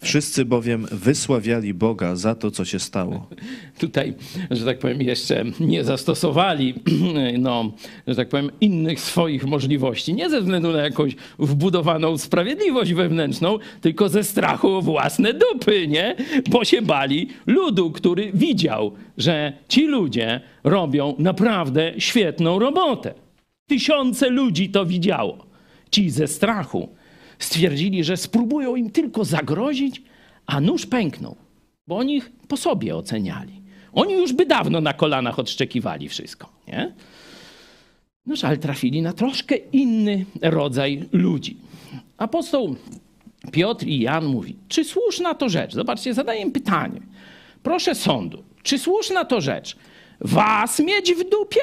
[0.00, 3.26] Wszyscy bowiem wysławiali Boga za to, co się stało.
[3.78, 4.14] tutaj,
[4.50, 6.74] że tak powiem, jeszcze nie zastosowali,
[7.38, 7.72] no,
[8.06, 10.14] że tak powiem, innych swoich możliwości.
[10.14, 16.16] Nie ze względu na jakąś wbudowaną sprawiedliwość wewnętrzną, tylko ze strachu o własne dupy, nie?
[16.50, 23.14] Bo się bali ludu, który widział, że ci ludzie robią naprawdę świetną robotę.
[23.66, 25.46] Tysiące ludzi to widziało.
[25.90, 26.88] Ci ze strachu
[27.38, 30.02] stwierdzili, że spróbują im tylko zagrozić,
[30.46, 31.36] a nóż pęknął
[31.86, 33.62] bo oni ich po sobie oceniali.
[33.92, 36.94] Oni już by dawno na kolanach odszczekiwali wszystko, nie?
[38.26, 41.56] Noż, ale trafili na troszkę inny rodzaj ludzi.
[42.16, 42.76] Apostoł
[43.52, 45.74] Piotr i Jan mówi, czy słuszna to rzecz?
[45.74, 47.00] Zobaczcie, zadaję im pytanie.
[47.62, 49.76] Proszę sądu, czy słuszna to rzecz
[50.20, 51.60] was mieć w dupie?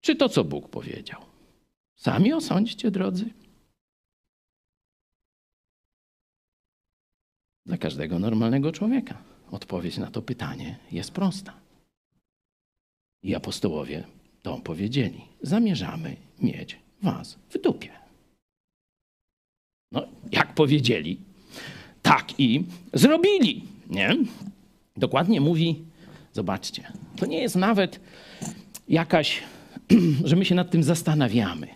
[0.00, 1.20] Czy to, co Bóg powiedział?
[1.96, 3.30] Sami osądźcie, drodzy.
[7.66, 11.54] Dla każdego normalnego człowieka odpowiedź na to pytanie jest prosta.
[13.22, 14.04] I apostołowie
[14.42, 15.20] to powiedzieli.
[15.42, 17.90] Zamierzamy mieć was w dupie.
[19.92, 21.20] No, jak powiedzieli,
[22.02, 23.64] tak i zrobili.
[23.90, 24.16] Nie?
[24.96, 25.84] Dokładnie mówi,
[26.32, 28.00] zobaczcie, to nie jest nawet
[28.88, 29.42] jakaś,
[30.24, 31.75] że my się nad tym zastanawiamy.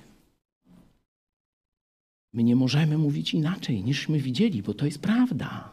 [2.32, 5.72] My nie możemy mówić inaczej, niżśmy widzieli, bo to jest prawda.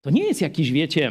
[0.00, 1.10] To nie jest jakiś, wiecie,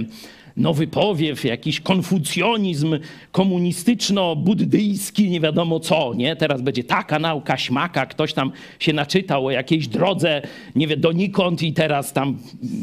[0.58, 3.00] nowy powiew, jakiś konfucjonizm
[3.32, 6.36] komunistyczno-buddyjski, nie wiadomo co, nie?
[6.36, 10.42] Teraz będzie taka nauka, śmaka, ktoś tam się naczytał o jakiejś drodze,
[10.76, 12.38] nie wiem, donikąd i teraz tam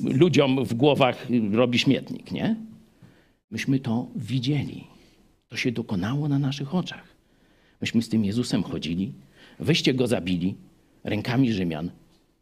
[0.04, 2.56] ludziom w głowach robi śmietnik, nie?
[3.50, 4.84] Myśmy to widzieli.
[5.48, 7.04] To się dokonało na naszych oczach.
[7.80, 9.12] Myśmy z tym Jezusem chodzili,
[9.60, 10.54] wyście go zabili
[11.04, 11.90] rękami Rzymian,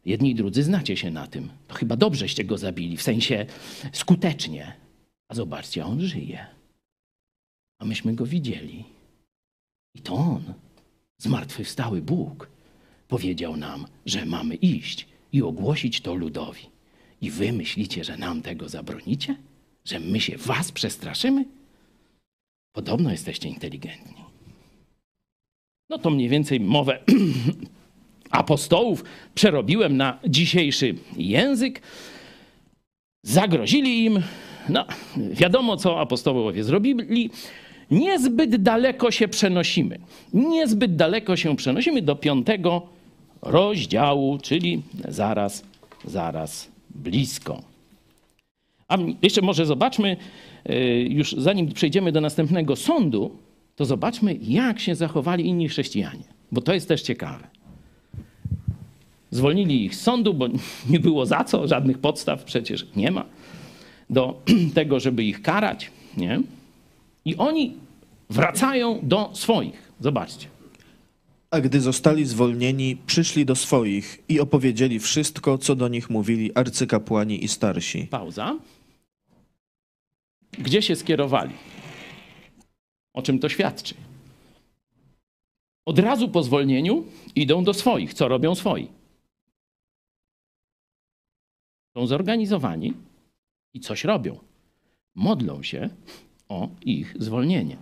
[0.05, 1.49] Jedni i drudzy znacie się na tym.
[1.67, 3.45] To chyba dobrzeście go zabili, w sensie
[3.91, 4.75] skutecznie.
[5.27, 6.45] A zobaczcie, on żyje.
[7.79, 8.85] A myśmy go widzieli.
[9.95, 10.53] I to on,
[11.17, 12.49] zmartwychwstały Bóg,
[13.07, 16.69] powiedział nam, że mamy iść i ogłosić to ludowi.
[17.21, 19.35] I wy myślicie, że nam tego zabronicie?
[19.85, 21.45] Że my się was przestraszymy?
[22.71, 24.15] Podobno jesteście inteligentni.
[25.89, 26.99] No to mniej więcej mowę
[28.31, 29.03] apostołów
[29.35, 31.81] przerobiłem na dzisiejszy język.
[33.23, 34.21] Zagrozili im,
[34.69, 34.85] no
[35.17, 37.29] wiadomo co apostołowie zrobili.
[37.91, 39.99] Niezbyt daleko się przenosimy.
[40.33, 42.81] Niezbyt daleko się przenosimy do piątego
[43.41, 45.63] rozdziału, czyli zaraz,
[46.05, 47.61] zaraz blisko.
[48.87, 50.17] A jeszcze może zobaczmy,
[51.09, 53.35] już zanim przejdziemy do następnego sądu,
[53.75, 57.47] to zobaczmy, jak się zachowali inni chrześcijanie, bo to jest też ciekawe.
[59.31, 60.47] Zwolnili ich z sądu, bo
[60.89, 63.25] nie było za co, żadnych podstaw przecież nie ma
[64.09, 64.41] do
[64.73, 65.91] tego, żeby ich karać.
[66.17, 66.41] Nie?
[67.25, 67.73] I oni
[68.29, 69.91] wracają do swoich.
[69.99, 70.47] Zobaczcie.
[71.51, 77.43] A gdy zostali zwolnieni, przyszli do swoich i opowiedzieli wszystko, co do nich mówili arcykapłani
[77.43, 78.07] i starsi.
[78.09, 78.57] Pauza.
[80.59, 81.53] Gdzie się skierowali?
[83.13, 83.95] O czym to świadczy?
[85.85, 87.03] Od razu po zwolnieniu
[87.35, 88.13] idą do swoich.
[88.13, 88.87] Co robią swoi?
[91.93, 92.93] Są zorganizowani
[93.73, 94.37] i coś robią.
[95.15, 95.89] Modlą się
[96.49, 97.77] o ich zwolnienie.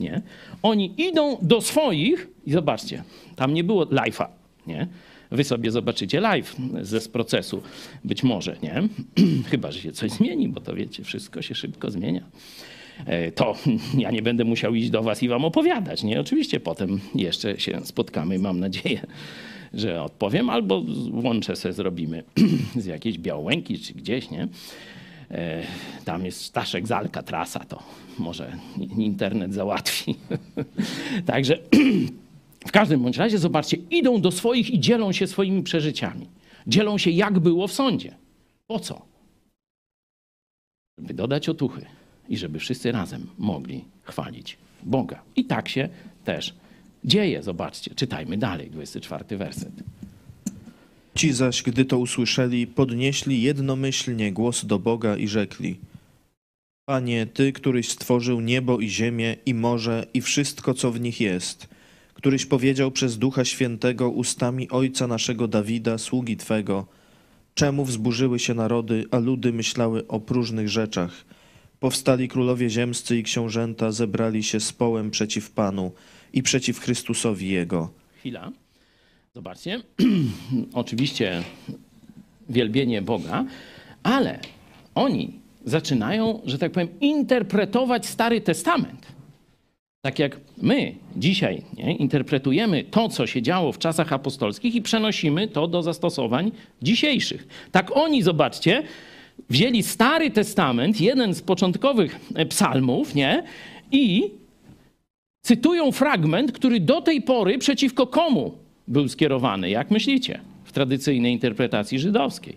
[0.00, 0.22] Nie?
[0.62, 3.04] Oni idą do swoich i zobaczcie,
[3.36, 4.26] tam nie było live'a,
[4.66, 4.88] nie?
[5.30, 7.62] Wy sobie zobaczycie live ze z procesu,
[8.04, 8.82] być może, nie?
[9.50, 12.24] Chyba, że się coś zmieni, bo to wiecie, wszystko się szybko zmienia.
[13.06, 13.54] E, To
[13.98, 16.20] ja nie będę musiał iść do was i wam opowiadać, nie?
[16.20, 19.06] Oczywiście potem jeszcze się spotkamy, mam nadzieję,
[19.76, 22.24] że odpowiem, albo łącze se zrobimy
[22.76, 24.48] z jakiejś Białęki czy gdzieś, nie?
[25.30, 25.62] E,
[26.04, 27.82] Tam jest Staszek z Alcatrasa, to
[28.18, 28.56] może
[28.98, 30.16] internet załatwi.
[31.26, 31.58] Także
[32.68, 36.26] w każdym bądź razie, zobaczcie, idą do swoich i dzielą się swoimi przeżyciami.
[36.66, 38.14] Dzielą się, jak było w sądzie.
[38.66, 39.02] Po co?
[40.98, 41.86] Żeby dodać otuchy
[42.28, 45.22] i żeby wszyscy razem mogli chwalić Boga.
[45.36, 45.88] I tak się
[46.24, 46.54] też
[47.04, 47.42] dzieje.
[47.42, 49.72] Zobaczcie, czytajmy dalej, 24 werset.
[51.14, 55.76] Ci zaś, gdy to usłyszeli, podnieśli jednomyślnie głos do Boga i rzekli:
[56.84, 61.68] Panie, Ty, któryś stworzył niebo i ziemię, i morze, i wszystko, co w nich jest,
[62.14, 66.86] któryś powiedział przez Ducha Świętego ustami Ojca naszego Dawida, sługi Twego,
[67.54, 71.24] czemu wzburzyły się narody, a ludy myślały o próżnych rzeczach?
[71.80, 75.92] Powstali królowie ziemscy i książęta, zebrali się z połem przeciw Panu
[76.34, 77.90] i przeciw Chrystusowi Jego.
[78.18, 78.52] Chwila.
[79.34, 79.80] Zobaczcie.
[80.74, 81.42] Oczywiście
[82.48, 83.44] wielbienie Boga,
[84.02, 84.38] ale
[84.94, 85.32] oni
[85.64, 89.06] zaczynają, że tak powiem, interpretować Stary Testament.
[90.00, 95.48] Tak jak my dzisiaj nie, interpretujemy to, co się działo w czasach apostolskich i przenosimy
[95.48, 97.68] to do zastosowań dzisiejszych.
[97.72, 98.82] Tak oni, zobaczcie,
[99.50, 103.44] wzięli Stary Testament, jeden z początkowych e, psalmów, nie,
[103.92, 104.30] i
[105.44, 111.98] cytują fragment, który do tej pory przeciwko komu był skierowany, jak myślicie, w tradycyjnej interpretacji
[111.98, 112.56] żydowskiej?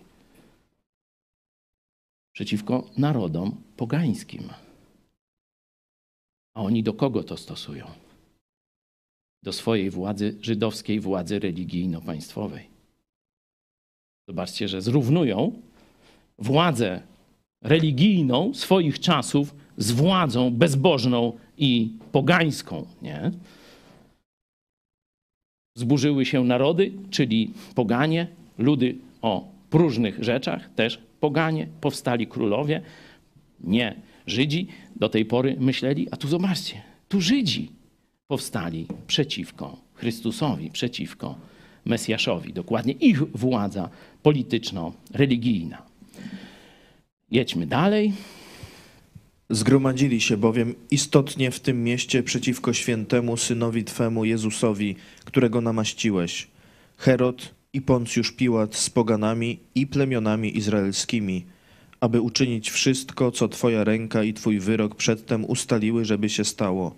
[2.34, 4.50] Przeciwko narodom pogańskim.
[6.56, 7.86] A oni do kogo to stosują?
[9.44, 12.68] Do swojej władzy, żydowskiej władzy religijno-państwowej.
[14.28, 15.62] Zobaczcie, że zrównują
[16.40, 17.02] władzę
[17.62, 22.86] religijną swoich czasów z władzą bezbożną i pogańską.
[23.02, 23.32] Nie?
[25.76, 28.28] Zburzyły się narody, czyli poganie,
[28.58, 32.82] ludy o próżnych rzeczach, też poganie, powstali królowie,
[33.62, 33.96] nie
[34.28, 37.72] Żydzi do tej pory myśleli, a tu zobaczcie, tu Żydzi
[38.28, 41.36] powstali przeciwko Chrystusowi, przeciwko
[41.86, 42.54] Mesjaszowi.
[42.54, 43.90] Dokładnie ich władza
[44.24, 45.82] polityczno-religijna.
[47.32, 48.14] Jedźmy dalej.
[49.50, 54.96] Zgromadzili się bowiem istotnie w tym mieście przeciwko świętemu synowi Twemu Jezusowi,
[55.26, 56.48] którego namaściłeś.
[56.98, 61.46] Herod i Poncjusz Piłat z poganami i plemionami izraelskimi,
[62.00, 66.96] aby uczynić wszystko, co Twoja ręka i Twój wyrok przedtem ustaliły, żeby się stało.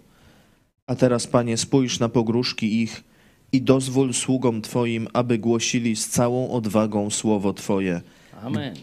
[0.87, 3.03] A teraz, Panie, spójrz na pogróżki ich
[3.51, 8.01] i dozwól sługom Twoim, aby głosili z całą odwagą słowo Twoje.
[8.41, 8.75] Amen.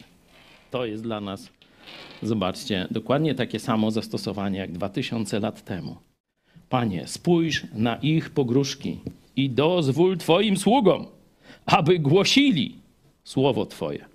[0.71, 1.49] To jest dla nas,
[2.23, 5.97] zobaczcie, dokładnie takie samo zastosowanie jak 2000 lat temu.
[6.69, 9.01] Panie, spójrz na ich pogróżki
[9.37, 11.07] i dozwól Twoim sługom,
[11.67, 12.79] aby głosili
[13.25, 14.07] słowo Twoje.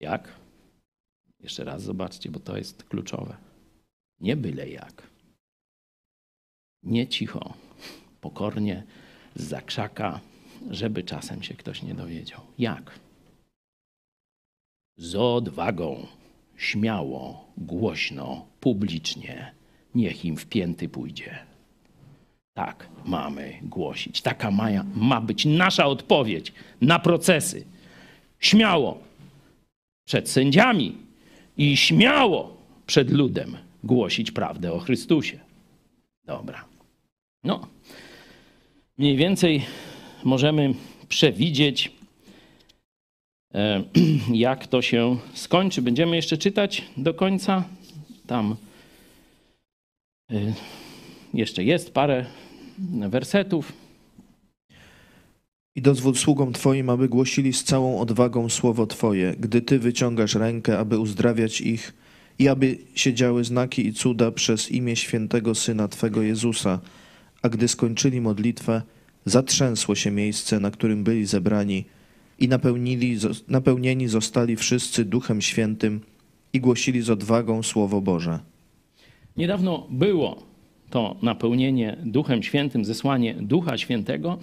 [0.00, 0.28] Jak?
[1.40, 3.36] Jeszcze raz zobaczcie, bo to jest kluczowe.
[4.20, 5.02] Nie byle jak.
[6.82, 7.54] Nie cicho,
[8.20, 8.82] pokornie,
[9.36, 10.20] z zakrzaka,
[10.70, 12.40] żeby czasem się ktoś nie dowiedział.
[12.58, 13.00] Jak?
[14.96, 16.06] z odwagą,
[16.62, 19.52] śmiało, głośno, publicznie,
[19.94, 21.38] niech im wpięty pójdzie.
[22.54, 24.22] Tak mamy głosić.
[24.22, 27.64] Taka ma, ma być nasza odpowiedź na procesy.
[28.38, 28.98] Śmiało
[30.04, 30.96] przed sędziami
[31.56, 32.56] i śmiało
[32.86, 35.38] przed ludem głosić prawdę o Chrystusie.
[36.24, 36.64] Dobra.
[37.44, 37.68] No,
[38.98, 39.62] mniej więcej
[40.24, 40.74] możemy
[41.08, 41.92] przewidzieć,
[44.32, 45.82] jak to się skończy.
[45.82, 47.64] Będziemy jeszcze czytać do końca.
[48.26, 48.56] Tam
[50.30, 50.54] e,
[51.34, 52.26] jeszcze jest parę
[53.08, 53.72] wersetów.
[55.76, 60.78] I dozwól sługom Twoim, aby głosili z całą odwagą słowo Twoje, gdy Ty wyciągasz rękę,
[60.78, 61.94] aby uzdrawiać ich
[62.38, 66.80] i aby się działy znaki i cuda przez imię świętego Syna Twego Jezusa.
[67.42, 68.82] A gdy skończyli modlitwę,
[69.24, 71.84] zatrzęsło się miejsce, na którym byli zebrani
[72.42, 73.16] i napełnili,
[73.48, 76.00] napełnieni zostali wszyscy Duchem Świętym
[76.52, 78.38] i głosili z odwagą Słowo Boże.
[79.36, 80.42] Niedawno było
[80.90, 84.38] to napełnienie Duchem Świętym, zesłanie Ducha Świętego.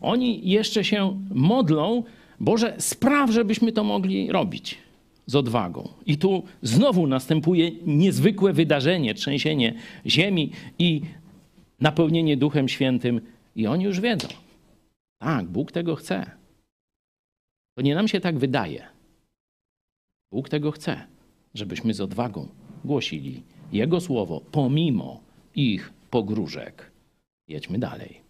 [0.00, 2.02] Oni jeszcze się modlą,
[2.40, 4.78] Boże, spraw, żebyśmy to mogli robić
[5.26, 5.88] z odwagą.
[6.06, 9.74] I tu znowu następuje niezwykłe wydarzenie, trzęsienie
[10.06, 11.00] ziemi i
[11.80, 13.20] napełnienie Duchem Świętym.
[13.56, 14.28] I oni już wiedzą.
[15.18, 16.39] Tak, Bóg tego chce.
[17.80, 18.86] To nie nam się tak wydaje.
[20.32, 21.06] Bóg tego chce,
[21.54, 22.48] żebyśmy z odwagą
[22.84, 23.42] głosili
[23.72, 25.20] Jego słowo, pomimo
[25.54, 26.90] ich pogróżek.
[27.48, 28.20] Jedźmy dalej.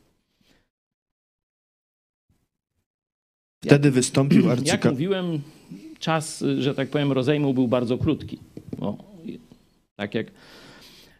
[3.65, 4.95] Wtedy wystąpił Jak arcykapłan.
[4.95, 5.43] mówiłem,
[5.99, 8.39] czas, że tak powiem, rozejmu był bardzo krótki.
[8.79, 8.99] Bo,
[9.97, 10.27] tak jak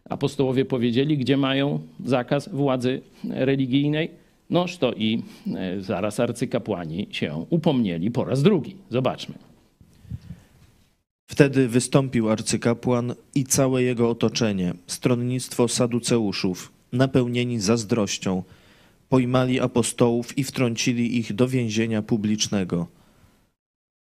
[0.05, 4.11] apostołowie powiedzieli, gdzie mają zakaz władzy religijnej,
[4.51, 5.23] noż to i
[5.57, 8.77] e, zaraz arcykapłani się upomnieli po raz drugi.
[8.91, 9.35] Zobaczmy.
[11.31, 18.43] Wtedy wystąpił arcykapłan i całe jego otoczenie, stronnictwo saduceuszów, napełnieni zazdrością,
[19.09, 22.87] pojmali apostołów i wtrącili ich do więzienia publicznego.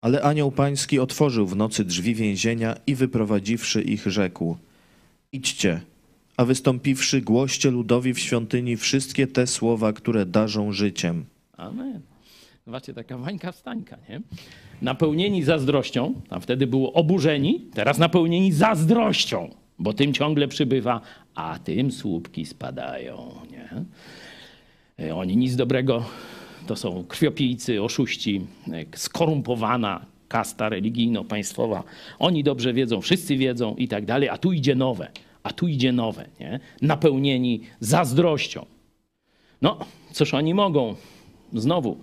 [0.02, 4.56] Ale anioł pański otworzył w nocy drzwi więzienia i wyprowadziwszy ich rzekł:
[5.32, 5.80] Idźcie,
[6.40, 11.24] a wystąpiwszy głoście ludowi w świątyni wszystkie te słowa, które darzą życiem.
[11.56, 12.00] Amen.
[12.66, 14.20] Zobaczcie, taka wańka wstańka, nie?
[14.82, 21.00] Napełnieni zazdrością, a wtedy było oburzeni, teraz napełnieni zazdrością, bo tym ciągle przybywa,
[21.34, 23.84] a tym słupki spadają, nie?
[25.06, 26.04] E, Oni nic dobrego,
[26.66, 28.40] to są krwiopijcy, oszuści,
[28.72, 31.82] e, skorumpowana kasta religijno-państwowa.
[32.18, 35.10] Oni dobrze wiedzą, wszyscy wiedzą i tak dalej, a tu idzie nowe,
[35.42, 36.60] a tu idzie nowe, nie?
[36.82, 38.66] Napełnieni zazdrością.
[39.62, 39.78] No,
[40.12, 40.94] cóż oni mogą?
[41.52, 41.96] Znowu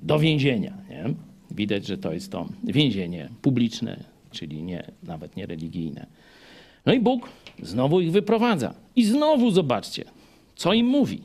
[0.00, 0.72] do więzienia.
[0.90, 1.04] Nie?
[1.50, 6.06] Widać, że to jest to więzienie publiczne, czyli nie, nawet nie religijne.
[6.86, 7.28] No i Bóg
[7.62, 8.74] znowu ich wyprowadza.
[8.96, 10.04] I znowu zobaczcie,
[10.56, 11.20] co im mówi.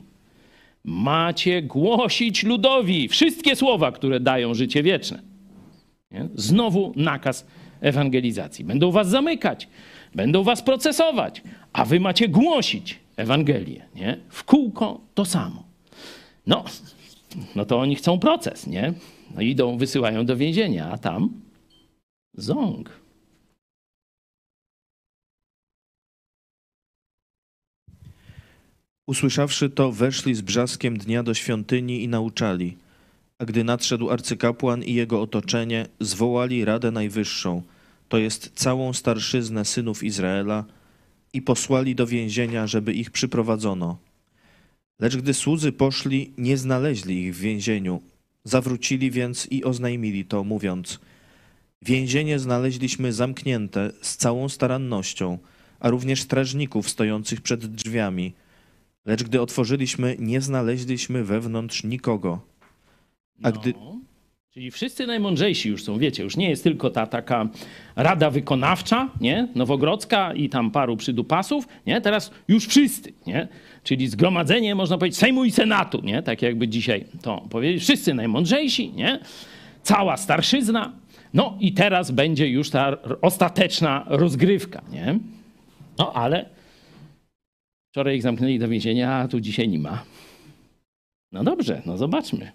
[0.84, 5.22] Macie głosić ludowi wszystkie słowa, które dają życie wieczne.
[6.10, 6.28] Nie?
[6.34, 7.46] Znowu nakaz
[7.80, 8.64] ewangelizacji.
[8.64, 9.68] Będą was zamykać,
[10.14, 11.42] będą was procesować,
[11.72, 13.84] a wy macie głosić Ewangelię.
[13.94, 14.18] Nie?
[14.28, 15.64] W kółko to samo.
[16.46, 16.64] No,
[17.54, 18.92] no to oni chcą proces, nie?
[19.34, 21.40] No idą, wysyłają do więzienia, a tam
[22.34, 22.98] ząg.
[29.06, 32.76] Usłyszawszy to, weszli z brzaskiem dnia do świątyni i nauczali.
[33.38, 37.62] A gdy nadszedł arcykapłan i jego otoczenie, zwołali Radę Najwyższą,
[38.08, 40.64] to jest całą starszyznę synów Izraela,
[41.32, 43.98] i posłali do więzienia, żeby ich przyprowadzono.
[45.00, 48.02] Lecz gdy słudzy poszli, nie znaleźli ich w więzieniu.
[48.44, 51.00] Zawrócili więc i oznajmili to, mówiąc:
[51.82, 55.38] Więzienie znaleźliśmy zamknięte z całą starannością,
[55.80, 58.32] a również strażników stojących przed drzwiami.
[59.04, 62.40] Lecz gdy otworzyliśmy, nie znaleźliśmy wewnątrz nikogo.
[63.42, 63.97] A gdy, No.
[64.58, 67.48] Czyli wszyscy najmądrzejsi już są, wiecie, już nie jest tylko ta taka
[67.96, 69.48] rada wykonawcza, nie?
[69.54, 72.00] Nowogrodzka i tam paru przydupasów, nie?
[72.00, 73.48] Teraz już wszyscy, nie?
[73.82, 76.22] Czyli zgromadzenie, można powiedzieć, Sejmu i Senatu, nie?
[76.22, 77.82] Tak jakby dzisiaj to powiedzieć.
[77.82, 79.20] Wszyscy najmądrzejsi, nie?
[79.82, 80.92] Cała starszyzna.
[81.34, 85.18] No i teraz będzie już ta ostateczna rozgrywka, nie?
[85.98, 86.46] No ale
[87.92, 90.02] wczoraj ich zamknęli do więzienia, a tu dzisiaj nie ma.
[91.32, 92.52] No dobrze, no zobaczmy.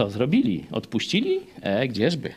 [0.00, 0.66] Co zrobili?
[0.70, 1.40] Odpuścili?
[1.60, 2.34] E, gdzieżby?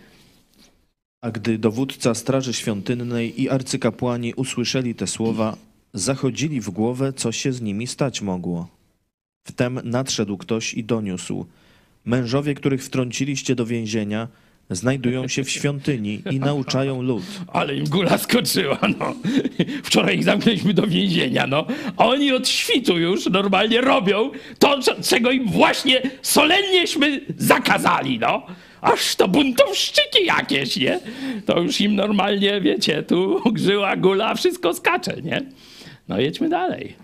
[1.22, 5.58] a gdy dowódca straży świątynnej i arcykapłani usłyszeli te słowa,
[5.94, 8.68] zachodzili w głowę, co się z nimi stać mogło.
[9.48, 11.46] Wtem nadszedł ktoś i doniósł:
[12.06, 14.28] Mężowie, których wtrąciliście do więzienia,
[14.72, 17.23] znajdują się w świątyni i nauczają lud.
[17.48, 19.14] Ale im gula skoczyła, no.
[19.84, 21.65] Wczoraj ich zamknęliśmy do więzienia, no.
[21.98, 28.45] A oni od świtu już normalnie robią to, czego im właśnie solennieśmy zakazali, no.
[28.81, 30.99] Aż to buntowszczyki jakieś, nie?
[31.45, 35.41] To już im normalnie, wiecie, tu grzyła gula, wszystko skacze, nie?
[36.07, 36.95] No jedźmy dalej.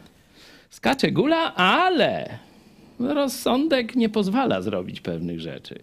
[0.70, 2.40] Skacze gula, ale
[3.00, 5.80] rozsądek nie pozwala zrobić pewnych rzeczy.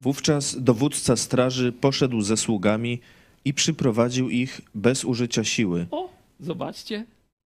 [0.00, 3.00] Wówczas dowódca straży poszedł ze sługami
[3.44, 5.86] i przyprowadził ich bez użycia siły.
[5.90, 6.08] O,
[6.40, 7.04] zobaczcie,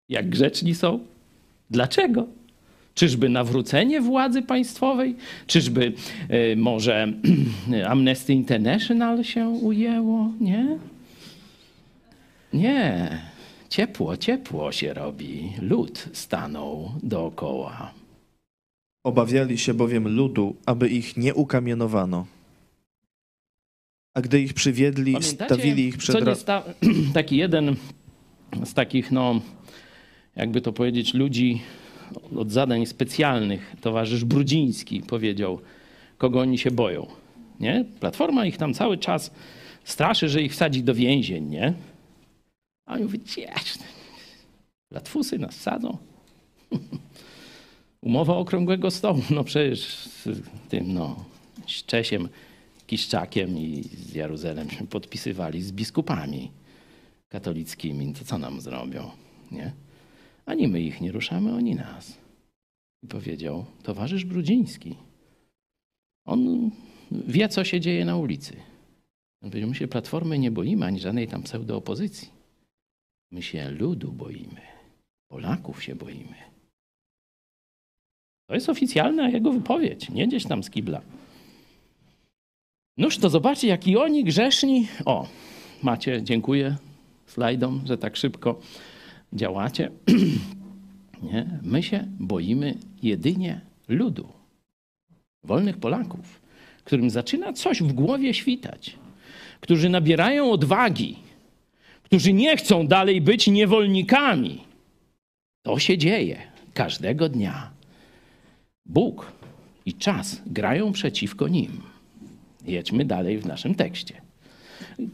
[0.08, 1.00] jak grzeczni są.
[1.70, 2.26] Dlaczego?
[2.94, 5.16] Czyżby nawrócenie władzy państwowej?
[5.46, 5.92] Czyżby
[6.52, 7.12] y, może
[7.88, 10.32] Amnesty International się ujęło?
[10.40, 10.78] Nie?
[12.52, 13.18] Nie.
[13.68, 15.52] Ciepło, ciepło się robi.
[15.62, 17.92] Lud stanął dookoła.
[19.04, 22.26] Obawiali się bowiem ludu, aby ich nie ukamienowano.
[24.14, 26.24] A gdy ich przywiedli, stawili ich przed...
[26.24, 26.64] co sta-
[27.14, 27.76] taki jeden
[28.64, 29.40] z takich, no,
[30.36, 31.60] jakby to powiedzieć, ludzi
[32.36, 35.60] od zadań specjalnych, towarzysz Brudziński powiedział,
[36.18, 37.06] kogo oni się boją.
[37.60, 37.84] Nie?
[38.00, 39.30] Platforma ich tam cały czas
[39.84, 41.74] straszy, że ich wsadzi do więzień, nie?
[42.86, 43.78] A oni mówią, "Cież,
[44.90, 45.96] latwusy nas wsadzą.
[48.02, 50.28] Umowa okrągłego stołu, no przecież z
[50.68, 51.24] tym, no,
[51.68, 52.28] z Czesiem,
[52.90, 56.50] Kiszczakiem i z Jaruzalem się podpisywali z biskupami
[57.28, 59.10] katolickimi, to co nam zrobią,
[59.50, 59.72] nie?
[60.46, 62.18] Ani my ich nie ruszamy, oni nas.
[63.02, 64.96] I powiedział towarzysz Brudziński.
[66.26, 66.70] On
[67.10, 68.56] wie, co się dzieje na ulicy.
[69.42, 72.28] On powiedział, my się Platformy nie boimy, ani żadnej tam pseudoopozycji.
[73.30, 74.60] My się ludu boimy.
[75.28, 76.36] Polaków się boimy.
[78.48, 81.02] To jest oficjalna jego wypowiedź, nie gdzieś tam z kibla.
[82.98, 84.88] Noż to zobaczcie, jaki oni grzeszni.
[85.04, 85.28] O,
[85.82, 86.76] macie, dziękuję
[87.26, 88.60] slajdom, że tak szybko
[89.32, 89.90] działacie.
[91.22, 91.46] Nie?
[91.62, 94.28] My się boimy jedynie ludu,
[95.44, 96.40] wolnych Polaków,
[96.84, 98.96] którym zaczyna coś w głowie świtać,
[99.60, 101.16] którzy nabierają odwagi,
[102.02, 104.60] którzy nie chcą dalej być niewolnikami.
[105.62, 106.38] To się dzieje
[106.74, 107.70] każdego dnia.
[108.86, 109.32] Bóg
[109.86, 111.89] i czas grają przeciwko nim.
[112.66, 114.20] Jedźmy dalej w naszym tekście.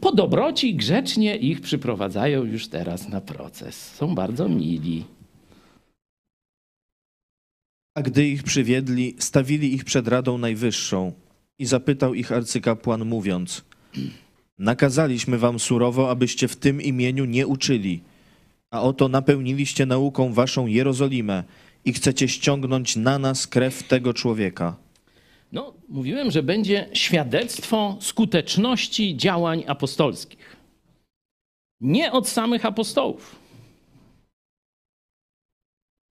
[0.01, 3.95] Po dobroci grzecznie ich przyprowadzają już teraz na proces.
[3.95, 5.03] Są bardzo mili.
[7.95, 11.11] A gdy ich przywiedli, stawili ich przed Radą Najwyższą
[11.59, 13.65] i zapytał ich arcykapłan mówiąc
[14.59, 18.01] Nakazaliśmy wam surowo, abyście w tym imieniu nie uczyli,
[18.71, 21.43] a oto napełniliście nauką waszą Jerozolimę
[21.85, 24.75] i chcecie ściągnąć na nas krew tego człowieka.
[25.51, 30.57] No, mówiłem, że będzie świadectwo skuteczności działań apostolskich.
[31.81, 33.35] Nie od samych apostołów.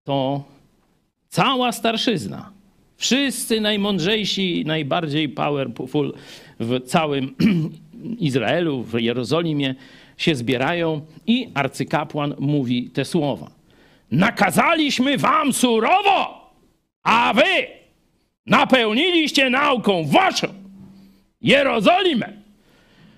[0.05, 0.45] To
[1.29, 2.53] cała starszyzna.
[2.97, 6.15] Wszyscy najmądrzejsi, najbardziej powerful
[6.61, 7.37] w całym
[8.19, 9.75] Izraelu, w Jerozolimie
[10.17, 13.51] się zbierają i arcykapłan mówi te słowa.
[14.11, 16.51] Nakazaliśmy wam surowo,
[17.03, 17.80] a wy
[18.51, 20.47] napełniliście nauką waszą
[21.41, 22.43] Jerozolimę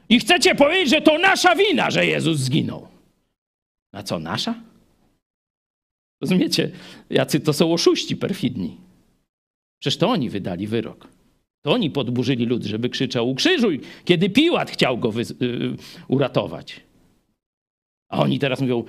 [0.09, 2.89] i chcecie powiedzieć, że to nasza wina, że Jezus zginął.
[3.93, 4.55] A co, nasza?
[6.21, 6.71] Rozumiecie,
[7.11, 8.77] jacy to są oszuści perfidni.
[9.81, 11.09] Przecież to oni wydali wyrok.
[11.63, 15.77] To oni podburzyli lud, żeby krzyczał ukrzyżuj, kiedy Piłat chciał go wy- y-
[16.09, 16.81] uratować.
[18.09, 18.85] A oni teraz mówią,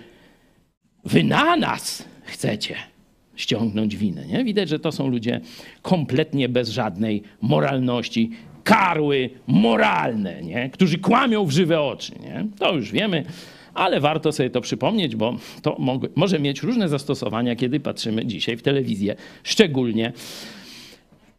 [1.03, 2.92] wy na nas chcecie
[3.35, 4.25] ściągnąć winę.
[4.25, 4.43] Nie?
[4.43, 5.41] Widać, że to są ludzie
[5.81, 8.31] kompletnie bez żadnej moralności,
[8.63, 10.69] karły moralne, nie?
[10.69, 12.11] którzy kłamią w żywe oczy.
[12.19, 12.45] Nie?
[12.59, 13.25] To już wiemy,
[13.73, 18.57] ale warto sobie to przypomnieć, bo to mo- może mieć różne zastosowania, kiedy patrzymy dzisiaj
[18.57, 20.13] w telewizję, szczególnie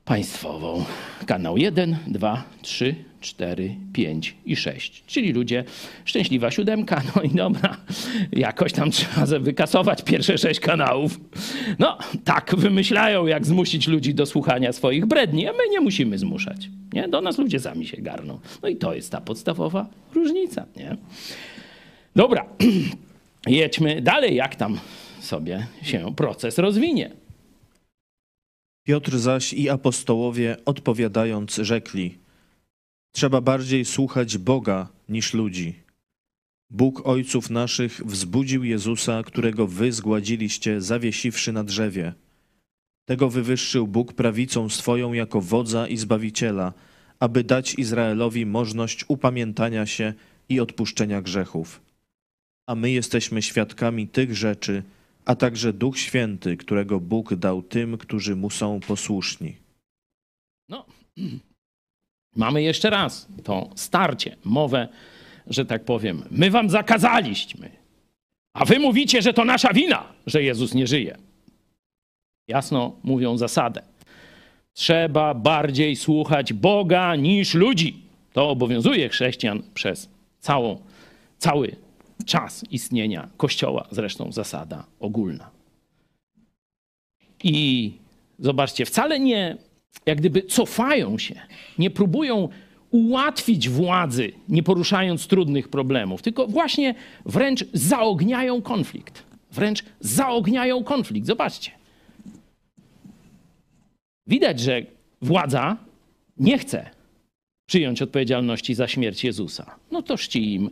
[0.05, 0.85] państwową.
[1.27, 2.95] Kanał 1, 2, 3,
[3.25, 5.05] 4, 5 i 6.
[5.07, 5.65] Czyli ludzie,
[6.05, 7.77] szczęśliwa siódemka, no i dobra,
[8.33, 11.21] jakoś tam trzeba ze- wykasować pierwsze sześć kanałów.
[11.79, 16.69] No, tak wymyślają, jak zmusić ludzi do słuchania swoich bredni, a my nie musimy zmuszać.
[16.93, 17.09] Nie?
[17.09, 18.41] Do nas ludzie sami się garną.
[18.63, 20.67] No i to jest ta podstawowa różnica.
[20.77, 20.97] Nie?
[22.17, 22.47] Dobra,
[23.47, 24.79] jedźmy dalej, jak tam
[25.21, 27.11] sobie się proces rozwinie.
[28.87, 32.15] Piotr zaś i apostołowie odpowiadając rzekli:
[33.17, 35.75] Trzeba bardziej słuchać Boga niż ludzi.
[36.71, 42.13] Bóg ojców naszych wzbudził Jezusa, którego wy zgładziliście, zawiesiwszy na drzewie.
[43.05, 46.73] Tego wywyższył Bóg prawicą swoją jako wodza i zbawiciela,
[47.21, 50.15] aby dać Izraelowi możność upamiętania się
[50.49, 51.81] i odpuszczenia grzechów.
[52.67, 54.83] A my jesteśmy świadkami tych rzeczy,
[55.25, 59.57] a także Duch Święty, którego Bóg dał tym, którzy mu są posłuszni.
[60.69, 60.87] No,
[62.37, 64.89] mamy jeszcze raz to starcie, mowę,
[65.47, 66.23] że tak powiem.
[66.31, 67.71] My wam zakazaliśmy,
[68.55, 71.17] a wy mówicie, że to nasza wina, że Jezus nie żyje.
[72.49, 73.83] Jasno mówią zasadę.
[74.73, 78.03] Trzeba bardziej słuchać Boga niż ludzi.
[78.33, 80.09] To obowiązuje chrześcijan przez
[80.41, 80.79] całą,
[81.39, 81.77] cały
[82.27, 85.51] czas istnienia Kościoła, zresztą zasada ogólna.
[87.43, 87.93] I
[88.39, 89.57] zobaczcie, wcale nie
[90.07, 91.41] jak gdyby cofają się,
[91.79, 92.49] nie próbują
[92.91, 96.95] ułatwić władzy, nie poruszając trudnych problemów, tylko właśnie
[97.27, 99.23] wręcz zaogniają konflikt.
[99.53, 101.27] Wręcz zaogniają konflikt.
[101.27, 101.71] Zobaczcie.
[104.27, 104.83] Widać, że
[105.23, 105.77] władza
[106.37, 106.91] nie chce
[107.67, 109.79] przyjąć odpowiedzialności za śmierć Jezusa.
[109.91, 110.71] No to czci im,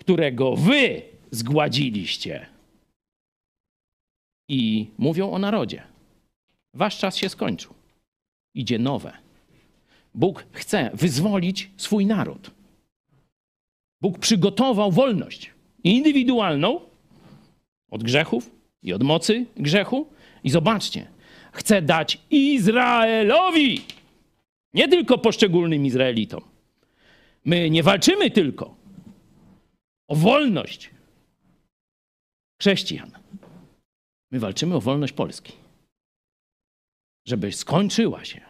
[0.00, 2.46] którego wy zgładziliście.
[4.48, 5.91] I mówią o narodzie.
[6.74, 7.74] Wasz czas się skończył.
[8.54, 9.12] Idzie nowe.
[10.14, 12.50] Bóg chce wyzwolić swój naród.
[14.00, 15.50] Bóg przygotował wolność
[15.84, 16.80] indywidualną
[17.90, 18.50] od grzechów
[18.82, 20.06] i od mocy grzechu.
[20.44, 21.06] I zobaczcie,
[21.52, 23.80] chce dać Izraelowi,
[24.74, 26.40] nie tylko poszczególnym Izraelitom.
[27.44, 28.74] My nie walczymy tylko
[30.08, 30.90] o wolność
[32.60, 33.10] chrześcijan.
[34.30, 35.61] My walczymy o wolność Polski.
[37.24, 38.40] Żeby skończyła się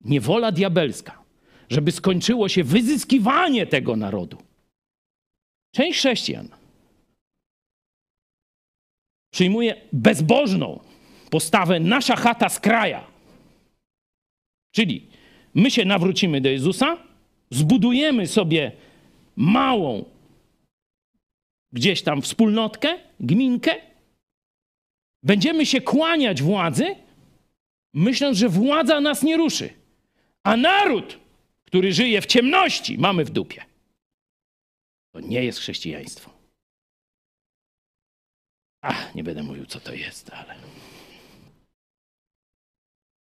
[0.00, 1.22] niewola diabelska,
[1.70, 4.36] żeby skończyło się wyzyskiwanie tego narodu.
[5.74, 6.48] Część chrześcijan
[9.32, 10.80] przyjmuje bezbożną
[11.30, 13.06] postawę nasza chata z kraja.
[14.74, 15.06] Czyli
[15.54, 16.96] my się nawrócimy do Jezusa,
[17.50, 18.72] zbudujemy sobie
[19.36, 20.04] małą
[21.72, 23.74] gdzieś tam wspólnotkę, gminkę,
[25.22, 26.96] będziemy się kłaniać władzy,
[27.92, 29.74] myśląc, że władza nas nie ruszy.
[30.44, 31.18] A naród,
[31.64, 33.64] który żyje w ciemności, mamy w dupie.
[35.12, 36.30] To nie jest chrześcijaństwo.
[38.82, 40.54] Ach, nie będę mówił, co to jest, ale.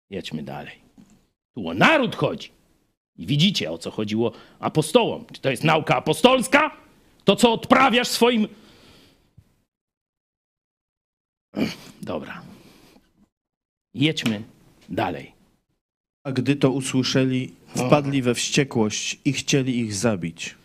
[0.10, 0.80] Jedźmy dalej.
[1.54, 2.52] Tu o naród chodzi.
[3.16, 5.26] I widzicie, o co chodziło apostołom.
[5.34, 6.78] Czy to jest nauka apostolska?
[7.24, 8.48] To, co odprawiasz swoim.
[12.02, 12.42] Dobra.
[13.94, 14.44] Jedźmy
[14.90, 15.32] dalej.
[16.24, 20.56] A gdy to usłyszeli, wpadli we wściekłość i chcieli ich zabić.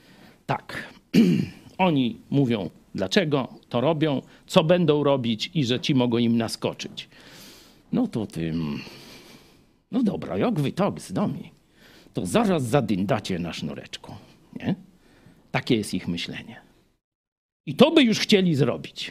[0.47, 0.95] Tak.
[1.79, 7.09] Oni mówią, dlaczego to robią, co będą robić i że ci mogą im naskoczyć.
[7.93, 8.79] No to tym.
[9.91, 11.51] No dobra, jak wy tak z nami,
[12.15, 14.15] to zaraz zadyndacie na sznureczku.
[14.57, 14.75] Nie?
[15.51, 16.61] Takie jest ich myślenie.
[17.67, 19.11] I to by już chcieli zrobić.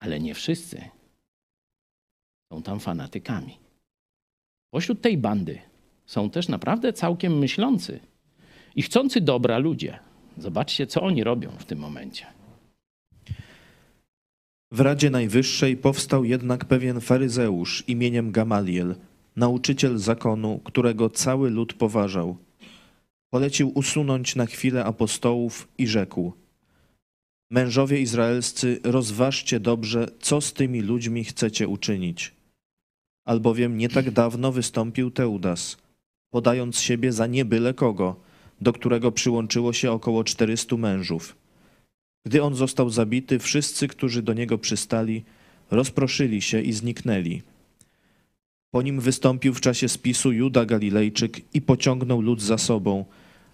[0.00, 0.84] Ale nie wszyscy
[2.54, 3.58] są tam fanatykami.
[4.70, 5.58] Pośród tej bandy
[6.06, 8.00] są też naprawdę całkiem myślący
[8.76, 9.98] i chcący dobra ludzie.
[10.38, 12.26] Zobaczcie, co oni robią w tym momencie.
[14.72, 18.94] W Radzie Najwyższej powstał jednak pewien faryzeusz imieniem Gamaliel,
[19.36, 22.36] nauczyciel zakonu, którego cały lud poważał.
[23.30, 26.32] Polecił usunąć na chwilę apostołów i rzekł:
[27.50, 32.43] Mężowie izraelscy, rozważcie dobrze, co z tymi ludźmi chcecie uczynić.
[33.24, 35.76] Albowiem nie tak dawno wystąpił Teudas,
[36.30, 38.16] podając siebie za nie byle kogo,
[38.60, 41.36] do którego przyłączyło się około czterystu mężów.
[42.26, 45.24] Gdy on został zabity, wszyscy, którzy do niego przystali,
[45.70, 47.42] rozproszyli się i zniknęli.
[48.70, 53.04] Po nim wystąpił w czasie spisu Juda Galilejczyk i pociągnął lud za sobą,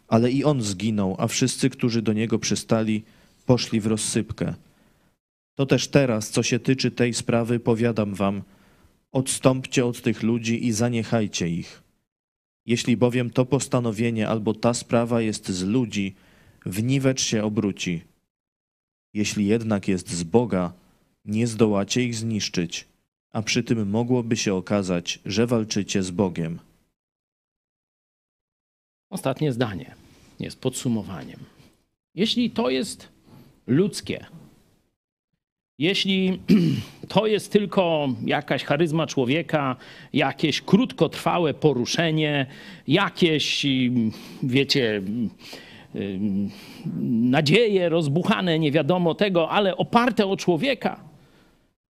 [0.08, 3.02] ale i on zginął, a wszyscy, którzy do niego przystali,
[3.46, 4.54] poszli w rozsypkę.
[5.54, 8.42] To też teraz, co się tyczy tej sprawy, powiadam wam,
[9.12, 11.82] odstąpcie od tych ludzi i zaniechajcie ich.
[12.66, 16.14] Jeśli bowiem to postanowienie albo ta sprawa jest z ludzi,
[16.66, 18.04] w niwecz się obróci.
[19.14, 20.72] Jeśli jednak jest z Boga,
[21.24, 22.88] nie zdołacie ich zniszczyć,
[23.32, 26.58] a przy tym mogłoby się okazać, że walczycie z Bogiem.
[29.10, 29.94] Ostatnie zdanie
[30.40, 31.40] jest podsumowaniem.
[32.14, 33.08] Jeśli to jest
[33.66, 34.26] ludzkie,
[35.80, 36.38] jeśli
[37.08, 39.76] to jest tylko jakaś charyzma człowieka,
[40.12, 42.46] jakieś krótkotrwałe poruszenie,
[42.88, 44.12] jakieś, mm,
[44.42, 45.30] wiecie, mm,
[45.94, 46.50] ym,
[47.30, 51.00] nadzieje rozbuchane, nie wiadomo tego, ale oparte o człowieka,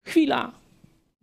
[0.06, 0.52] chwila,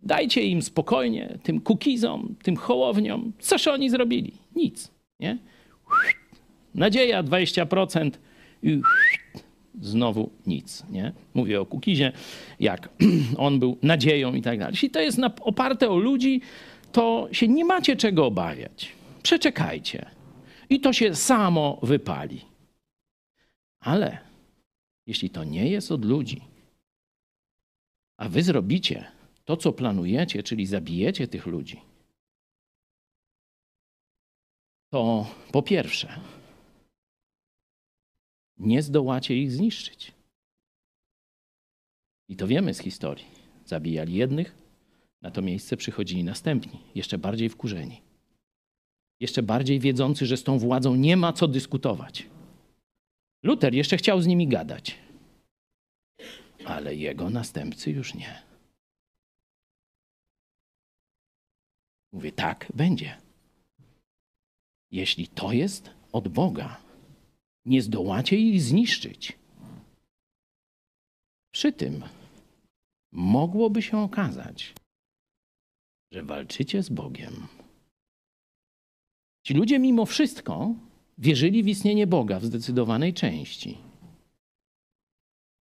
[0.03, 4.31] dajcie im spokojnie, tym kukizom, tym hołowniom, coś oni zrobili?
[4.55, 5.37] Nic, nie?
[6.75, 8.11] Nadzieja 20%
[8.63, 8.81] i
[9.81, 10.83] znowu nic.
[10.89, 11.13] Nie?
[11.33, 12.11] Mówię o Kukizie,
[12.59, 12.89] jak
[13.37, 14.73] on był nadzieją i tak dalej.
[14.73, 16.41] Jeśli to jest oparte o ludzi,
[16.91, 18.91] to się nie macie czego obawiać.
[19.23, 20.05] Przeczekajcie.
[20.69, 22.41] I to się samo wypali.
[23.79, 24.17] Ale
[25.05, 26.41] jeśli to nie jest od ludzi,
[28.17, 29.05] a wy zrobicie
[29.45, 31.81] to, co planujecie, czyli zabijecie tych ludzi,
[34.89, 36.19] to po pierwsze,
[38.59, 40.11] nie zdołacie ich zniszczyć.
[42.29, 43.25] I to wiemy z historii.
[43.65, 44.55] Zabijali jednych,
[45.21, 48.01] na to miejsce przychodzili następni, jeszcze bardziej wkurzeni.
[49.19, 52.27] Jeszcze bardziej wiedzący, że z tą władzą nie ma co dyskutować.
[53.43, 54.95] Luter jeszcze chciał z nimi gadać,
[56.65, 58.43] ale jego następcy już nie.
[62.13, 63.17] Mówię, tak będzie.
[64.91, 66.86] Jeśli to jest od Boga,
[67.67, 69.33] nie zdołacie ich zniszczyć.
[71.53, 72.03] Przy tym
[73.11, 74.73] mogłoby się okazać,
[76.11, 77.47] że walczycie z Bogiem.
[79.43, 80.75] Ci ludzie mimo wszystko
[81.17, 83.77] wierzyli w istnienie Boga w zdecydowanej części.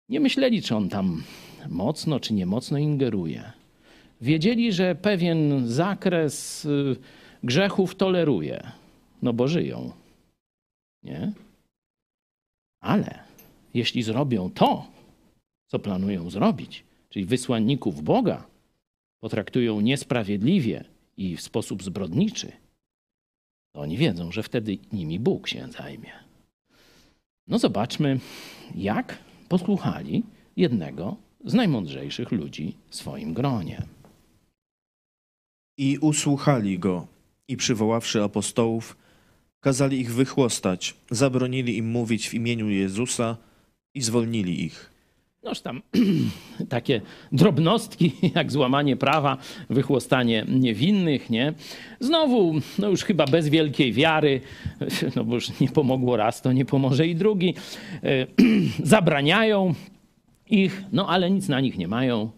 [0.08, 1.22] Nie myśleli, czy on tam
[1.68, 3.52] mocno czy niemocno ingeruje.
[4.20, 6.96] Wiedzieli, że pewien zakres y,
[7.42, 8.70] grzechów toleruje,
[9.22, 9.92] no bo żyją.
[11.02, 11.32] Nie?
[12.82, 13.18] Ale
[13.74, 14.86] jeśli zrobią to,
[15.66, 18.46] co planują zrobić, czyli wysłanników Boga
[19.20, 20.84] potraktują niesprawiedliwie
[21.16, 22.52] i w sposób zbrodniczy,
[23.72, 26.12] to oni wiedzą, że wtedy nimi Bóg się zajmie.
[27.46, 28.20] No zobaczmy,
[28.74, 29.18] jak
[29.48, 30.22] posłuchali
[30.56, 33.82] jednego z najmądrzejszych ludzi w swoim gronie.
[35.78, 37.06] I usłuchali go,
[37.48, 38.96] i przywoławszy apostołów,
[39.62, 43.36] kazali ich wychłostać, zabronili im mówić w imieniu Jezusa
[43.94, 44.90] i zwolnili ich.
[45.42, 45.82] Noż tam
[46.68, 47.00] takie
[47.32, 49.36] drobnostki, jak złamanie prawa,
[49.70, 51.52] wychłostanie niewinnych, nie?
[52.00, 54.40] Znowu, no już chyba bez wielkiej wiary,
[55.16, 57.54] no bo już nie pomogło raz, to nie pomoże i drugi.
[58.02, 58.26] E,
[58.94, 59.74] Zabraniają
[60.50, 62.30] ich, no ale nic na nich nie mają,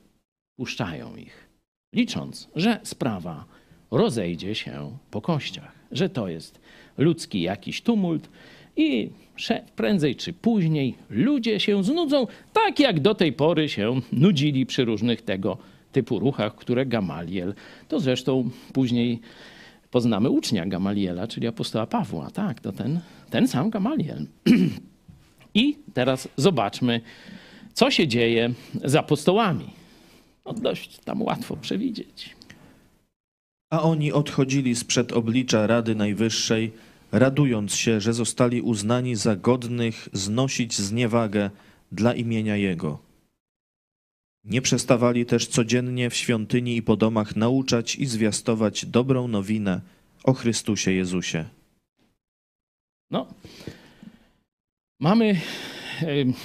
[0.56, 1.48] puszczają ich,
[1.94, 3.44] licząc, że sprawa
[3.90, 6.63] rozejdzie się po kościach, że to jest
[6.98, 8.28] ludzki jakiś tumult
[8.76, 9.10] i
[9.76, 15.22] prędzej czy później ludzie się znudzą, tak jak do tej pory się nudzili przy różnych
[15.22, 15.58] tego
[15.92, 17.54] typu ruchach, które Gamaliel,
[17.88, 19.20] to zresztą później
[19.90, 22.30] poznamy ucznia Gamaliela, czyli apostoła Pawła.
[22.30, 23.00] Tak, to ten,
[23.30, 24.26] ten sam Gamaliel.
[25.54, 27.00] I teraz zobaczmy,
[27.72, 28.50] co się dzieje
[28.84, 29.70] z apostołami.
[30.46, 32.33] No dość tam łatwo przewidzieć.
[33.74, 36.72] A oni odchodzili sprzed oblicza Rady Najwyższej,
[37.12, 41.50] radując się, że zostali uznani za godnych znosić zniewagę
[41.92, 42.98] dla imienia Jego.
[44.44, 49.80] Nie przestawali też codziennie w świątyni i po domach nauczać i zwiastować dobrą nowinę
[50.24, 51.44] o Chrystusie Jezusie.
[53.10, 53.26] No,
[55.00, 55.40] mamy,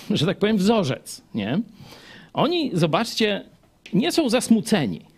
[0.10, 1.62] że tak powiem, wzorzec, nie?
[2.34, 3.46] Oni, zobaczcie,
[3.94, 5.09] nie są zasmuceni.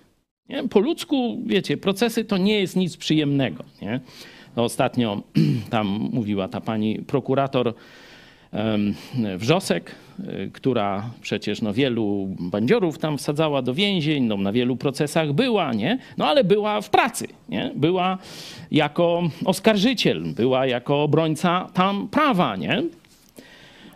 [0.52, 0.68] Nie?
[0.68, 4.00] Po ludzku, wiecie, procesy to nie jest nic przyjemnego, nie?
[4.56, 5.22] No, ostatnio
[5.70, 7.74] tam mówiła ta pani prokurator
[9.38, 15.34] Wrzosek, y, która przecież no, wielu bandziorów tam wsadzała do więzień, no, na wielu procesach
[15.34, 16.00] była, nie?
[16.18, 17.72] No ale była w pracy, nie?
[17.76, 18.18] Była
[18.72, 22.84] jako oskarżyciel, była jako obrońca tam prawa, nie?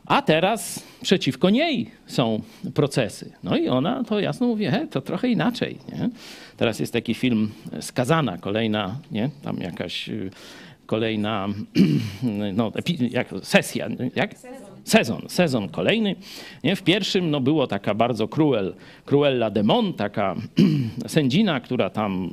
[0.06, 2.42] A teraz przeciwko niej są
[2.74, 3.32] procesy.
[3.44, 5.78] No i ona to jasno mówi, he, to trochę inaczej.
[5.94, 6.10] Nie?
[6.58, 9.30] Teraz jest taki film Skazana, kolejna, nie?
[9.44, 10.30] tam jakaś y,
[10.86, 11.48] kolejna
[12.54, 12.72] no,
[13.12, 14.36] jak, sesja, jak?
[14.84, 16.16] Sezon, sezon kolejny.
[16.64, 16.76] Nie?
[16.76, 18.76] W pierwszym no, było taka bardzo cruel,
[19.06, 20.36] Cruella de Mon, taka
[21.08, 22.30] sędzina, która tam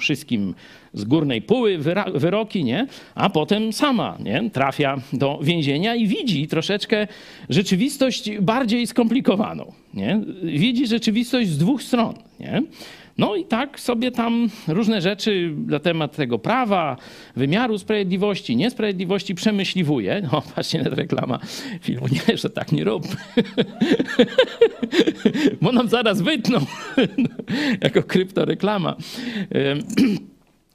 [0.00, 0.54] wszystkim
[0.94, 1.42] z górnej
[1.78, 2.86] wyra- wyroki, nie?
[3.14, 4.50] a potem sama nie?
[4.50, 7.06] trafia do więzienia i widzi troszeczkę
[7.48, 9.72] rzeczywistość bardziej skomplikowaną.
[9.94, 10.20] Nie?
[10.42, 12.14] Widzi rzeczywistość z dwóch stron.
[12.40, 12.62] Nie?
[13.18, 16.96] No i tak sobie tam różne rzeczy na temat tego prawa,
[17.36, 20.28] wymiaru sprawiedliwości, niesprawiedliwości przemyśliwuje.
[20.32, 20.42] No
[20.84, 21.38] na reklama
[21.80, 23.06] filmu, nie, że tak nie rób.
[25.62, 26.58] Bo nam zaraz wytną
[27.84, 28.96] jako kryptoreklama.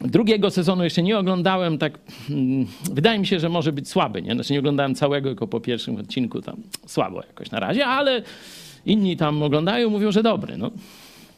[0.02, 2.00] Drugiego sezonu jeszcze nie oglądałem, tak
[2.30, 4.34] mm, wydaje mi się, że może być słaby, nie?
[4.34, 8.24] Znaczy nie oglądałem całego, tylko po pierwszym odcinku tam słabo jakoś na razie, ale
[8.86, 10.58] inni tam oglądają, mówią, że dobry.
[10.58, 10.72] No,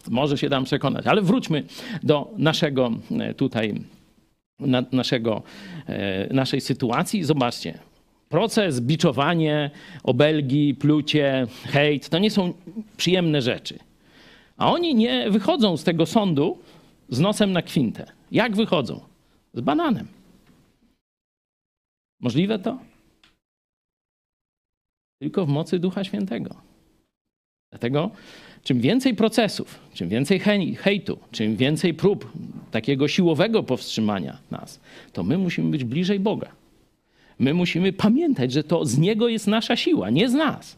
[0.10, 1.64] może się dam przekonać, ale wróćmy
[2.04, 3.82] do naszego e, tutaj,
[4.60, 5.44] na, naszego,
[5.88, 7.24] e, naszej sytuacji.
[7.24, 7.80] Zobaczcie,
[8.30, 9.72] proces, biczowanie,
[10.04, 12.54] obelgi, plucie, hejt, to nie są
[12.98, 13.80] przyjemne rzeczy.
[14.58, 16.58] A oni nie wychodzą z tego sądu
[17.10, 18.12] z nosem na kwintę.
[18.32, 19.02] Jak wychodzą?
[19.54, 20.08] Z bananem.
[22.22, 22.80] Możliwe to?
[25.22, 26.56] Tylko w mocy Ducha Świętego.
[27.72, 28.12] Dlatego
[28.64, 32.32] czym więcej procesów, czym więcej hej- hejtu, czym więcej prób
[32.72, 34.80] takiego siłowego powstrzymania nas,
[35.14, 36.52] to my musimy być bliżej Boga.
[37.40, 40.76] My musimy pamiętać, że to z Niego jest nasza siła, nie z nas.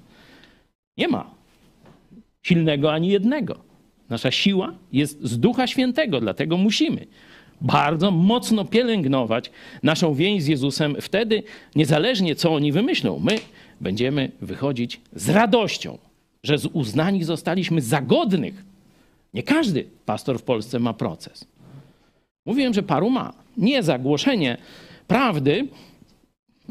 [0.98, 1.32] Nie ma
[2.44, 3.58] silnego ani jednego.
[4.10, 7.08] Nasza siła jest z Ducha Świętego, dlatego musimy
[7.62, 9.52] bardzo mocno pielęgnować
[9.84, 10.96] naszą więź z Jezusem.
[11.02, 11.44] Wtedy,
[11.76, 13.38] niezależnie co oni wymyślą, my
[13.82, 15.98] będziemy wychodzić z radością,
[16.46, 18.66] że z uznani zostaliśmy za godnych.
[19.34, 21.48] Nie każdy pastor w Polsce ma proces.
[22.46, 23.34] Mówiłem, że paru ma.
[23.58, 24.58] Nie za głoszenie
[25.08, 25.68] prawdy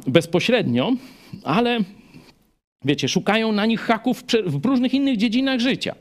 [0.07, 0.93] bezpośrednio,
[1.45, 1.79] ale
[2.85, 5.95] wiecie, szukają na nich haków w różnych innych dziedzinach życia.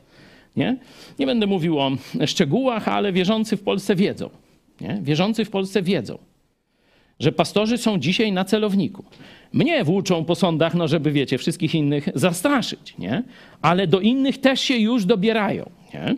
[0.55, 0.77] Nie?
[1.19, 1.91] nie będę mówił o
[2.25, 4.29] szczegółach, ale wierzący w Polsce wiedzą.
[4.81, 4.99] Nie?
[5.01, 6.17] Wierzący w Polsce wiedzą,
[7.19, 9.05] że pastorzy są dzisiaj na celowniku.
[9.53, 13.23] Mnie włóczą po sądach, no żeby, wiecie, wszystkich innych zastraszyć, nie?
[13.61, 16.15] Ale do innych też się już dobierają, nie?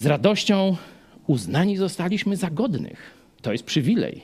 [0.00, 0.76] Z radością
[1.26, 3.14] uznani zostaliśmy za godnych.
[3.42, 4.22] To jest przywilej.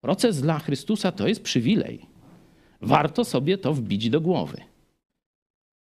[0.00, 2.06] Proces dla Chrystusa to jest przywilej.
[2.80, 4.60] Warto sobie to wbić do głowy.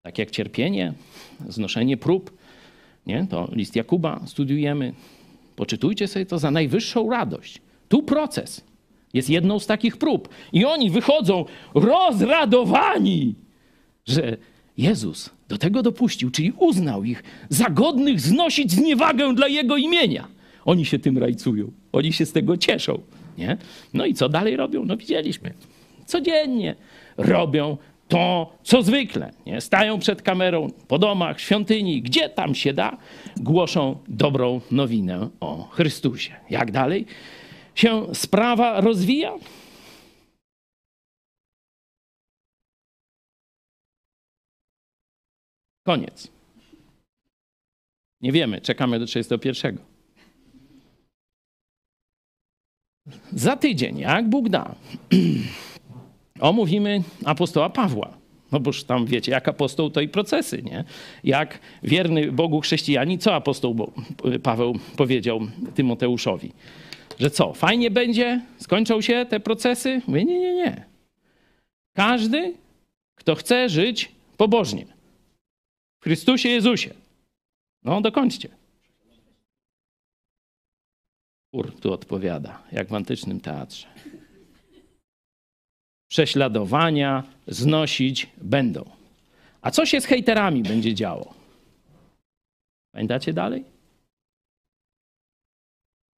[0.01, 0.93] Tak jak cierpienie,
[1.49, 2.37] znoszenie prób,
[3.07, 3.27] nie?
[3.29, 4.93] to list Jakuba studiujemy.
[5.55, 7.61] Poczytujcie sobie to za najwyższą radość.
[7.89, 8.63] Tu proces
[9.13, 10.29] jest jedną z takich prób.
[10.53, 13.35] I oni wychodzą rozradowani,
[14.07, 14.37] że
[14.77, 20.27] Jezus do tego dopuścił, czyli uznał ich za godnych znosić zniewagę dla Jego imienia.
[20.65, 23.01] Oni się tym rajcują, oni się z tego cieszą.
[23.37, 23.57] Nie?
[23.93, 24.85] No i co dalej robią?
[24.85, 25.53] No widzieliśmy.
[26.05, 26.75] Codziennie
[27.17, 29.31] robią to, co zwykle.
[29.45, 29.61] Nie?
[29.61, 32.97] Stają przed kamerą po domach, świątyni, gdzie tam się da,
[33.37, 36.35] głoszą dobrą nowinę o Chrystusie.
[36.49, 37.05] Jak dalej
[37.79, 39.33] się sprawa rozwija?
[45.87, 46.27] Koniec.
[48.21, 49.77] Nie wiemy, czekamy do 31.
[53.31, 54.75] Za tydzień, jak Bóg da,
[56.39, 58.17] omówimy apostoła Pawła.
[58.51, 60.83] No boż tam wiecie, jak apostoł to i procesy, nie?
[61.23, 63.91] Jak wierny Bogu chrześcijanin, co apostoł
[64.43, 65.39] Paweł powiedział
[65.75, 66.51] Tymoteuszowi?
[67.19, 70.01] Że co, fajnie będzie, skończą się te procesy?
[70.07, 70.85] Mówię, nie, nie, nie.
[71.93, 72.53] Każdy,
[73.15, 74.85] kto chce żyć pobożnie,
[75.99, 76.93] w Chrystusie Jezusie.
[77.83, 78.49] No, dokończcie.
[81.51, 83.87] Ur tu odpowiada, jak w antycznym teatrze.
[86.07, 88.89] Prześladowania znosić będą.
[89.61, 91.33] A co się z hejterami będzie działo?
[92.91, 93.78] Pamiętacie dalej?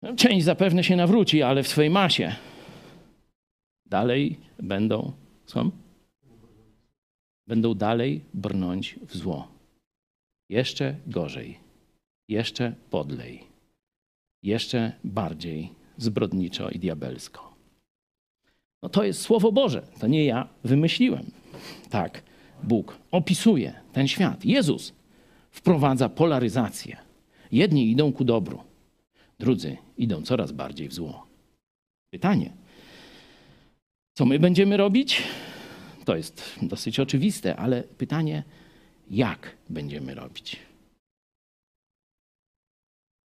[0.02, 2.36] No, Część zapewne się nawróci, ale w swojej masie.
[3.86, 5.11] Dalej będą,
[5.45, 5.72] słucham?
[7.48, 9.48] Będą dalej brnąć w zło.
[10.49, 11.60] Jeszcze gorzej,
[12.30, 13.44] jeszcze podlej,
[14.44, 17.53] jeszcze bardziej zbrodniczo i diabelsko.
[18.84, 21.32] No to jest Słowo Boże, to nie ja wymyśliłem.
[21.90, 22.23] Tak,
[22.64, 24.45] Bóg opisuje ten świat.
[24.45, 24.94] Jezus
[25.52, 26.98] wprowadza polaryzację.
[27.52, 28.64] Jedni idą ku dobru,
[29.41, 31.27] drudzy idą coraz bardziej w zło.
[32.13, 32.53] Pytanie,
[34.18, 35.23] co my będziemy robić?
[36.05, 38.43] To jest dosyć oczywiste, ale pytanie,
[39.09, 40.59] jak będziemy robić?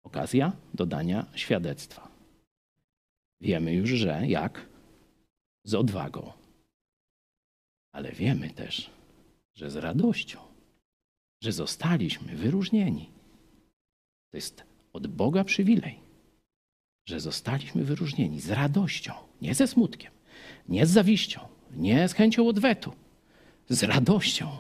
[0.03, 2.07] Okazja do dania świadectwa.
[3.41, 4.65] Wiemy już, że jak?
[5.65, 6.31] Z odwagą.
[7.91, 8.89] Ale wiemy też,
[9.53, 10.39] że z radością,
[11.43, 13.09] że zostaliśmy wyróżnieni.
[14.31, 15.99] To jest od Boga przywilej,
[17.05, 20.11] że zostaliśmy wyróżnieni z radością, nie ze smutkiem,
[20.69, 21.39] nie z zawiścią,
[21.71, 22.93] nie z chęcią odwetu,
[23.69, 24.57] z radością.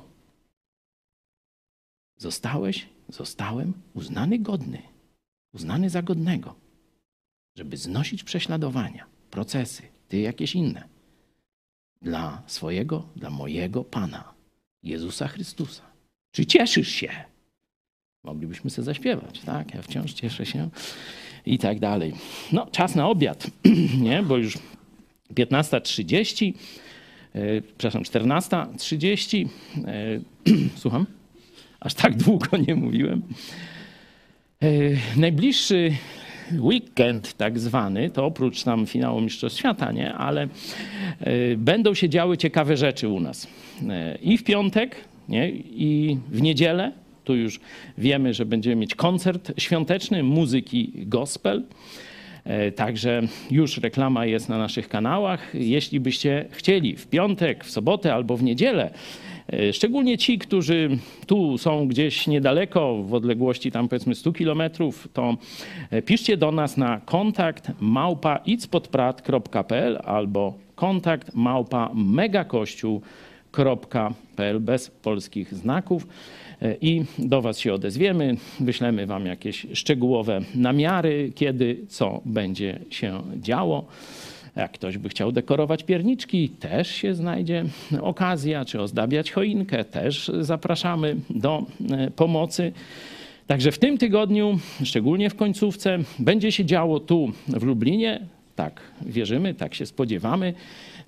[2.17, 4.81] Zostałeś, zostałem uznany godny,
[5.53, 6.55] uznany za godnego,
[7.55, 10.89] żeby znosić prześladowania, procesy, ty jakieś inne,
[12.01, 14.33] dla swojego, dla mojego Pana,
[14.83, 15.83] Jezusa Chrystusa.
[16.31, 17.32] Czy cieszysz się?
[18.23, 19.73] Moglibyśmy sobie zaśpiewać, tak?
[19.73, 20.69] Ja wciąż cieszę się
[21.45, 22.13] i tak dalej.
[22.51, 23.47] No, czas na obiad,
[24.01, 24.23] nie?
[24.23, 24.57] Bo już
[25.35, 26.53] 15.30,
[27.35, 29.47] e, przepraszam, 14.30.
[29.85, 30.19] E,
[30.81, 31.05] słucham?
[31.79, 33.21] Aż tak długo nie mówiłem.
[34.61, 34.67] E,
[35.19, 35.91] najbliższy
[36.51, 40.13] weekend tak zwany, to oprócz tam finału Mistrzostw Świata, nie?
[40.13, 40.47] Ale
[41.57, 43.47] będą się działy ciekawe rzeczy u nas.
[44.21, 44.95] I w piątek,
[45.29, 45.49] nie?
[45.51, 47.02] I w niedzielę.
[47.23, 47.59] Tu już
[47.97, 51.63] wiemy, że będziemy mieć koncert świąteczny muzyki gospel.
[52.45, 53.21] E, Także
[53.51, 55.51] już reklama jest na naszych kanałach.
[55.53, 58.93] Jeśli byście chcieli w piątek, w sobotę albo w niedzielę,
[59.53, 60.89] e, szczególnie ci, którzy
[61.27, 65.37] tu są gdzieś niedaleko, w odległości tam powiedzmy 100 kilometrów, to
[65.91, 68.39] e, piszcie do nas na kontakt małpa
[70.05, 76.07] albo kontakt małpa megakościół.pl bez polskich znaków.
[76.63, 78.35] E, i do Was się odezwiemy.
[78.59, 83.85] Wyślemy Wam jakieś szczegółowe namiary, kiedy co będzie się działo.
[84.55, 87.65] Jak ktoś by chciał dekorować pierniczki, też się znajdzie
[88.01, 92.71] okazja, czy ozdabiać choinkę, też zapraszamy do e, pomocy.
[93.47, 98.19] Także w tym tygodniu, szczególnie w końcówce, będzie się działo tu w Lublinie.
[98.55, 100.53] Tak wierzymy, tak się spodziewamy.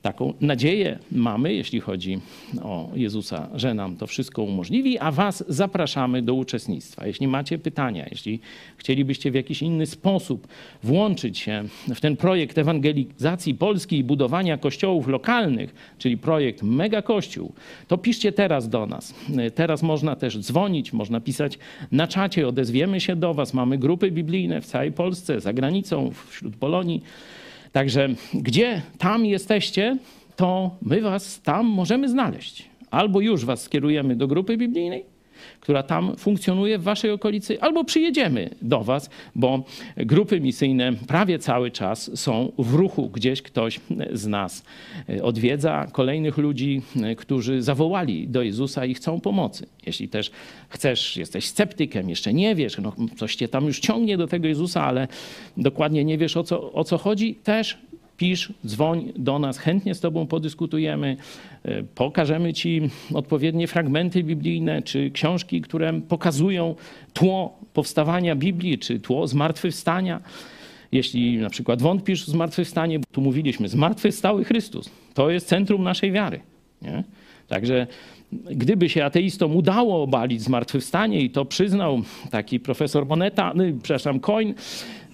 [0.06, 2.20] Taką nadzieję mamy, jeśli chodzi
[2.62, 7.08] o Jezusa, że nam to wszystko umożliwi, a Was zapraszamy do uczestnictwa.
[7.08, 8.40] Jeśli macie pytania, jeśli
[8.78, 10.48] chcielibyście w jakiś inny sposób
[10.84, 11.64] włączyć się
[11.96, 17.54] w ten projekt ewangelizacji Polski i budowania kościołów lokalnych, czyli projekt Mega Kościół,
[17.88, 19.16] to piszcie teraz do nas.
[19.56, 21.60] Teraz można też dzwonić, można pisać
[21.92, 23.54] na czacie, odezwiemy się do Was.
[23.54, 27.04] Mamy grupy biblijne w całej Polsce, za granicą, wśród Polonii.
[27.76, 29.98] Także gdzie tam jesteście,
[30.36, 32.70] to my was tam możemy znaleźć.
[32.92, 35.06] Albo już was skierujemy do grupy biblijnej,
[35.66, 39.64] która tam funkcjonuje w waszej okolicy, albo przyjedziemy do was, bo
[39.98, 43.10] grupy misyjne prawie cały czas są w ruchu.
[43.10, 43.80] Gdzieś ktoś
[44.14, 44.64] z nas
[45.24, 46.82] odwiedza kolejnych ludzi,
[47.18, 49.68] którzy zawołali do Jezusa i chcą pomocy.
[49.86, 50.32] Jeśli też
[50.70, 54.84] chcesz, jesteś sceptykiem, jeszcze nie wiesz, no coś cię tam już ciągnie do tego Jezusa,
[54.84, 55.08] ale
[55.58, 57.78] dokładnie nie wiesz o co, o co chodzi, też
[58.18, 61.18] pisz, dzwoń do nas, chętnie z Tobą podyskutujemy,
[61.64, 62.82] e, pokażemy Ci
[63.14, 66.76] odpowiednie fragmenty biblijne, czy książki, które pokazują
[67.14, 70.22] tło powstawania Biblii, czy tło zmartwychwstania.
[70.92, 74.90] Jeśli na przykład wątpisz w zmartwychwstanie, tu mówiliśmy, zmartwychwstały Chrystus.
[75.14, 76.40] To jest centrum naszej wiary.
[76.82, 77.04] Nie?
[77.48, 77.88] Także
[78.32, 82.02] gdyby się ateistom udało obalić zmartwychwstanie i to przyznał
[82.32, 84.54] taki profesor Moneta, no, przepraszam, Coin,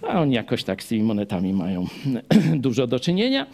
[0.09, 1.85] a oni jakoś tak z tymi monetami mają
[2.55, 3.47] dużo do czynienia.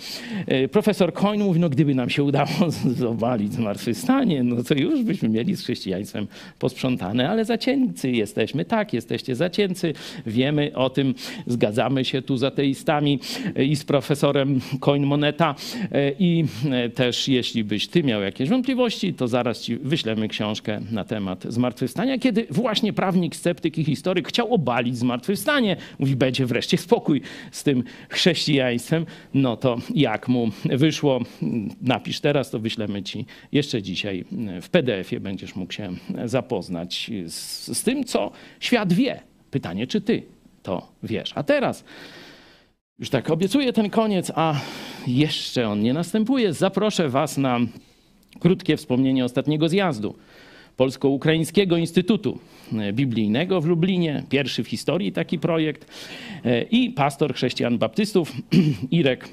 [0.48, 2.48] E, Profesor Coin mówi, no gdyby nam się udało
[2.96, 6.28] z- obalić zmartwychwstanie, no to już byśmy mieli z chrześcijaństwem
[6.60, 8.66] posprzątane, ale zacieńcy jesteśmy.
[8.66, 9.94] Tak, jesteście zacieńcy,
[10.26, 11.16] wiemy o tym,
[11.48, 13.20] zgadzamy się tu z ateistami
[13.56, 15.56] e, i z profesorem Coin Moneta
[15.92, 16.46] E, i
[16.96, 22.18] też jeśli byś ty miał jakieś wątpliwości, to zaraz ci wyślemy książkę na temat zmartwychwstania,
[22.18, 25.76] kiedy właśnie prawnik, sceptyk i historyk chciał obalić zmartwychwstanie.
[26.00, 29.06] Mówi, będzie wreszcie spokój z tym chrześcijaństwem.
[29.34, 31.22] No to jak mu wyszło,
[31.82, 34.26] napisz teraz, to wyślemy ci jeszcze dzisiaj
[34.62, 35.20] w PDF-ie.
[35.20, 35.96] Będziesz mógł się
[36.26, 39.20] zapoznać z, z tym, co świat wie.
[39.52, 40.24] Pytanie, czy ty
[40.64, 41.32] to wiesz.
[41.36, 41.84] A teraz
[43.00, 44.60] już tak obiecuję ten koniec, a
[45.08, 46.54] jeszcze on nie następuje.
[46.54, 47.60] Zaproszę Was na
[48.40, 50.16] krótkie wspomnienie ostatniego zjazdu
[50.78, 52.40] Polsko-Ukraińskiego Instytutu
[52.94, 54.24] Biblijnego w Lublinie.
[54.30, 55.92] Pierwszy w historii taki projekt.
[56.46, 58.32] E, I pastor chrześcijan baptystów
[58.92, 59.30] Irek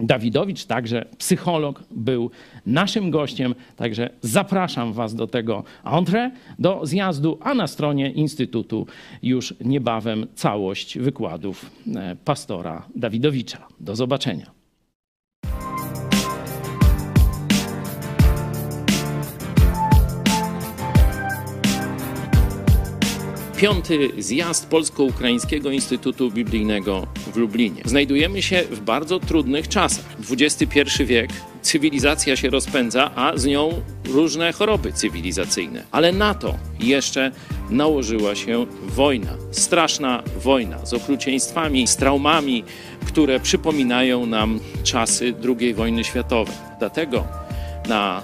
[0.00, 2.30] Dawidowicz, także psycholog, był
[2.66, 3.54] naszym gościem.
[3.76, 8.86] Także zapraszam Was do tego entrée, do zjazdu, a na stronie Instytutu
[9.22, 13.68] już niebawem całość wykładów e, pastora Dawidowicza.
[13.80, 14.61] Do zobaczenia.
[23.62, 27.82] Piąty zjazd Polsko-Ukraińskiego Instytutu Biblijnego w Lublinie.
[27.84, 30.04] Znajdujemy się w bardzo trudnych czasach.
[30.30, 31.30] XXI wiek,
[31.62, 35.84] cywilizacja się rozpędza, a z nią różne choroby cywilizacyjne.
[35.90, 37.32] Ale na to jeszcze
[37.70, 39.34] nałożyła się wojna.
[39.50, 42.64] Straszna wojna z okrucieństwami, z traumami,
[43.06, 46.54] które przypominają nam czasy II wojny światowej.
[46.78, 47.24] Dlatego
[47.88, 48.22] na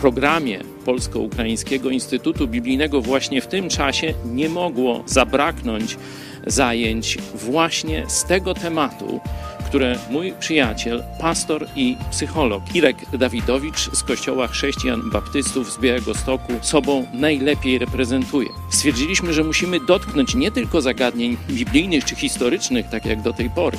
[0.00, 5.96] programie Polsko-Ukraińskiego Instytutu Biblijnego właśnie w tym czasie nie mogło zabraknąć
[6.46, 9.20] zajęć właśnie z tego tematu,
[9.66, 16.52] które mój przyjaciel, pastor i psycholog Irek Dawidowicz z Kościoła Chrześcijan Baptystów z Białego Stoku
[16.62, 18.48] sobą najlepiej reprezentuje.
[18.70, 23.78] Stwierdziliśmy, że musimy dotknąć nie tylko zagadnień biblijnych czy historycznych, tak jak do tej pory,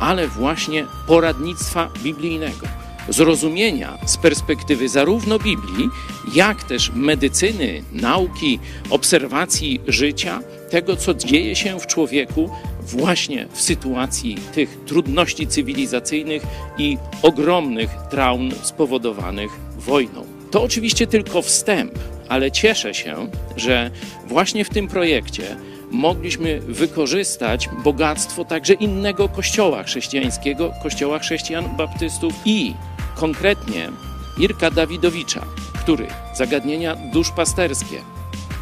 [0.00, 5.88] ale właśnie poradnictwa biblijnego zrozumienia z perspektywy zarówno Biblii,
[6.34, 8.58] jak też medycyny, nauki,
[8.90, 10.40] obserwacji życia,
[10.70, 12.50] tego, co dzieje się w człowieku
[12.82, 16.42] właśnie w sytuacji tych trudności cywilizacyjnych
[16.78, 20.26] i ogromnych traum spowodowanych wojną.
[20.50, 21.98] To oczywiście tylko wstęp,
[22.28, 23.90] ale cieszę się, że
[24.26, 25.56] właśnie w tym projekcie
[25.90, 32.74] mogliśmy wykorzystać bogactwo także innego kościoła chrześcijańskiego, kościoła chrześcijan baptystów i
[33.14, 33.90] konkretnie
[34.38, 35.46] Irka Dawidowicza,
[35.82, 38.02] który zagadnienia duszpasterskie,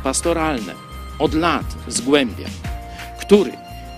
[0.04, 0.74] pastoralne
[1.18, 2.46] od lat zgłębia,
[3.20, 3.52] który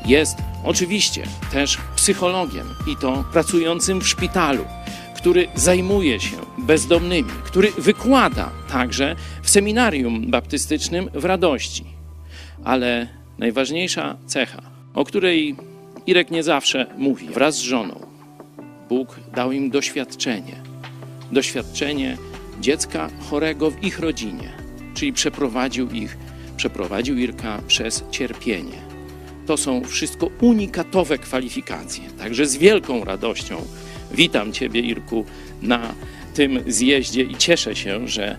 [0.06, 1.22] jest oczywiście
[1.52, 4.64] też psychologiem i to pracującym w szpitalu,
[5.16, 11.84] który zajmuje się bezdomnymi, który wykłada także w seminarium baptystycznym w Radości.
[12.64, 13.08] Ale
[13.38, 14.62] najważniejsza cecha,
[14.94, 15.56] o której
[16.06, 18.13] Irek nie zawsze mówi, wraz z żoną,
[18.88, 20.56] Bóg dał im doświadczenie.
[21.32, 22.16] Doświadczenie
[22.60, 24.52] dziecka chorego w ich rodzinie,
[24.94, 26.16] czyli przeprowadził ich,
[26.56, 28.84] przeprowadził Irka przez cierpienie.
[29.46, 32.04] To są wszystko unikatowe kwalifikacje.
[32.18, 33.56] Także z wielką radością
[34.12, 35.24] witam Ciebie, Irku,
[35.62, 35.94] na
[36.34, 38.38] tym zjeździe i cieszę się, że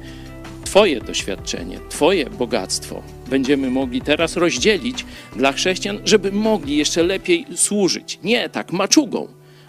[0.65, 5.05] Twoje doświadczenie, Twoje bogactwo będziemy mogli teraz rozdzielić
[5.35, 8.19] dla chrześcijan, żeby mogli jeszcze lepiej służyć.
[8.23, 9.27] Nie tak maczugą,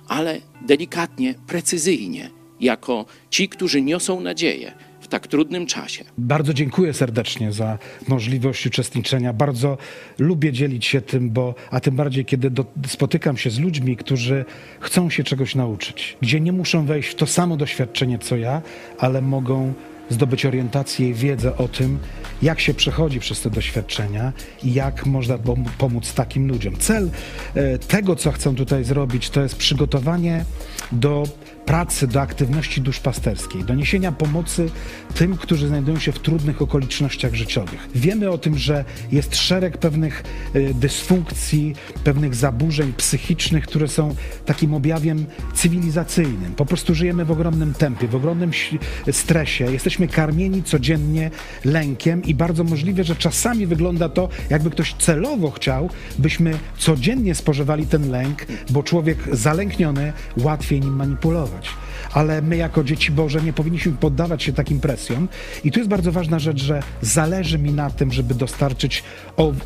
[0.09, 2.31] ale delikatnie, precyzyjnie,
[2.61, 6.05] jako ci, którzy niosą nadzieję w tak trudnym czasie.
[6.19, 7.78] Bardzo dziękuję serdecznie za
[8.09, 9.33] możliwość uczestniczenia.
[9.33, 9.78] Bardzo
[10.19, 14.45] lubię dzielić się tym, bo, a tym bardziej, kiedy do, spotykam się z ludźmi, którzy
[14.81, 18.62] chcą się czegoś nauczyć, gdzie nie muszą wejść w to samo doświadczenie co ja,
[18.99, 19.74] ale mogą
[20.11, 21.99] zdobyć orientację i wiedzę o tym,
[22.43, 26.77] jak się przechodzi przez te doświadczenia i jak można pom- pomóc takim ludziom.
[26.77, 27.11] Cel
[27.55, 30.45] e, tego, co chcę tutaj zrobić, to jest przygotowanie
[30.93, 31.24] do
[31.66, 34.70] pracy, do aktywności duszpasterskiej, do niesienia pomocy
[35.14, 37.88] tym, którzy znajdują się w trudnych okolicznościach życiowych.
[37.94, 40.24] Wiemy o tym, że jest szereg pewnych
[40.55, 41.74] e, dysfunkcji,
[42.05, 44.14] pewnych zaburzeń psychicznych, które są
[44.44, 46.55] takim objawiem cywilizacyjnym.
[46.55, 48.51] Po prostu żyjemy w ogromnym tempie, w ogromnym
[49.12, 49.64] stresie.
[49.72, 51.30] Jesteśmy karmieni codziennie
[51.64, 57.86] lękiem i bardzo możliwe, że czasami wygląda to, jakby ktoś celowo chciał, byśmy codziennie spożywali
[57.86, 60.97] ten lęk, bo człowiek zalękniony łatwiej nim
[61.57, 61.86] much.
[62.16, 65.28] Ale my jako dzieci Boże nie powinniśmy poddawać się takim presjom.
[65.64, 69.05] I tu jest bardzo ważna rzecz, że zależy mi na tym, żeby dostarczyć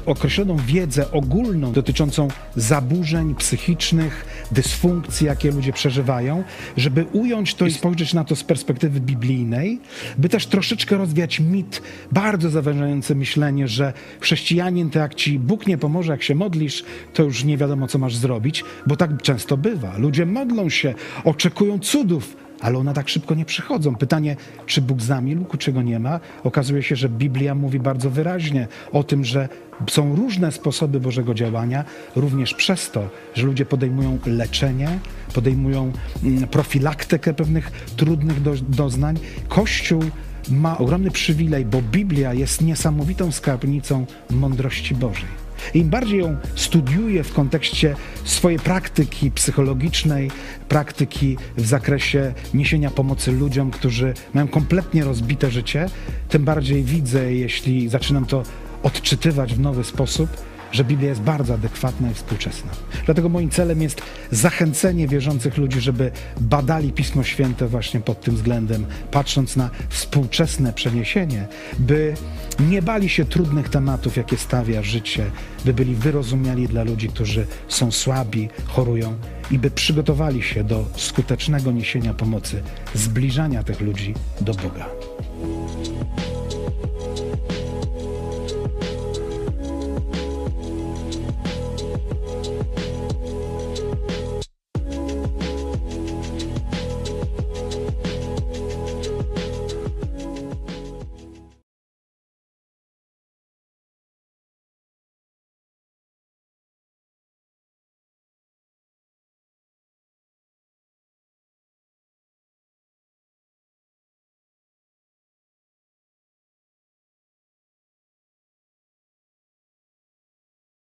[0.06, 6.44] określoną wiedzę ogólną dotyczącą zaburzeń psychicznych, dysfunkcji, jakie ludzie przeżywają,
[6.76, 9.80] żeby ująć to i spojrzeć na to z perspektywy biblijnej,
[10.18, 11.82] by też troszeczkę rozwiać mit,
[12.12, 17.22] bardzo zawężający myślenie, że chrześcijanin to jak ci Bóg nie pomoże, jak się modlisz, to
[17.22, 19.98] już nie wiadomo, co masz zrobić, bo tak często bywa.
[19.98, 20.94] Ludzie modlą się,
[21.24, 23.96] oczekują cudów, ale one tak szybko nie przychodzą.
[23.96, 26.20] Pytanie, czy Bóg zamilkł, czy go nie ma?
[26.44, 29.48] Okazuje się, że Biblia mówi bardzo wyraźnie o tym, że
[29.90, 31.84] są różne sposoby Bożego działania,
[32.16, 34.98] również przez to, że ludzie podejmują leczenie,
[35.34, 35.92] podejmują
[36.22, 39.18] mm, profilaktykę pewnych trudnych do, doznań.
[39.48, 40.02] Kościół
[40.50, 45.49] ma ogromny przywilej, bo Biblia jest niesamowitą skarbnicą mądrości Bożej.
[45.74, 50.30] Im bardziej ją studiuję w kontekście swojej praktyki psychologicznej,
[50.68, 55.86] praktyki w zakresie niesienia pomocy ludziom, którzy mają kompletnie rozbite życie,
[56.28, 58.42] tym bardziej widzę, jeśli zaczynam to
[58.82, 60.30] odczytywać w nowy sposób,
[60.72, 62.70] że Biblia jest bardzo adekwatna i współczesna.
[63.04, 66.10] Dlatego moim celem jest zachęcenie wierzących ludzi, żeby
[66.40, 71.48] badali Pismo Święte właśnie pod tym względem, patrząc na współczesne przeniesienie,
[71.78, 72.14] by
[72.60, 75.30] nie bali się trudnych tematów, jakie stawia życie,
[75.64, 79.14] by byli wyrozumiali dla ludzi, którzy są słabi, chorują
[79.50, 82.62] i by przygotowali się do skutecznego niesienia pomocy,
[82.94, 84.86] zbliżania tych ludzi do Boga.